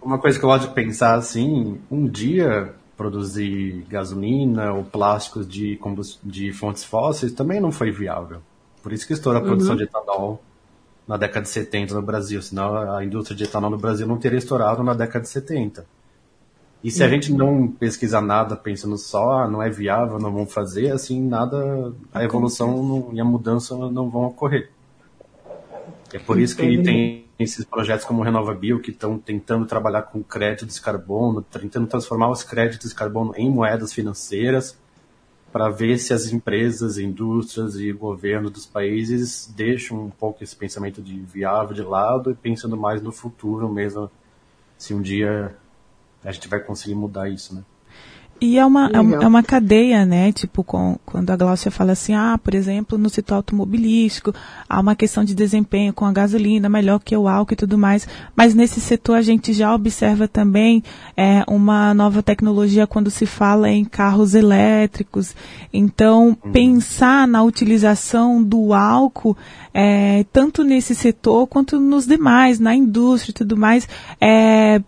uma 0.01 0.19
coisa 0.19 0.39
que 0.39 0.45
eu 0.45 0.49
gosto 0.49 0.69
de 0.69 0.75
pensar 0.75 1.17
assim, 1.17 1.79
um 1.91 2.07
dia 2.07 2.73
produzir 2.97 3.85
gasolina 3.89 4.73
ou 4.73 4.85
plásticos 4.85 5.49
de, 5.49 5.79
de 6.23 6.53
fontes 6.53 6.85
fósseis 6.85 7.33
também 7.33 7.61
não 7.61 7.73
foi 7.73 7.91
viável. 7.91 8.39
Por 8.81 8.93
isso 8.93 9.07
que 9.07 9.13
estoura 9.13 9.41
a 9.41 9.43
produção 9.43 9.73
uhum. 9.73 9.79
de 9.79 9.85
etanol 9.85 10.43
na 11.07 11.17
década 11.17 11.43
de 11.43 11.51
70 11.51 11.95
no 11.95 12.03
Brasil, 12.03 12.41
senão 12.41 12.97
a 12.97 13.05
indústria 13.05 13.37
de 13.37 13.45
etanol 13.45 13.71
no 13.71 13.79
Brasil 13.79 14.07
não 14.07 14.17
teria 14.17 14.39
estourado 14.39 14.83
na 14.83 14.95
década 14.95 15.23
de 15.23 15.29
70. 15.29 15.87
E 16.83 16.91
se 16.91 17.03
a 17.03 17.09
gente 17.09 17.33
não 17.33 17.67
pesquisar 17.67 18.21
nada 18.21 18.55
pensando 18.55 18.99
só, 18.99 19.39
ah, 19.39 19.49
não 19.49 19.63
é 19.63 19.71
viável, 19.71 20.19
não 20.19 20.31
vão 20.31 20.47
fazer, 20.47 20.93
assim, 20.93 21.19
nada, 21.19 21.95
a 22.13 22.23
evolução 22.23 22.83
não, 22.83 23.09
e 23.15 23.21
a 23.21 23.25
mudança 23.25 23.75
não 23.75 24.11
vão 24.11 24.25
ocorrer. 24.25 24.71
É 26.13 26.19
por 26.19 26.39
isso 26.39 26.55
que 26.55 26.83
tem 26.83 27.25
esses 27.39 27.65
projetos 27.65 28.05
como 28.05 28.21
o 28.21 28.23
RenovaBio 28.23 28.81
que 28.81 28.91
estão 28.91 29.19
tentando 29.19 29.67
trabalhar 29.67 30.03
com 30.03 30.23
créditos 30.23 30.77
de 30.77 30.81
carbono, 30.83 31.43
tentando 31.43 31.87
transformar 31.87 32.31
os 32.31 32.43
créditos 32.43 32.91
de 32.91 32.95
carbono 32.95 33.33
em 33.35 33.51
moedas 33.51 33.93
financeiras, 33.93 34.79
para 35.55 35.69
ver 35.69 35.99
se 35.99 36.13
as 36.13 36.33
empresas, 36.33 36.99
indústrias 36.99 37.77
e 37.77 37.93
governos 37.93 38.51
dos 38.51 38.67
países 38.67 39.47
deixam 39.55 40.07
um 40.07 40.11
pouco 40.11 40.43
esse 40.43 40.57
pensamento 40.57 41.01
de 41.01 41.17
viável 41.21 41.73
de 41.73 41.83
lado 41.83 42.33
e 42.33 42.35
pensando 42.35 42.77
mais 42.77 43.01
no 43.01 43.13
futuro 43.13 43.69
mesmo, 43.69 44.11
se 44.77 44.93
um 44.93 45.01
dia 45.01 45.57
a 46.25 46.33
gente 46.33 46.49
vai 46.49 46.59
conseguir 46.59 46.97
mudar 46.97 47.29
isso, 47.29 47.55
né? 47.55 47.63
E 48.45 48.59
é 48.59 48.67
uma, 48.67 48.91
é, 48.93 49.25
é 49.25 49.27
uma 49.27 49.43
cadeia, 49.43 50.05
né? 50.05 50.31
Tipo, 50.31 50.63
com, 50.63 50.99
quando 51.07 51.31
a 51.31 51.37
Glaucia 51.37 51.71
fala 51.71 51.93
assim, 51.93 52.13
ah, 52.13 52.39
por 52.43 52.55
exemplo, 52.55 52.99
no 52.99 53.09
setor 53.09 53.37
automobilístico, 53.37 54.35
há 54.69 54.81
uma 54.81 54.95
questão 54.95 55.25
de 55.25 55.35
desempenho 55.35 55.95
com 55.95 56.05
a 56.05 56.13
gasolina, 56.13 56.69
melhor 56.69 57.01
que 57.01 57.17
o 57.17 57.27
álcool 57.27 57.55
e 57.55 57.57
tudo 57.57 57.79
mais. 57.79 58.07
Mas 58.37 58.55
nesse 58.55 58.83
setor 58.83 59.17
a 59.17 59.23
gente 59.23 59.55
já 59.55 59.75
observa 59.75 60.29
também 60.29 60.85
é, 61.17 61.43
uma 61.49 61.95
nova 61.95 62.23
tecnologia 62.23 62.87
quando 62.87 63.11
se 63.11 63.25
fala 63.25 63.71
em 63.71 63.83
carros 63.83 64.35
elétricos. 64.35 65.35
Então, 65.73 66.37
uhum. 66.45 66.53
pensar 66.53 67.27
na 67.27 67.43
utilização 67.43 68.43
do 68.43 68.75
álcool, 68.75 69.35
é, 69.73 70.27
tanto 70.35 70.63
nesse 70.63 70.95
setor 70.95 71.47
quanto 71.47 71.81
nos 71.81 72.07
demais, 72.07 72.61
na 72.61 72.75
indústria 72.75 73.31
e 73.31 73.35
tudo 73.35 73.57
mais, 73.57 73.89
é, 74.21 74.83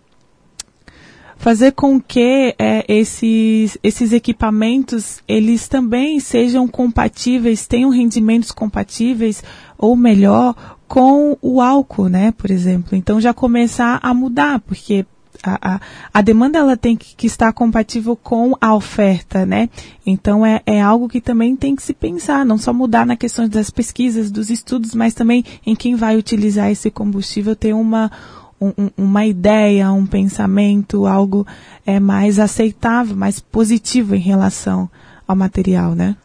fazer 1.37 1.71
com 1.73 1.99
que 1.99 2.55
é, 2.57 2.83
esses, 2.87 3.77
esses 3.83 4.11
equipamentos 4.11 5.21
eles 5.27 5.67
também 5.67 6.19
sejam 6.19 6.67
compatíveis, 6.67 7.67
tenham 7.67 7.89
rendimentos 7.89 8.51
compatíveis 8.51 9.43
ou 9.77 9.95
melhor 9.95 10.77
com 10.87 11.37
o 11.41 11.61
álcool, 11.61 12.09
né, 12.09 12.31
por 12.31 12.49
exemplo. 12.49 12.95
Então 12.97 13.21
já 13.21 13.33
começar 13.33 13.99
a 14.01 14.13
mudar, 14.13 14.59
porque 14.61 15.05
a, 15.43 15.75
a, 15.75 15.81
a, 16.13 16.21
demanda 16.21 16.57
ela 16.59 16.75
tem 16.75 16.95
que, 16.95 17.15
que, 17.15 17.27
estar 17.27 17.53
compatível 17.53 18.15
com 18.15 18.55
a 18.59 18.73
oferta, 18.73 19.45
né? 19.45 19.69
Então 20.05 20.45
é, 20.45 20.61
é 20.65 20.81
algo 20.81 21.07
que 21.07 21.21
também 21.21 21.55
tem 21.55 21.75
que 21.75 21.83
se 21.83 21.93
pensar, 21.93 22.45
não 22.45 22.57
só 22.57 22.73
mudar 22.73 23.05
na 23.05 23.15
questão 23.15 23.47
das 23.47 23.69
pesquisas, 23.69 24.31
dos 24.31 24.49
estudos, 24.49 24.95
mas 24.95 25.13
também 25.13 25.43
em 25.65 25.75
quem 25.75 25.95
vai 25.95 26.17
utilizar 26.17 26.71
esse 26.71 26.89
combustível 26.89 27.55
ter 27.55 27.73
uma, 27.73 28.11
um, 28.59 28.89
uma 28.97 29.25
ideia, 29.25 29.91
um 29.91 30.05
pensamento, 30.05 31.05
algo 31.05 31.45
é 31.85 31.99
mais 31.99 32.39
aceitável, 32.39 33.15
mais 33.15 33.39
positivo 33.39 34.15
em 34.15 34.19
relação 34.19 34.89
ao 35.27 35.35
material, 35.35 35.93
né? 35.93 36.15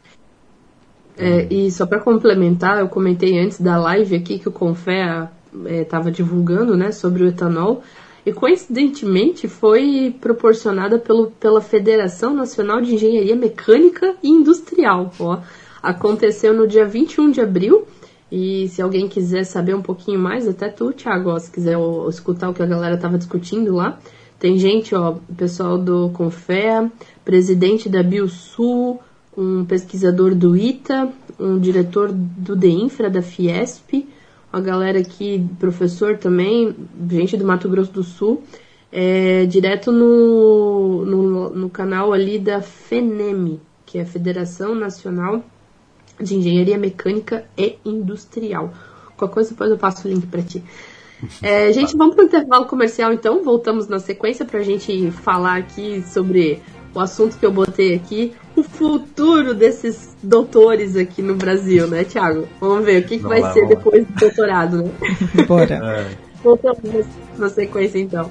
É, 1.16 1.46
e 1.52 1.70
só 1.70 1.86
para 1.86 2.00
complementar, 2.00 2.78
eu 2.78 2.88
comentei 2.88 3.38
antes 3.38 3.60
da 3.60 3.76
live 3.76 4.16
aqui 4.16 4.38
que 4.38 4.48
o 4.48 4.52
Confé 4.52 5.28
estava 5.82 6.08
é, 6.08 6.12
divulgando, 6.12 6.76
né, 6.76 6.90
sobre 6.90 7.22
o 7.22 7.28
etanol 7.28 7.82
e 8.24 8.32
coincidentemente 8.32 9.48
foi 9.48 10.14
proporcionada 10.20 10.98
pelo, 10.98 11.32
pela 11.32 11.60
Federação 11.60 12.34
Nacional 12.34 12.80
de 12.80 12.94
Engenharia 12.94 13.34
Mecânica 13.34 14.14
e 14.22 14.28
Industrial. 14.28 15.12
Ó. 15.18 15.38
Aconteceu 15.82 16.54
no 16.54 16.66
dia 16.66 16.86
21 16.86 17.32
de 17.32 17.40
abril. 17.40 17.84
E 18.34 18.66
se 18.68 18.80
alguém 18.80 19.08
quiser 19.08 19.44
saber 19.44 19.74
um 19.74 19.82
pouquinho 19.82 20.18
mais, 20.18 20.48
até 20.48 20.70
tu, 20.70 20.90
Thiago, 20.90 21.38
se 21.38 21.50
quiser 21.50 21.76
escutar 22.08 22.48
o 22.48 22.54
que 22.54 22.62
a 22.62 22.66
galera 22.66 22.94
estava 22.94 23.18
discutindo 23.18 23.74
lá, 23.74 23.98
tem 24.38 24.56
gente, 24.58 24.94
ó, 24.94 25.16
pessoal 25.36 25.76
do 25.76 26.08
Confea, 26.14 26.90
presidente 27.26 27.90
da 27.90 28.02
Biosul, 28.02 28.98
um 29.36 29.66
pesquisador 29.66 30.34
do 30.34 30.56
ITA, 30.56 31.12
um 31.38 31.58
diretor 31.58 32.10
do 32.10 32.56
DEINFRA, 32.56 33.10
da 33.10 33.20
Fiesp, 33.20 34.08
a 34.50 34.60
galera 34.60 35.00
aqui, 35.00 35.46
professor 35.60 36.16
também, 36.16 36.74
gente 37.10 37.36
do 37.36 37.44
Mato 37.44 37.68
Grosso 37.68 37.92
do 37.92 38.02
Sul, 38.02 38.42
é, 38.90 39.44
direto 39.44 39.92
no, 39.92 41.04
no, 41.04 41.50
no 41.50 41.68
canal 41.68 42.14
ali 42.14 42.38
da 42.38 42.62
FENEM, 42.62 43.60
que 43.84 43.98
é 43.98 44.02
a 44.02 44.06
Federação 44.06 44.74
Nacional 44.74 45.44
de 46.22 46.36
Engenharia 46.36 46.78
Mecânica 46.78 47.44
e 47.56 47.78
Industrial. 47.84 48.72
Qualquer 49.16 49.34
coisa 49.34 49.50
depois 49.50 49.70
eu 49.70 49.78
passo 49.78 50.06
o 50.06 50.10
link 50.10 50.26
para 50.26 50.42
ti. 50.42 50.62
É, 51.40 51.72
gente, 51.72 51.96
vamos 51.96 52.16
para 52.16 52.24
o 52.24 52.26
intervalo 52.26 52.66
comercial 52.66 53.12
então. 53.12 53.44
Voltamos 53.44 53.86
na 53.86 54.00
sequência 54.00 54.44
para 54.44 54.58
a 54.58 54.62
gente 54.64 55.12
falar 55.12 55.58
aqui 55.58 56.02
sobre 56.02 56.60
o 56.94 57.00
assunto 57.00 57.38
que 57.38 57.46
eu 57.46 57.52
botei 57.52 57.94
aqui, 57.94 58.34
o 58.54 58.62
futuro 58.62 59.54
desses 59.54 60.14
doutores 60.22 60.96
aqui 60.96 61.22
no 61.22 61.34
Brasil, 61.34 61.86
né, 61.86 62.04
Thiago? 62.04 62.46
Vamos 62.60 62.84
ver 62.84 63.02
o 63.02 63.06
que, 63.06 63.18
que 63.18 63.24
vai 63.24 63.40
lá, 63.40 63.52
ser 63.52 63.66
depois 63.66 64.06
do 64.06 64.12
doutorado, 64.14 64.82
né? 64.82 64.90
Bora. 65.46 65.74
É. 65.74 66.32
Voltamos 66.42 67.06
na 67.38 67.48
sequência 67.48 67.98
então. 67.98 68.30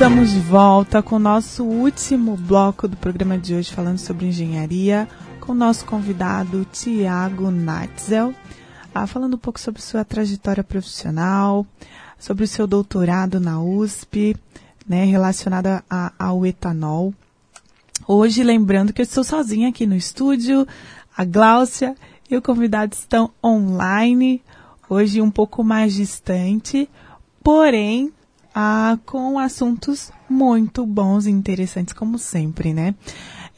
Estamos 0.00 0.30
de 0.30 0.40
volta 0.40 1.02
com 1.02 1.16
o 1.16 1.18
nosso 1.18 1.62
último 1.62 2.34
bloco 2.34 2.88
do 2.88 2.96
programa 2.96 3.36
de 3.36 3.54
hoje, 3.54 3.70
falando 3.70 3.98
sobre 3.98 4.28
engenharia, 4.28 5.06
com 5.42 5.52
o 5.52 5.54
nosso 5.54 5.84
convidado 5.84 6.66
Tiago 6.72 7.50
Natzel, 7.50 8.34
ah, 8.94 9.06
falando 9.06 9.34
um 9.34 9.38
pouco 9.38 9.60
sobre 9.60 9.82
sua 9.82 10.02
trajetória 10.02 10.64
profissional, 10.64 11.66
sobre 12.18 12.44
o 12.44 12.48
seu 12.48 12.66
doutorado 12.66 13.38
na 13.38 13.60
USP, 13.60 14.34
né, 14.88 15.04
relacionada 15.04 15.84
ao 16.18 16.46
etanol. 16.46 17.12
Hoje, 18.08 18.42
lembrando 18.42 18.94
que 18.94 19.02
eu 19.02 19.04
estou 19.04 19.22
sozinha 19.22 19.68
aqui 19.68 19.84
no 19.84 19.94
estúdio, 19.94 20.66
a 21.14 21.26
Gláucia 21.26 21.94
e 22.30 22.34
o 22.38 22.40
convidado 22.40 22.94
estão 22.94 23.30
online, 23.44 24.42
hoje 24.88 25.20
um 25.20 25.30
pouco 25.30 25.62
mais 25.62 25.92
distante, 25.92 26.88
porém 27.44 28.10
ah, 28.54 28.98
com 29.06 29.38
assuntos 29.38 30.12
muito 30.28 30.84
bons 30.86 31.26
e 31.26 31.30
interessantes, 31.30 31.92
como 31.92 32.18
sempre, 32.18 32.72
né? 32.72 32.94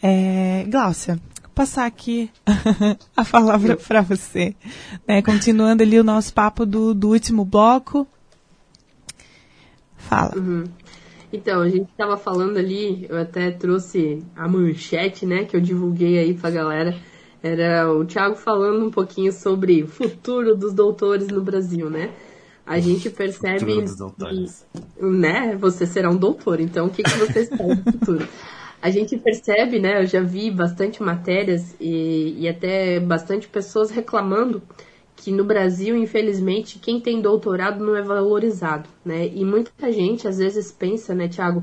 É, 0.02 0.64
Gláucia, 0.68 1.20
passar 1.54 1.86
aqui 1.86 2.30
a 3.16 3.24
palavra 3.24 3.76
para 3.76 4.00
você. 4.00 4.54
Né? 5.06 5.22
Continuando 5.22 5.82
ali 5.82 5.98
o 5.98 6.04
nosso 6.04 6.32
papo 6.32 6.66
do, 6.66 6.94
do 6.94 7.10
último 7.10 7.44
bloco. 7.44 8.06
Fala. 9.96 10.36
Uhum. 10.36 10.64
Então, 11.32 11.62
a 11.62 11.68
gente 11.68 11.90
estava 11.90 12.16
falando 12.16 12.58
ali, 12.58 13.06
eu 13.08 13.18
até 13.18 13.50
trouxe 13.50 14.22
a 14.36 14.46
manchete, 14.46 15.24
né, 15.24 15.44
que 15.44 15.56
eu 15.56 15.60
divulguei 15.60 16.18
aí 16.18 16.34
pra 16.34 16.50
galera. 16.50 16.94
Era 17.42 17.90
o 17.90 18.04
Thiago 18.04 18.36
falando 18.36 18.86
um 18.86 18.90
pouquinho 18.90 19.32
sobre 19.32 19.82
o 19.82 19.88
futuro 19.88 20.54
dos 20.54 20.74
doutores 20.74 21.28
no 21.28 21.42
Brasil, 21.42 21.88
né? 21.88 22.10
A 22.66 22.78
gente 22.78 23.10
percebe 23.10 23.64
que, 23.64 25.04
né, 25.04 25.56
você 25.56 25.86
será 25.86 26.10
um 26.10 26.16
doutor, 26.16 26.60
então 26.60 26.86
o 26.86 26.90
que, 26.90 27.02
que 27.02 27.18
você 27.18 27.40
espera 27.40 27.74
do 27.74 27.92
futuro? 27.92 28.28
A 28.80 28.90
gente 28.90 29.16
percebe, 29.16 29.78
né, 29.78 30.02
eu 30.02 30.06
já 30.06 30.20
vi 30.20 30.50
bastante 30.50 31.02
matérias 31.02 31.74
e, 31.80 32.36
e 32.38 32.48
até 32.48 32.98
bastante 32.98 33.48
pessoas 33.48 33.90
reclamando 33.90 34.62
que 35.22 35.30
no 35.30 35.44
Brasil, 35.44 35.96
infelizmente, 35.96 36.80
quem 36.80 37.00
tem 37.00 37.20
doutorado 37.20 37.84
não 37.84 37.94
é 37.94 38.02
valorizado, 38.02 38.88
né? 39.04 39.28
E 39.32 39.44
muita 39.44 39.92
gente 39.92 40.26
às 40.26 40.38
vezes 40.38 40.72
pensa, 40.72 41.14
né, 41.14 41.28
Tiago, 41.28 41.62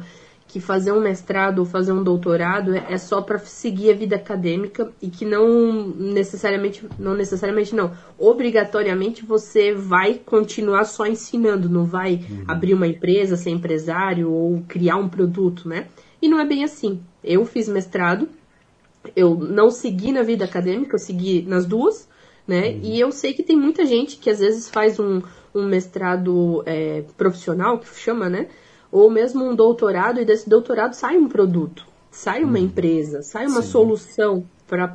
que 0.49 0.59
fazer 0.59 0.91
um 0.91 0.99
mestrado 0.99 1.59
ou 1.59 1.65
fazer 1.65 1.91
um 1.91 2.03
doutorado 2.03 2.73
é, 2.75 2.97
só 2.97 3.21
para 3.21 3.37
seguir 3.37 3.91
a 3.91 3.93
vida 3.93 4.15
acadêmica 4.15 4.91
e 4.99 5.07
que 5.07 5.23
não 5.23 5.89
necessariamente, 5.89 6.83
não 6.97 7.13
necessariamente 7.13 7.75
não, 7.75 7.91
obrigatoriamente 8.17 9.23
você 9.23 9.75
vai 9.75 10.15
continuar 10.15 10.85
só 10.85 11.05
ensinando, 11.05 11.69
não 11.69 11.85
vai 11.85 12.15
uhum. 12.15 12.45
abrir 12.47 12.73
uma 12.73 12.87
empresa, 12.87 13.37
ser 13.37 13.51
empresário 13.51 14.31
ou 14.31 14.63
criar 14.67 14.95
um 14.95 15.07
produto, 15.07 15.69
né? 15.69 15.85
E 16.19 16.27
não 16.27 16.39
é 16.39 16.45
bem 16.45 16.63
assim. 16.63 16.99
Eu 17.23 17.45
fiz 17.45 17.69
mestrado, 17.69 18.27
eu 19.15 19.35
não 19.35 19.69
segui 19.69 20.11
na 20.11 20.23
vida 20.23 20.45
acadêmica, 20.45 20.95
eu 20.95 20.99
segui 20.99 21.43
nas 21.43 21.67
duas, 21.67 22.09
né? 22.47 22.69
Uhum. 22.69 22.79
E 22.81 22.99
eu 22.99 23.11
sei 23.11 23.33
que 23.33 23.43
tem 23.43 23.55
muita 23.55 23.85
gente 23.85 24.17
que 24.17 24.31
às 24.31 24.39
vezes 24.39 24.67
faz 24.67 24.99
um, 24.99 25.21
um 25.53 25.67
mestrado 25.67 26.63
é, 26.65 27.03
profissional, 27.15 27.77
que 27.77 27.87
chama, 27.99 28.27
né? 28.27 28.47
Ou 28.91 29.09
mesmo 29.09 29.43
um 29.43 29.55
doutorado, 29.55 30.19
e 30.19 30.25
desse 30.25 30.49
doutorado 30.49 30.93
sai 30.93 31.17
um 31.17 31.27
produto, 31.27 31.85
sai 32.11 32.43
uma 32.43 32.57
hum. 32.57 32.63
empresa, 32.63 33.21
sai 33.21 33.47
uma 33.47 33.61
Sim. 33.61 33.69
solução 33.69 34.45
para 34.67 34.93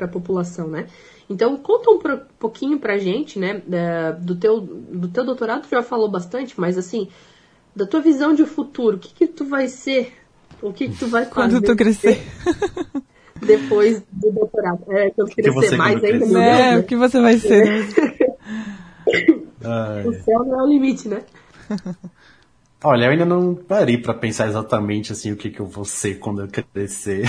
a 0.00 0.08
população, 0.08 0.68
né? 0.68 0.86
Então, 1.30 1.56
conta 1.56 1.90
um 1.90 1.98
pouquinho 2.38 2.78
pra 2.78 2.96
gente, 2.96 3.38
né, 3.38 3.62
do 4.18 4.34
teu, 4.34 4.60
do 4.60 5.08
teu 5.08 5.24
doutorado, 5.24 5.62
tu 5.62 5.70
já 5.70 5.82
falou 5.82 6.10
bastante, 6.10 6.58
mas 6.58 6.78
assim, 6.78 7.08
da 7.76 7.86
tua 7.86 8.00
visão 8.00 8.32
de 8.32 8.46
futuro, 8.46 8.96
o 8.96 9.00
que 9.00 9.12
que 9.12 9.26
tu 9.26 9.44
vai 9.44 9.68
ser? 9.68 10.14
O 10.62 10.72
que 10.72 10.88
que 10.88 10.96
tu 10.98 11.06
vai 11.06 11.26
fazer? 11.26 11.34
Quando 11.34 11.62
tu 11.62 11.76
crescer. 11.76 12.20
Depois 13.40 14.02
do 14.10 14.32
doutorado. 14.32 14.84
É, 14.88 15.10
quando 15.10 15.30
crescer 15.30 15.76
mais 15.76 16.02
ainda. 16.02 16.26
Meu 16.26 16.40
é, 16.40 16.72
né? 16.72 16.78
o 16.78 16.82
que 16.82 16.96
você 16.96 17.20
vai 17.20 17.38
ser? 17.38 17.86
o 20.04 20.12
céu 20.24 20.44
não 20.44 20.60
é 20.60 20.62
o 20.64 20.66
limite, 20.66 21.08
né? 21.08 21.22
Olha, 22.82 23.06
eu 23.06 23.10
ainda 23.10 23.24
não 23.24 23.56
parei 23.56 23.98
para 23.98 24.14
pensar 24.14 24.46
exatamente 24.46 25.10
assim 25.10 25.32
o 25.32 25.36
que, 25.36 25.50
que 25.50 25.58
eu 25.58 25.66
vou 25.66 25.84
ser 25.84 26.20
quando 26.20 26.42
eu 26.42 26.48
crescer. 26.48 27.24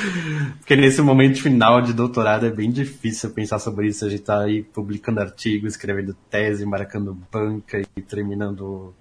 Porque 0.60 0.76
nesse 0.76 1.00
momento 1.00 1.40
final 1.40 1.80
de 1.80 1.94
doutorado 1.94 2.44
é 2.44 2.50
bem 2.50 2.70
difícil 2.70 3.30
pensar 3.30 3.58
sobre 3.58 3.88
isso. 3.88 4.04
A 4.04 4.10
gente 4.10 4.22
tá 4.22 4.42
aí 4.42 4.62
publicando 4.62 5.20
artigos, 5.20 5.72
escrevendo 5.72 6.14
tese, 6.28 6.66
marcando 6.66 7.16
banca 7.32 7.80
e 7.96 8.02
terminando. 8.02 8.94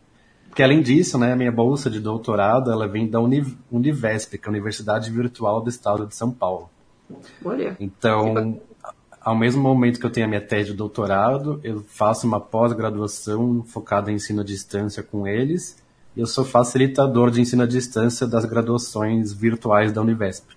Porque 0.48 0.64
além 0.64 0.82
disso, 0.82 1.18
né, 1.18 1.34
a 1.34 1.36
minha 1.36 1.52
bolsa 1.52 1.90
de 1.90 2.00
doutorado 2.00 2.72
ela 2.72 2.88
vem 2.88 3.10
da 3.10 3.20
Uni... 3.20 3.46
Univesp, 3.70 4.38
que 4.38 4.46
é 4.46 4.48
a 4.48 4.52
Universidade 4.52 5.12
Virtual 5.12 5.62
do 5.62 5.70
Estado 5.70 6.08
de 6.08 6.16
São 6.16 6.32
Paulo. 6.32 6.70
Olha. 7.44 7.76
Então, 7.82 8.62
ao 9.26 9.36
mesmo 9.36 9.60
momento 9.60 10.00
que 10.00 10.06
eu 10.06 10.12
tenho 10.12 10.28
a 10.28 10.30
minha 10.30 10.40
tese 10.40 10.70
de 10.70 10.78
doutorado, 10.78 11.60
eu 11.64 11.84
faço 11.88 12.28
uma 12.28 12.40
pós-graduação 12.40 13.64
focada 13.64 14.12
em 14.12 14.16
ensino 14.16 14.42
à 14.42 14.44
distância 14.44 15.02
com 15.02 15.28
eles. 15.28 15.84
E 16.16 16.20
eu 16.20 16.28
sou 16.28 16.46
facilitador 16.46 17.32
de 17.32 17.42
ensino 17.42 17.64
à 17.64 17.66
distância 17.66 18.28
das 18.28 18.46
graduações 18.46 19.34
virtuais 19.34 19.92
da 19.92 20.00
Univesp. 20.00 20.52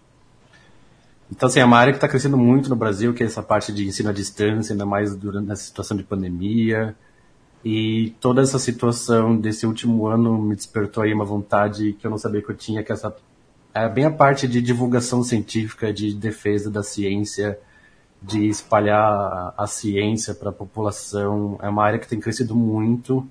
Então, 1.32 1.48
assim, 1.48 1.60
é 1.60 1.64
uma 1.64 1.78
área 1.78 1.94
que 1.94 1.96
está 1.96 2.06
crescendo 2.06 2.36
muito 2.36 2.68
no 2.68 2.76
Brasil, 2.76 3.14
que 3.14 3.22
é 3.22 3.26
essa 3.26 3.42
parte 3.42 3.72
de 3.72 3.86
ensino 3.86 4.10
à 4.10 4.12
distância, 4.12 4.74
ainda 4.74 4.84
mais 4.84 5.16
durante 5.16 5.50
a 5.50 5.56
situação 5.56 5.96
de 5.96 6.02
pandemia. 6.02 6.94
E 7.64 8.14
toda 8.20 8.42
essa 8.42 8.58
situação 8.58 9.34
desse 9.34 9.66
último 9.66 10.06
ano 10.06 10.36
me 10.36 10.54
despertou 10.54 11.02
aí 11.02 11.14
uma 11.14 11.24
vontade 11.24 11.94
que 11.94 12.06
eu 12.06 12.10
não 12.10 12.18
sabia 12.18 12.42
que 12.42 12.50
eu 12.50 12.54
tinha, 12.54 12.84
que 12.84 12.92
é 12.92 12.94
essa 12.94 13.16
é 13.74 13.88
bem 13.88 14.04
a 14.04 14.10
parte 14.10 14.46
de 14.46 14.60
divulgação 14.60 15.22
científica, 15.22 15.90
de 15.90 16.14
defesa 16.14 16.70
da 16.70 16.82
ciência, 16.82 17.58
de 18.22 18.48
espalhar 18.48 19.54
a 19.56 19.66
ciência 19.66 20.34
para 20.34 20.50
a 20.50 20.52
população. 20.52 21.58
É 21.62 21.68
uma 21.68 21.84
área 21.84 21.98
que 21.98 22.08
tem 22.08 22.20
crescido 22.20 22.54
muito. 22.54 23.26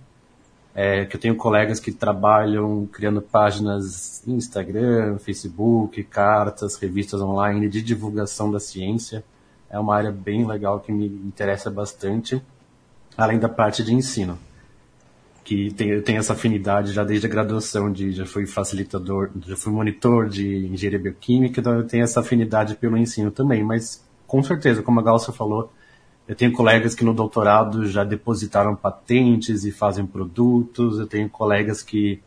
É, 0.73 1.05
que 1.05 1.15
eu 1.15 1.19
tenho 1.19 1.35
colegas 1.35 1.79
que 1.79 1.91
trabalham 1.91 2.87
criando 2.93 3.19
páginas 3.19 4.21
Instagram, 4.27 5.17
Facebook, 5.17 6.03
cartas, 6.03 6.75
revistas 6.75 7.19
online 7.19 7.67
de 7.67 7.81
divulgação 7.81 8.51
da 8.51 8.59
ciência. 8.59 9.23
É 9.69 9.79
uma 9.79 9.95
área 9.95 10.11
bem 10.11 10.45
legal 10.45 10.79
que 10.79 10.91
me 10.91 11.07
interessa 11.07 11.71
bastante, 11.71 12.41
além 13.17 13.39
da 13.39 13.49
parte 13.49 13.83
de 13.83 13.93
ensino 13.93 14.37
que 15.47 15.71
tem, 15.71 15.91
eu 15.91 16.03
tenho 16.03 16.19
essa 16.19 16.33
afinidade 16.33 16.91
já 16.91 17.05
desde 17.05 17.25
a 17.25 17.29
graduação, 17.29 17.89
de, 17.89 18.11
já 18.11 18.25
fui 18.25 18.45
facilitador, 18.45 19.29
já 19.45 19.55
fui 19.55 19.71
monitor 19.71 20.27
de 20.27 20.67
engenharia 20.67 20.99
bioquímica, 20.99 21.61
então 21.61 21.73
eu 21.73 21.87
tenho 21.87 22.03
essa 22.03 22.19
afinidade 22.19 22.75
pelo 22.75 22.97
ensino 22.97 23.31
também, 23.31 23.63
mas 23.63 24.05
com 24.27 24.43
certeza, 24.43 24.83
como 24.83 24.99
a 24.99 25.03
Galcia 25.03 25.33
falou, 25.33 25.71
eu 26.27 26.35
tenho 26.35 26.51
colegas 26.51 26.93
que 26.93 27.05
no 27.05 27.13
doutorado 27.13 27.87
já 27.87 28.03
depositaram 28.03 28.75
patentes 28.75 29.63
e 29.63 29.71
fazem 29.71 30.05
produtos, 30.05 30.99
eu 30.99 31.07
tenho 31.07 31.29
colegas 31.29 31.81
que 31.81 32.21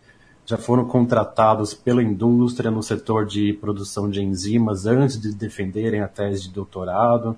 já 0.47 0.57
foram 0.57 0.85
contratados 0.87 1.75
pela 1.75 2.03
indústria 2.03 2.71
no 2.71 2.83
setor 2.83 3.27
de 3.27 3.53
produção 3.53 4.11
de 4.11 4.23
enzimas 4.23 4.87
antes 4.87 5.21
de 5.21 5.33
defenderem 5.35 6.01
a 6.01 6.09
tese 6.09 6.45
de 6.45 6.51
doutorado. 6.51 7.37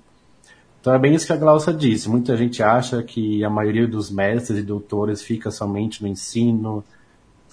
Então 0.79 0.93
é 0.93 0.99
bem 0.99 1.13
isso 1.13 1.27
que 1.27 1.33
a 1.33 1.37
Glaucia 1.37 1.73
disse. 1.73 2.09
Muita 2.09 2.35
gente 2.35 2.63
acha 2.63 3.03
que 3.03 3.43
a 3.43 3.49
maioria 3.49 3.87
dos 3.87 4.09
mestres 4.09 4.57
e 4.59 4.63
doutores 4.63 5.21
fica 5.21 5.51
somente 5.51 6.01
no 6.01 6.07
ensino, 6.07 6.83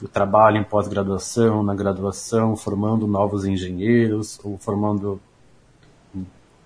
no 0.01 0.09
trabalho 0.09 0.57
em 0.57 0.65
pós-graduação, 0.65 1.63
na 1.63 1.75
graduação, 1.75 2.57
formando 2.57 3.07
novos 3.07 3.45
engenheiros 3.45 4.41
ou 4.43 4.57
formando 4.57 5.21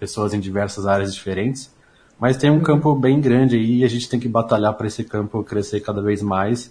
pessoas 0.04 0.34
em 0.34 0.40
diversas 0.40 0.86
áreas 0.86 1.14
diferentes. 1.14 1.72
Mas 2.20 2.36
tem 2.36 2.50
um 2.50 2.60
campo 2.60 2.94
bem 2.94 3.20
grande 3.20 3.56
aí 3.56 3.78
e 3.78 3.84
a 3.84 3.88
gente 3.88 4.08
tem 4.08 4.20
que 4.20 4.28
batalhar 4.28 4.74
para 4.74 4.86
esse 4.86 5.02
campo 5.02 5.42
crescer 5.42 5.80
cada 5.80 6.02
vez 6.02 6.20
mais. 6.20 6.70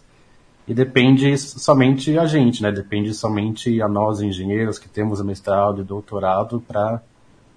E 0.67 0.73
depende 0.73 1.35
somente 1.37 2.17
a 2.17 2.25
gente, 2.25 2.61
né? 2.61 2.71
Depende 2.71 3.13
somente 3.13 3.81
a 3.81 3.87
nós 3.87 4.21
engenheiros 4.21 4.77
que 4.77 4.87
temos 4.87 5.21
mestrado 5.21 5.81
e 5.81 5.83
doutorado 5.83 6.63
para 6.65 7.01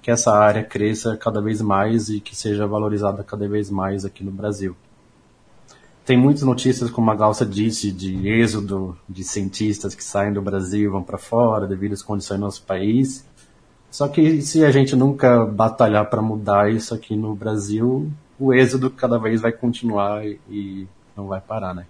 que 0.03 0.11
essa 0.11 0.33
área 0.33 0.64
cresça 0.64 1.16
cada 1.16 1.41
vez 1.41 1.61
mais 1.61 2.09
e 2.09 2.20
que 2.20 2.35
seja 2.35 2.66
valorizada 2.66 3.22
cada 3.22 3.47
vez 3.47 3.70
mais 3.70 4.05
aqui 4.05 4.24
no 4.24 4.33
Brasil. 4.33 4.74
Tem 6.05 6.16
muitas 6.16 6.43
notícias, 6.43 6.91
como 6.91 7.11
a 7.11 7.14
Galça 7.14 7.45
disse, 7.45 7.93
de 7.93 8.29
êxodo 8.29 8.97
de 9.09 9.24
cientistas 9.24 9.95
que 9.95 10.03
saem 10.03 10.33
do 10.33 10.41
Brasil 10.41 10.85
e 10.85 10.89
vão 10.89 11.03
para 11.03 11.18
fora 11.18 11.66
devido 11.66 11.93
às 11.93 12.03
condições 12.03 12.39
do 12.39 12.45
nosso 12.45 12.62
país. 12.62 13.27
Só 13.97 14.09
que 14.09 14.42
se 14.42 14.62
a 14.62 14.70
gente 14.70 14.94
nunca 14.94 15.47
batalhar 15.47 16.05
para 16.11 16.20
mudar 16.20 16.70
isso 16.70 16.94
aqui 16.94 17.16
no 17.16 17.34
Brasil, 17.34 18.12
o 18.38 18.53
êxodo 18.53 18.90
cada 18.90 19.18
vez 19.18 19.40
vai 19.40 19.53
continuar 19.53 20.22
e 20.26 20.86
não 21.16 21.28
vai 21.28 21.40
parar, 21.40 21.74
né? 21.74 21.86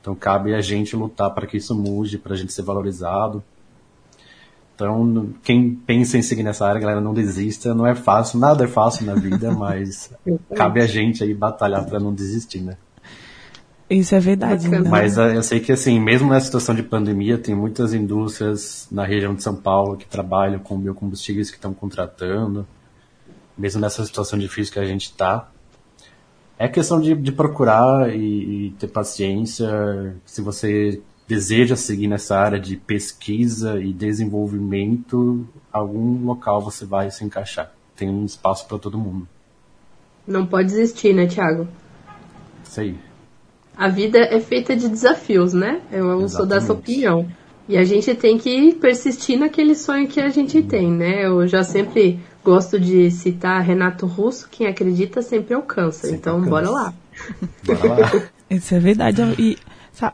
Então 0.00 0.14
cabe 0.14 0.54
a 0.54 0.62
gente 0.62 0.96
lutar 0.96 1.30
para 1.34 1.46
que 1.46 1.58
isso 1.58 1.74
mude, 1.74 2.16
para 2.16 2.32
a 2.32 2.36
gente 2.38 2.50
ser 2.50 2.62
valorizado, 2.62 3.44
então, 4.74 5.28
quem 5.42 5.74
pensa 5.74 6.16
em 6.16 6.22
seguir 6.22 6.42
nessa 6.42 6.66
área, 6.66 6.80
galera, 6.80 7.02
não 7.02 7.12
desista. 7.12 7.74
Não 7.74 7.86
é 7.86 7.94
fácil, 7.94 8.38
nada 8.38 8.64
é 8.64 8.66
fácil 8.66 9.04
na 9.04 9.14
vida, 9.14 9.52
mas 9.52 10.10
cabe 10.56 10.80
a 10.80 10.86
gente 10.86 11.22
aí 11.22 11.34
batalhar 11.34 11.84
para 11.84 12.00
não 12.00 12.14
desistir, 12.14 12.62
né? 12.62 12.78
Isso 13.90 14.14
é 14.14 14.20
verdade. 14.20 14.68
Né? 14.68 14.78
Mas 14.88 15.18
eh, 15.18 15.36
eu 15.36 15.42
sei 15.42 15.58
que, 15.58 15.72
assim, 15.72 15.98
mesmo 15.98 16.30
nessa 16.30 16.46
situação 16.46 16.76
de 16.76 16.82
pandemia, 16.82 17.36
tem 17.36 17.56
muitas 17.56 17.92
indústrias 17.92 18.86
na 18.90 19.04
região 19.04 19.34
de 19.34 19.42
São 19.42 19.56
Paulo 19.56 19.96
que 19.96 20.06
trabalham 20.06 20.60
com 20.60 20.78
biocombustíveis 20.78 21.50
que 21.50 21.56
estão 21.56 21.74
contratando, 21.74 22.64
mesmo 23.58 23.80
nessa 23.80 24.04
situação 24.04 24.38
difícil 24.38 24.72
que 24.72 24.78
a 24.78 24.84
gente 24.84 25.06
está. 25.06 25.50
É 26.56 26.68
questão 26.68 27.00
de, 27.00 27.16
de 27.16 27.32
procurar 27.32 28.14
e, 28.14 28.66
e 28.66 28.70
ter 28.78 28.86
paciência. 28.86 30.14
Se 30.24 30.40
você 30.40 31.02
deseja 31.26 31.74
seguir 31.74 32.06
nessa 32.06 32.38
área 32.38 32.60
de 32.60 32.76
pesquisa 32.76 33.80
e 33.80 33.92
desenvolvimento, 33.92 35.48
algum 35.72 36.24
local 36.24 36.60
você 36.60 36.84
vai 36.84 37.10
se 37.10 37.24
encaixar. 37.24 37.72
Tem 37.96 38.08
um 38.08 38.24
espaço 38.24 38.68
para 38.68 38.78
todo 38.78 38.96
mundo. 38.96 39.26
Não 40.24 40.46
pode 40.46 40.68
desistir, 40.68 41.12
né, 41.12 41.26
Thiago? 41.26 41.66
Isso 42.62 42.80
aí. 42.80 43.09
A 43.80 43.88
vida 43.88 44.18
é 44.18 44.38
feita 44.40 44.76
de 44.76 44.90
desafios, 44.90 45.54
né? 45.54 45.80
Eu 45.90 46.04
Exatamente. 46.04 46.32
sou 46.32 46.44
dessa 46.44 46.72
opinião. 46.74 47.26
E 47.66 47.78
a 47.78 47.82
gente 47.82 48.14
tem 48.14 48.36
que 48.36 48.74
persistir 48.74 49.38
naquele 49.38 49.74
sonho 49.74 50.06
que 50.06 50.20
a 50.20 50.28
gente 50.28 50.60
tem, 50.60 50.92
né? 50.92 51.24
Eu 51.24 51.48
já 51.48 51.64
sempre 51.64 52.20
gosto 52.44 52.78
de 52.78 53.10
citar 53.10 53.62
Renato 53.62 54.04
Russo, 54.04 54.46
quem 54.50 54.66
acredita 54.66 55.22
sempre 55.22 55.54
alcança. 55.54 56.02
Sempre 56.02 56.18
então, 56.18 56.34
alcança. 56.34 56.50
bora 56.50 56.68
lá. 56.68 56.94
Bora 57.64 57.88
lá. 57.88 58.22
Isso 58.50 58.74
é 58.74 58.78
verdade. 58.78 59.22
E 59.38 59.56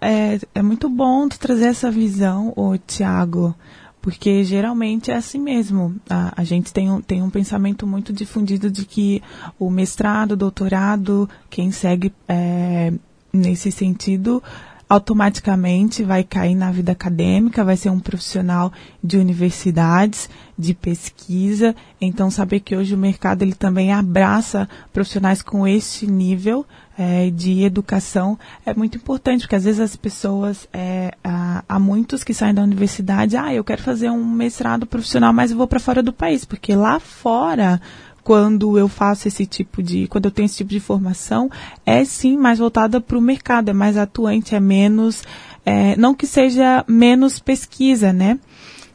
é, 0.00 0.38
é 0.54 0.62
muito 0.62 0.88
bom 0.88 1.28
tu 1.28 1.36
trazer 1.36 1.64
essa 1.66 1.90
visão, 1.90 2.52
o 2.54 2.78
Tiago, 2.78 3.52
porque 4.00 4.44
geralmente 4.44 5.10
é 5.10 5.16
assim 5.16 5.40
mesmo. 5.40 5.96
A, 6.08 6.40
a 6.40 6.44
gente 6.44 6.72
tem 6.72 6.88
um, 6.88 7.00
tem 7.00 7.20
um 7.20 7.30
pensamento 7.30 7.84
muito 7.84 8.12
difundido 8.12 8.70
de 8.70 8.84
que 8.84 9.20
o 9.58 9.68
mestrado, 9.68 10.32
o 10.32 10.36
doutorado, 10.36 11.28
quem 11.50 11.72
segue 11.72 12.12
é, 12.28 12.92
nesse 13.32 13.70
sentido, 13.70 14.42
automaticamente 14.88 16.04
vai 16.04 16.22
cair 16.22 16.54
na 16.54 16.70
vida 16.70 16.92
acadêmica, 16.92 17.64
vai 17.64 17.76
ser 17.76 17.90
um 17.90 17.98
profissional 17.98 18.72
de 19.02 19.18
universidades, 19.18 20.30
de 20.56 20.72
pesquisa. 20.74 21.74
Então, 22.00 22.30
saber 22.30 22.60
que 22.60 22.76
hoje 22.76 22.94
o 22.94 22.98
mercado 22.98 23.42
ele 23.42 23.54
também 23.54 23.92
abraça 23.92 24.68
profissionais 24.92 25.42
com 25.42 25.66
este 25.66 26.06
nível 26.06 26.64
é, 26.98 27.30
de 27.30 27.62
educação 27.62 28.38
é 28.64 28.72
muito 28.72 28.96
importante, 28.96 29.42
porque 29.42 29.56
às 29.56 29.64
vezes 29.64 29.80
as 29.80 29.96
pessoas, 29.96 30.66
é, 30.72 31.12
há, 31.22 31.62
há, 31.68 31.78
muitos 31.78 32.24
que 32.24 32.32
saem 32.32 32.54
da 32.54 32.62
universidade, 32.62 33.36
ah, 33.36 33.52
eu 33.52 33.62
quero 33.62 33.82
fazer 33.82 34.10
um 34.10 34.24
mestrado 34.24 34.86
profissional, 34.86 35.32
mas 35.32 35.50
eu 35.50 35.58
vou 35.58 35.66
para 35.66 35.80
fora 35.80 36.02
do 36.02 36.12
país, 36.12 36.44
porque 36.44 36.74
lá 36.74 36.98
fora 36.98 37.80
quando 38.26 38.76
eu 38.76 38.88
faço 38.88 39.28
esse 39.28 39.46
tipo 39.46 39.80
de, 39.80 40.08
quando 40.08 40.24
eu 40.24 40.32
tenho 40.32 40.46
esse 40.46 40.56
tipo 40.56 40.70
de 40.70 40.80
formação, 40.80 41.48
é 41.86 42.04
sim 42.04 42.36
mais 42.36 42.58
voltada 42.58 43.00
para 43.00 43.16
o 43.16 43.20
mercado, 43.20 43.68
é 43.68 43.72
mais 43.72 43.96
atuante, 43.96 44.52
é 44.52 44.58
menos, 44.58 45.22
é, 45.64 45.94
não 45.94 46.12
que 46.12 46.26
seja 46.26 46.84
menos 46.88 47.38
pesquisa, 47.38 48.12
né? 48.12 48.36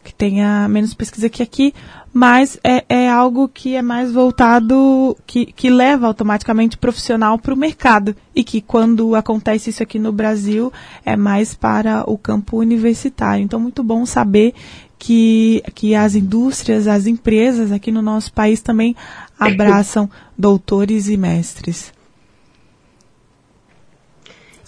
Que 0.04 0.14
tenha 0.14 0.68
menos 0.68 0.94
pesquisa 0.94 1.30
que 1.30 1.42
aqui, 1.42 1.74
mas 2.12 2.60
é, 2.62 2.84
é 2.90 3.10
algo 3.10 3.48
que 3.48 3.74
é 3.74 3.82
mais 3.82 4.12
voltado, 4.12 5.16
que, 5.26 5.46
que 5.46 5.70
leva 5.70 6.08
automaticamente 6.08 6.76
o 6.76 6.80
profissional 6.80 7.40
para 7.40 7.54
o 7.54 7.58
mercado. 7.58 8.14
E 8.36 8.44
que 8.44 8.60
quando 8.60 9.16
acontece 9.16 9.70
isso 9.70 9.82
aqui 9.82 9.98
no 9.98 10.12
Brasil, 10.12 10.74
é 11.06 11.16
mais 11.16 11.54
para 11.54 12.04
o 12.06 12.18
campo 12.18 12.58
universitário. 12.58 13.44
Então, 13.44 13.62
muito 13.62 13.82
bom 13.82 14.06
saber 14.06 14.54
que, 15.02 15.64
que 15.74 15.96
as 15.96 16.14
indústrias, 16.14 16.88
as 16.88 17.08
empresas 17.08 17.72
aqui 17.72 17.92
no 17.92 18.04
nosso 18.04 18.32
país 18.32 18.62
também 18.62 18.96
abraçam 19.40 20.08
doutores 20.38 21.10
e 21.10 21.18
mestres. 21.18 21.92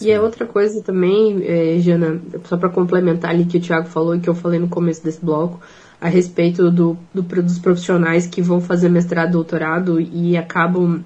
E 0.01 0.09
é 0.09 0.19
outra 0.19 0.47
coisa 0.47 0.81
também, 0.81 1.43
é, 1.45 1.77
Jana, 1.77 2.19
só 2.45 2.57
para 2.57 2.69
complementar 2.69 3.29
ali 3.29 3.45
que 3.45 3.59
o 3.59 3.61
Thiago 3.61 3.87
falou 3.87 4.15
e 4.15 4.19
que 4.19 4.27
eu 4.27 4.33
falei 4.33 4.59
no 4.59 4.67
começo 4.67 5.03
desse 5.03 5.23
bloco, 5.23 5.61
a 6.01 6.07
respeito 6.09 6.71
do, 6.71 6.97
do, 7.13 7.21
dos 7.21 7.59
profissionais 7.59 8.25
que 8.25 8.41
vão 8.41 8.59
fazer 8.59 8.89
mestrado, 8.89 9.33
doutorado 9.33 10.01
e 10.01 10.35
acabam 10.35 11.03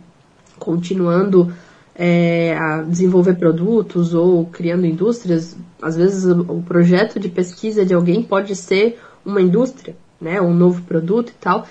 continuando 0.57 1.51
é, 1.93 2.57
a 2.57 2.81
desenvolver 2.81 3.33
produtos 3.33 4.13
ou 4.13 4.45
criando 4.45 4.85
indústrias. 4.85 5.57
Às 5.81 5.97
vezes 5.97 6.25
o 6.25 6.63
projeto 6.65 7.19
de 7.19 7.27
pesquisa 7.27 7.85
de 7.85 7.93
alguém 7.93 8.23
pode 8.23 8.55
ser 8.55 8.97
uma 9.27 9.41
indústria, 9.41 9.95
né, 10.19 10.41
um 10.41 10.53
novo 10.53 10.81
produto 10.83 11.29
e 11.29 11.35
tal. 11.39 11.67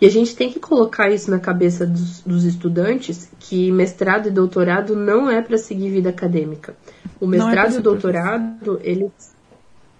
E 0.00 0.06
a 0.06 0.10
gente 0.10 0.34
tem 0.34 0.50
que 0.50 0.58
colocar 0.58 1.10
isso 1.10 1.30
na 1.30 1.38
cabeça 1.38 1.86
dos, 1.86 2.20
dos 2.22 2.44
estudantes 2.44 3.30
que 3.38 3.70
mestrado 3.70 4.26
e 4.26 4.30
doutorado 4.30 4.96
não 4.96 5.30
é 5.30 5.40
para 5.40 5.56
seguir 5.56 5.90
vida 5.90 6.10
acadêmica. 6.10 6.74
O 7.20 7.24
é 7.26 7.28
mestrado 7.28 7.72
é 7.72 7.76
e 7.76 7.78
o 7.78 7.82
doutorado, 7.82 8.80
eles 8.82 9.10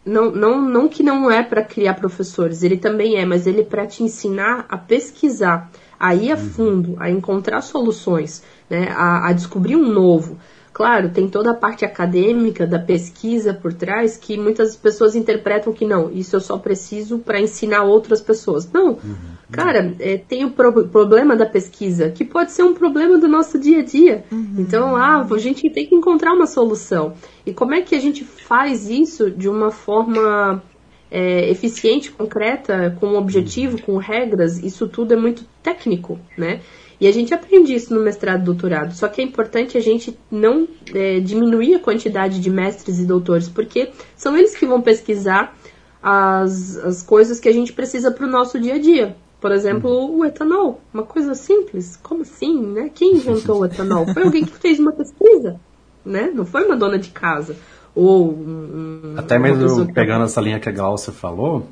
não, 0.04 0.32
não, 0.32 0.60
não 0.60 0.88
que 0.88 1.02
não 1.02 1.30
é 1.30 1.42
para 1.42 1.62
criar 1.62 1.94
professores, 1.94 2.62
ele 2.62 2.76
também 2.76 3.16
é, 3.16 3.24
mas 3.24 3.46
ele 3.46 3.60
é 3.60 3.64
para 3.64 3.86
te 3.86 4.02
ensinar 4.02 4.66
a 4.68 4.76
pesquisar, 4.76 5.70
a 5.98 6.14
ir 6.14 6.32
a 6.32 6.36
fundo, 6.36 6.96
a 6.98 7.08
encontrar 7.08 7.62
soluções, 7.62 8.42
né, 8.68 8.88
a, 8.90 9.28
a 9.28 9.32
descobrir 9.32 9.76
um 9.76 9.88
novo. 9.88 10.36
Claro, 10.72 11.10
tem 11.10 11.28
toda 11.28 11.50
a 11.50 11.54
parte 11.54 11.84
acadêmica 11.84 12.66
da 12.66 12.78
pesquisa 12.78 13.52
por 13.52 13.74
trás 13.74 14.16
que 14.16 14.38
muitas 14.38 14.74
pessoas 14.74 15.14
interpretam 15.14 15.72
que 15.72 15.84
não, 15.84 16.10
isso 16.10 16.34
eu 16.34 16.40
só 16.40 16.56
preciso 16.56 17.18
para 17.18 17.40
ensinar 17.40 17.82
outras 17.82 18.22
pessoas. 18.22 18.70
Não, 18.72 18.92
uhum. 18.92 19.14
cara, 19.50 19.94
é, 20.00 20.16
tem 20.16 20.46
o 20.46 20.50
pro 20.50 20.88
problema 20.88 21.36
da 21.36 21.44
pesquisa, 21.44 22.08
que 22.08 22.24
pode 22.24 22.52
ser 22.52 22.62
um 22.62 22.72
problema 22.72 23.18
do 23.18 23.28
nosso 23.28 23.58
dia 23.58 23.80
a 23.80 23.84
dia. 23.84 24.24
Uhum. 24.32 24.54
Então, 24.58 24.96
ah, 24.96 25.26
a 25.30 25.38
gente 25.38 25.68
tem 25.68 25.86
que 25.86 25.94
encontrar 25.94 26.32
uma 26.32 26.46
solução. 26.46 27.12
E 27.44 27.52
como 27.52 27.74
é 27.74 27.82
que 27.82 27.94
a 27.94 28.00
gente 28.00 28.24
faz 28.24 28.88
isso 28.88 29.30
de 29.30 29.50
uma 29.50 29.70
forma 29.70 30.62
é, 31.10 31.50
eficiente, 31.50 32.10
concreta, 32.10 32.96
com 32.98 33.08
um 33.08 33.16
objetivo, 33.16 33.80
com 33.82 33.98
regras? 33.98 34.58
Isso 34.58 34.88
tudo 34.88 35.12
é 35.12 35.16
muito 35.16 35.44
técnico, 35.62 36.18
né? 36.38 36.60
E 37.02 37.08
a 37.08 37.12
gente 37.12 37.34
aprende 37.34 37.74
isso 37.74 37.92
no 37.92 38.00
mestrado 38.00 38.42
e 38.42 38.44
doutorado. 38.44 38.94
Só 38.94 39.08
que 39.08 39.20
é 39.20 39.24
importante 39.24 39.76
a 39.76 39.80
gente 39.80 40.16
não 40.30 40.68
é, 40.94 41.18
diminuir 41.18 41.74
a 41.74 41.80
quantidade 41.80 42.38
de 42.38 42.48
mestres 42.48 43.00
e 43.00 43.04
doutores, 43.04 43.48
porque 43.48 43.90
são 44.16 44.36
eles 44.36 44.56
que 44.56 44.64
vão 44.64 44.80
pesquisar 44.80 45.52
as, 46.00 46.76
as 46.76 47.02
coisas 47.02 47.40
que 47.40 47.48
a 47.48 47.52
gente 47.52 47.72
precisa 47.72 48.12
para 48.12 48.24
o 48.24 48.30
nosso 48.30 48.56
dia 48.60 48.76
a 48.76 48.78
dia. 48.78 49.16
Por 49.40 49.50
exemplo, 49.50 50.16
o 50.16 50.24
etanol. 50.24 50.80
Uma 50.94 51.02
coisa 51.02 51.34
simples. 51.34 51.98
Como 52.00 52.22
assim, 52.22 52.64
né? 52.64 52.88
Quem 52.94 53.16
inventou 53.16 53.62
o 53.62 53.64
etanol? 53.64 54.06
Foi 54.14 54.22
alguém 54.22 54.44
que 54.44 54.56
fez 54.56 54.78
uma 54.78 54.92
pesquisa, 54.92 55.58
né? 56.04 56.30
Não 56.32 56.46
foi 56.46 56.64
uma 56.64 56.76
dona 56.76 57.00
de 57.00 57.10
casa. 57.10 57.56
Ou 57.96 58.30
um, 58.32 59.16
Até 59.16 59.40
mesmo 59.40 59.92
pegando 59.92 60.26
essa 60.26 60.40
linha 60.40 60.60
que 60.60 60.68
a 60.68 60.72
Glaucia 60.72 61.12
falou, 61.12 61.66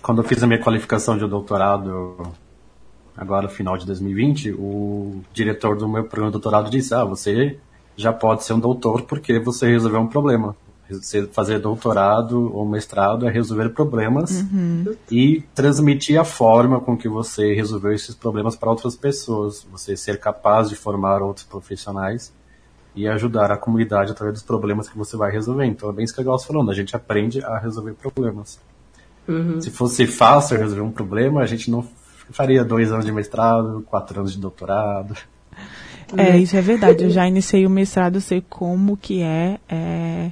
quando 0.00 0.22
eu 0.22 0.24
fiz 0.24 0.42
a 0.42 0.46
minha 0.46 0.58
qualificação 0.58 1.18
de 1.18 1.28
doutorado 1.28 2.16
agora 3.16 3.48
final 3.48 3.76
de 3.76 3.86
2020, 3.86 4.52
o 4.52 5.22
diretor 5.32 5.76
do 5.76 5.88
meu 5.88 6.04
programa 6.04 6.30
de 6.30 6.32
doutorado 6.32 6.70
disse: 6.70 6.94
Ah, 6.94 7.04
você 7.04 7.58
já 7.96 8.12
pode 8.12 8.44
ser 8.44 8.52
um 8.54 8.60
doutor 8.60 9.02
porque 9.02 9.38
você 9.38 9.68
resolveu 9.68 10.00
um 10.00 10.06
problema. 10.06 10.56
Você 10.90 11.26
fazer 11.26 11.60
doutorado 11.60 12.54
ou 12.54 12.68
mestrado 12.68 13.26
é 13.26 13.30
resolver 13.30 13.70
problemas 13.70 14.42
uhum. 14.42 14.94
e 15.10 15.42
transmitir 15.54 16.20
a 16.20 16.24
forma 16.24 16.78
com 16.78 16.94
que 16.94 17.08
você 17.08 17.54
resolveu 17.54 17.92
esses 17.92 18.14
problemas 18.14 18.54
para 18.54 18.68
outras 18.68 18.94
pessoas. 18.94 19.66
Você 19.72 19.96
ser 19.96 20.20
capaz 20.20 20.68
de 20.68 20.76
formar 20.76 21.22
outros 21.22 21.46
profissionais 21.46 22.32
e 22.94 23.08
ajudar 23.08 23.50
a 23.50 23.56
comunidade 23.56 24.12
através 24.12 24.34
dos 24.34 24.42
problemas 24.42 24.88
que 24.88 24.96
você 24.96 25.16
vai 25.16 25.32
resolver. 25.32 25.64
Então 25.64 25.88
é 25.88 25.92
bem 25.92 26.04
isso 26.04 26.14
que 26.14 26.20
a 26.20 26.24
Glaucia 26.24 26.46
falando, 26.46 26.70
a 26.70 26.74
gente 26.74 26.94
aprende 26.94 27.42
a 27.42 27.58
resolver 27.58 27.94
problemas. 27.94 28.60
Uhum. 29.26 29.60
Se 29.60 29.70
fosse 29.70 30.06
fácil 30.06 30.58
resolver 30.58 30.82
um 30.82 30.92
problema, 30.92 31.40
a 31.40 31.46
gente 31.46 31.70
não 31.70 31.82
faria 32.30 32.64
dois 32.64 32.92
anos 32.92 33.04
de 33.04 33.12
mestrado, 33.12 33.84
quatro 33.86 34.20
anos 34.20 34.32
de 34.32 34.38
doutorado. 34.38 35.16
É, 36.16 36.36
isso 36.36 36.56
é 36.56 36.60
verdade. 36.60 37.04
Eu 37.04 37.10
já 37.10 37.26
iniciei 37.26 37.66
o 37.66 37.70
mestrado, 37.70 38.20
sei 38.20 38.42
como 38.48 38.96
que 38.96 39.22
é, 39.22 39.58
é 39.68 40.30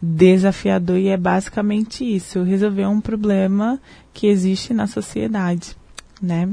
desafiador 0.00 0.98
e 0.98 1.08
é 1.08 1.16
basicamente 1.16 2.04
isso, 2.04 2.42
resolver 2.42 2.86
um 2.86 3.00
problema 3.00 3.80
que 4.12 4.26
existe 4.26 4.74
na 4.74 4.86
sociedade, 4.86 5.74
né? 6.20 6.48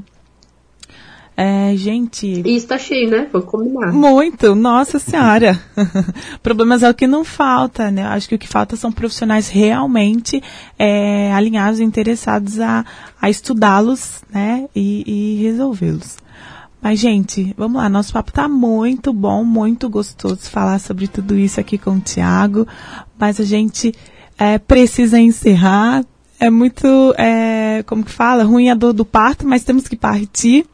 É, 1.35 1.73
gente. 1.75 2.27
E 2.45 2.55
está 2.55 2.77
cheio, 2.77 3.09
né? 3.09 3.27
Vou 3.31 3.41
combinar. 3.41 3.91
Muito, 3.91 4.53
nossa 4.53 4.99
senhora. 4.99 5.59
Problemas 6.43 6.83
é 6.83 6.89
o 6.89 6.93
que 6.93 7.07
não 7.07 7.23
falta, 7.23 7.89
né? 7.89 8.03
Acho 8.03 8.29
que 8.29 8.35
o 8.35 8.39
que 8.39 8.47
falta 8.47 8.75
são 8.75 8.91
profissionais 8.91 9.47
realmente 9.49 10.43
é, 10.77 11.33
alinhados 11.33 11.79
e 11.79 11.83
interessados 11.83 12.59
a, 12.59 12.85
a 13.19 13.29
estudá-los, 13.29 14.21
né? 14.31 14.67
E, 14.75 15.03
e 15.07 15.43
resolvê-los. 15.43 16.17
Mas, 16.81 16.99
gente, 16.99 17.53
vamos 17.57 17.81
lá. 17.81 17.87
Nosso 17.87 18.11
papo 18.11 18.31
tá 18.31 18.47
muito 18.47 19.13
bom, 19.13 19.43
muito 19.43 19.89
gostoso 19.89 20.49
falar 20.49 20.79
sobre 20.79 21.07
tudo 21.07 21.37
isso 21.37 21.59
aqui 21.59 21.77
com 21.77 21.91
o 21.91 21.99
Tiago. 21.99 22.67
Mas 23.17 23.39
a 23.39 23.43
gente 23.43 23.93
é, 24.37 24.57
precisa 24.57 25.19
encerrar. 25.19 26.03
É 26.39 26.49
muito, 26.49 26.87
é, 27.17 27.83
como 27.85 28.03
que 28.03 28.11
fala? 28.11 28.43
Ruim 28.43 28.69
a 28.69 28.73
dor 28.73 28.93
do 28.93 29.05
parto, 29.05 29.47
mas 29.47 29.63
temos 29.63 29.87
que 29.87 29.95
partir. 29.95 30.65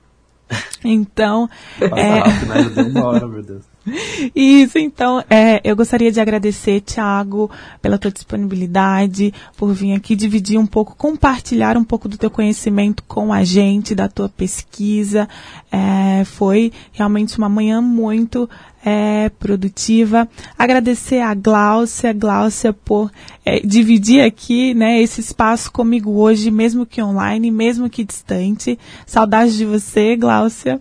Então. 0.84 1.50
Passa 1.80 2.00
é... 2.00 2.20
rápido, 2.20 2.46
né? 2.46 2.64
Deu 2.64 2.88
uma 2.88 3.06
hora, 3.08 3.28
meu 3.28 3.44
Deus. 3.44 3.64
Isso, 4.36 4.78
então, 4.78 5.24
é, 5.30 5.62
eu 5.64 5.76
gostaria 5.76 6.12
de 6.12 6.20
agradecer, 6.20 6.82
Tiago, 6.82 7.50
pela 7.82 7.98
tua 7.98 8.12
disponibilidade, 8.12 9.34
por 9.56 9.74
vir 9.74 9.94
aqui 9.94 10.16
dividir 10.16 10.60
um 10.60 10.66
pouco, 10.66 10.96
compartilhar 10.96 11.78
um 11.78 11.84
pouco 11.84 12.08
do 12.08 12.18
teu 12.18 12.30
conhecimento 12.30 13.04
com 13.04 13.32
a 13.32 13.44
gente, 13.44 13.96
da 13.96 14.08
tua 14.08 14.30
pesquisa. 14.30 15.28
É, 15.72 16.24
foi 16.26 16.72
realmente 16.92 17.38
uma 17.38 17.50
manhã 17.50 17.82
muito 17.82 18.50
é, 18.84 19.30
produtiva. 19.30 20.30
Agradecer 20.58 21.20
a 21.20 21.34
Gláucia, 21.34 22.14
Gláucia 22.14 22.72
por 22.72 23.12
é, 23.46 23.60
dividir 23.60 24.22
aqui, 24.22 24.74
né, 24.74 25.02
esse 25.02 25.22
espaço 25.22 25.72
comigo 25.72 26.12
hoje, 26.12 26.52
mesmo 26.52 26.86
que 26.86 27.02
online, 27.02 27.52
mesmo 27.52 27.90
que 27.90 28.04
distante. 28.04 28.78
Saudade 29.06 29.58
de 29.58 29.66
você, 29.66 30.16
Gláucia. 30.16 30.80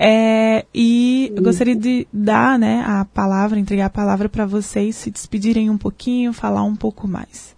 É, 0.00 0.64
e 0.72 1.32
eu 1.34 1.42
gostaria 1.42 1.74
de 1.74 2.06
dar 2.12 2.56
né, 2.56 2.84
a 2.86 3.04
palavra, 3.04 3.58
entregar 3.58 3.86
a 3.86 3.90
palavra 3.90 4.28
para 4.28 4.46
vocês 4.46 4.94
se 4.94 5.10
despedirem 5.10 5.68
um 5.68 5.76
pouquinho, 5.76 6.32
falar 6.32 6.62
um 6.62 6.76
pouco 6.76 7.08
mais. 7.08 7.56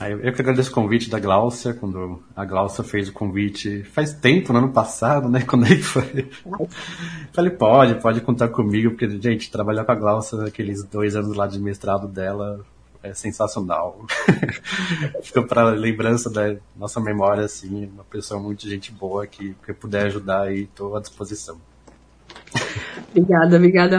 Eu 0.00 0.32
que 0.32 0.42
agradeço 0.42 0.70
o 0.70 0.74
convite 0.74 1.08
da 1.08 1.20
Glaucia, 1.20 1.72
quando 1.72 2.22
a 2.34 2.44
Glaucia 2.44 2.84
fez 2.84 3.08
o 3.08 3.12
convite 3.12 3.82
faz 3.84 4.12
tempo, 4.12 4.52
no 4.52 4.58
ano 4.58 4.72
passado, 4.72 5.26
né? 5.26 5.40
Quando 5.48 5.64
ele 5.64 5.80
foi. 5.80 6.28
Falei, 7.32 7.50
pode, 7.50 7.94
pode 8.02 8.20
contar 8.20 8.48
comigo, 8.48 8.90
porque, 8.90 9.08
gente, 9.18 9.50
trabalhar 9.50 9.86
com 9.86 9.92
a 9.92 9.94
Glaucia 9.94 10.36
naqueles 10.36 10.84
dois 10.84 11.16
anos 11.16 11.34
lá 11.34 11.46
de 11.46 11.58
mestrado 11.58 12.08
dela 12.08 12.62
é 13.06 13.14
sensacional. 13.14 14.04
Fica 15.22 15.42
para 15.42 15.70
lembrança 15.70 16.30
da 16.30 16.56
nossa 16.76 17.00
memória, 17.00 17.44
assim, 17.44 17.86
uma 17.86 18.04
pessoa 18.04 18.40
muito 18.40 18.68
gente 18.68 18.92
boa 18.92 19.26
que, 19.26 19.54
que 19.64 19.72
puder 19.72 20.06
ajudar 20.06 20.42
aí, 20.42 20.62
estou 20.62 20.96
à 20.96 21.00
disposição. 21.00 21.58
Obrigada, 23.10 23.56
obrigada, 23.56 23.98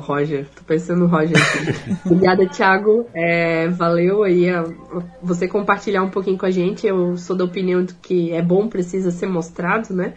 Roger. 0.00 0.46
Tô 0.54 0.62
pensando 0.64 1.00
no 1.00 1.06
Roger 1.06 1.36
aqui. 1.36 1.96
obrigada, 2.04 2.46
Thiago. 2.48 3.06
É, 3.14 3.68
valeu 3.68 4.22
aí 4.22 4.54
uh, 4.54 5.02
você 5.22 5.48
compartilhar 5.48 6.02
um 6.02 6.10
pouquinho 6.10 6.36
com 6.36 6.46
a 6.46 6.50
gente. 6.50 6.86
Eu 6.86 7.16
sou 7.16 7.34
da 7.34 7.44
opinião 7.44 7.82
de 7.82 7.94
que 7.94 8.32
é 8.32 8.42
bom, 8.42 8.68
precisa 8.68 9.10
ser 9.10 9.26
mostrado, 9.26 9.94
né? 9.94 10.14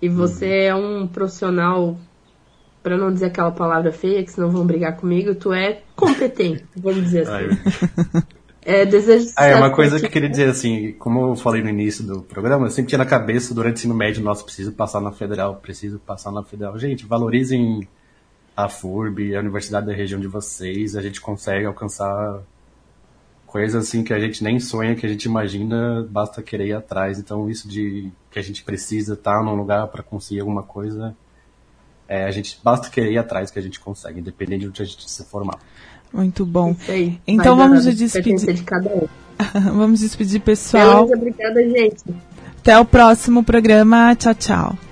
E 0.00 0.08
você 0.08 0.46
uhum. 0.46 0.52
é 0.52 0.74
um 0.74 1.06
profissional 1.06 1.96
para 2.82 2.96
não 2.96 3.12
dizer 3.12 3.26
aquela 3.26 3.50
palavra 3.50 3.92
feia, 3.92 4.22
que 4.24 4.30
senão 4.32 4.50
vão 4.50 4.66
brigar 4.66 4.96
comigo, 4.96 5.34
tu 5.34 5.52
é 5.52 5.82
competente, 5.94 6.64
vamos 6.76 7.04
dizer 7.04 7.28
assim. 7.28 8.22
É, 8.64 8.86
desejo 8.86 9.32
ah, 9.36 9.46
é 9.46 9.56
uma 9.56 9.72
coisa 9.72 9.98
que 9.98 10.06
eu 10.06 10.10
queria 10.10 10.28
dizer 10.28 10.48
assim, 10.48 10.92
como 10.92 11.30
eu 11.30 11.34
falei 11.34 11.60
no 11.62 11.68
início 11.68 12.04
do 12.04 12.22
programa, 12.22 12.66
eu 12.66 12.70
sempre 12.70 12.90
tinha 12.90 12.98
na 12.98 13.04
cabeça 13.04 13.52
durante 13.52 13.74
o 13.74 13.78
ensino 13.78 13.94
médio, 13.94 14.22
nossa, 14.22 14.44
preciso 14.44 14.70
passar 14.70 15.00
na 15.00 15.10
federal, 15.10 15.56
preciso 15.56 15.98
passar 15.98 16.30
na 16.30 16.44
federal. 16.44 16.78
Gente, 16.78 17.04
valorizem 17.04 17.88
a 18.56 18.68
FURB, 18.68 19.34
a 19.34 19.40
universidade 19.40 19.86
da 19.86 19.92
região 19.92 20.20
de 20.20 20.28
vocês, 20.28 20.94
a 20.94 21.02
gente 21.02 21.20
consegue 21.20 21.66
alcançar 21.66 22.40
coisas 23.52 23.86
assim 23.86 24.02
que 24.02 24.14
a 24.14 24.18
gente 24.18 24.42
nem 24.42 24.58
sonha, 24.58 24.94
que 24.94 25.04
a 25.04 25.08
gente 25.08 25.24
imagina, 25.24 26.06
basta 26.08 26.42
querer 26.42 26.68
ir 26.68 26.72
atrás. 26.72 27.18
Então 27.18 27.50
isso 27.50 27.68
de 27.68 28.10
que 28.30 28.38
a 28.38 28.42
gente 28.42 28.64
precisa 28.64 29.14
estar 29.14 29.42
num 29.42 29.54
lugar 29.54 29.88
para 29.88 30.02
conseguir 30.02 30.40
alguma 30.40 30.62
coisa, 30.62 31.14
é, 32.12 32.24
a 32.24 32.30
gente 32.30 32.60
basta 32.62 32.90
querer 32.90 33.12
ir 33.12 33.16
atrás 33.16 33.50
que 33.50 33.58
a 33.58 33.62
gente 33.62 33.80
consegue, 33.80 34.20
independente 34.20 34.60
de 34.60 34.68
onde 34.68 34.82
a 34.82 34.84
gente 34.84 35.10
se 35.10 35.24
formar. 35.24 35.58
Muito 36.12 36.44
bom. 36.44 36.76
Então 37.26 37.56
Vai 37.56 37.68
vamos 37.68 37.86
nos 37.86 37.96
despedir. 37.96 38.36
De 38.36 38.62
um. 38.62 39.08
vamos 39.78 40.00
despedir, 40.00 40.40
pessoal. 40.42 41.06
Beleza, 41.06 41.16
obrigada, 41.16 41.62
gente. 41.70 42.04
Até 42.58 42.78
o 42.78 42.84
próximo 42.84 43.42
programa. 43.42 44.14
Tchau, 44.14 44.34
tchau. 44.34 44.91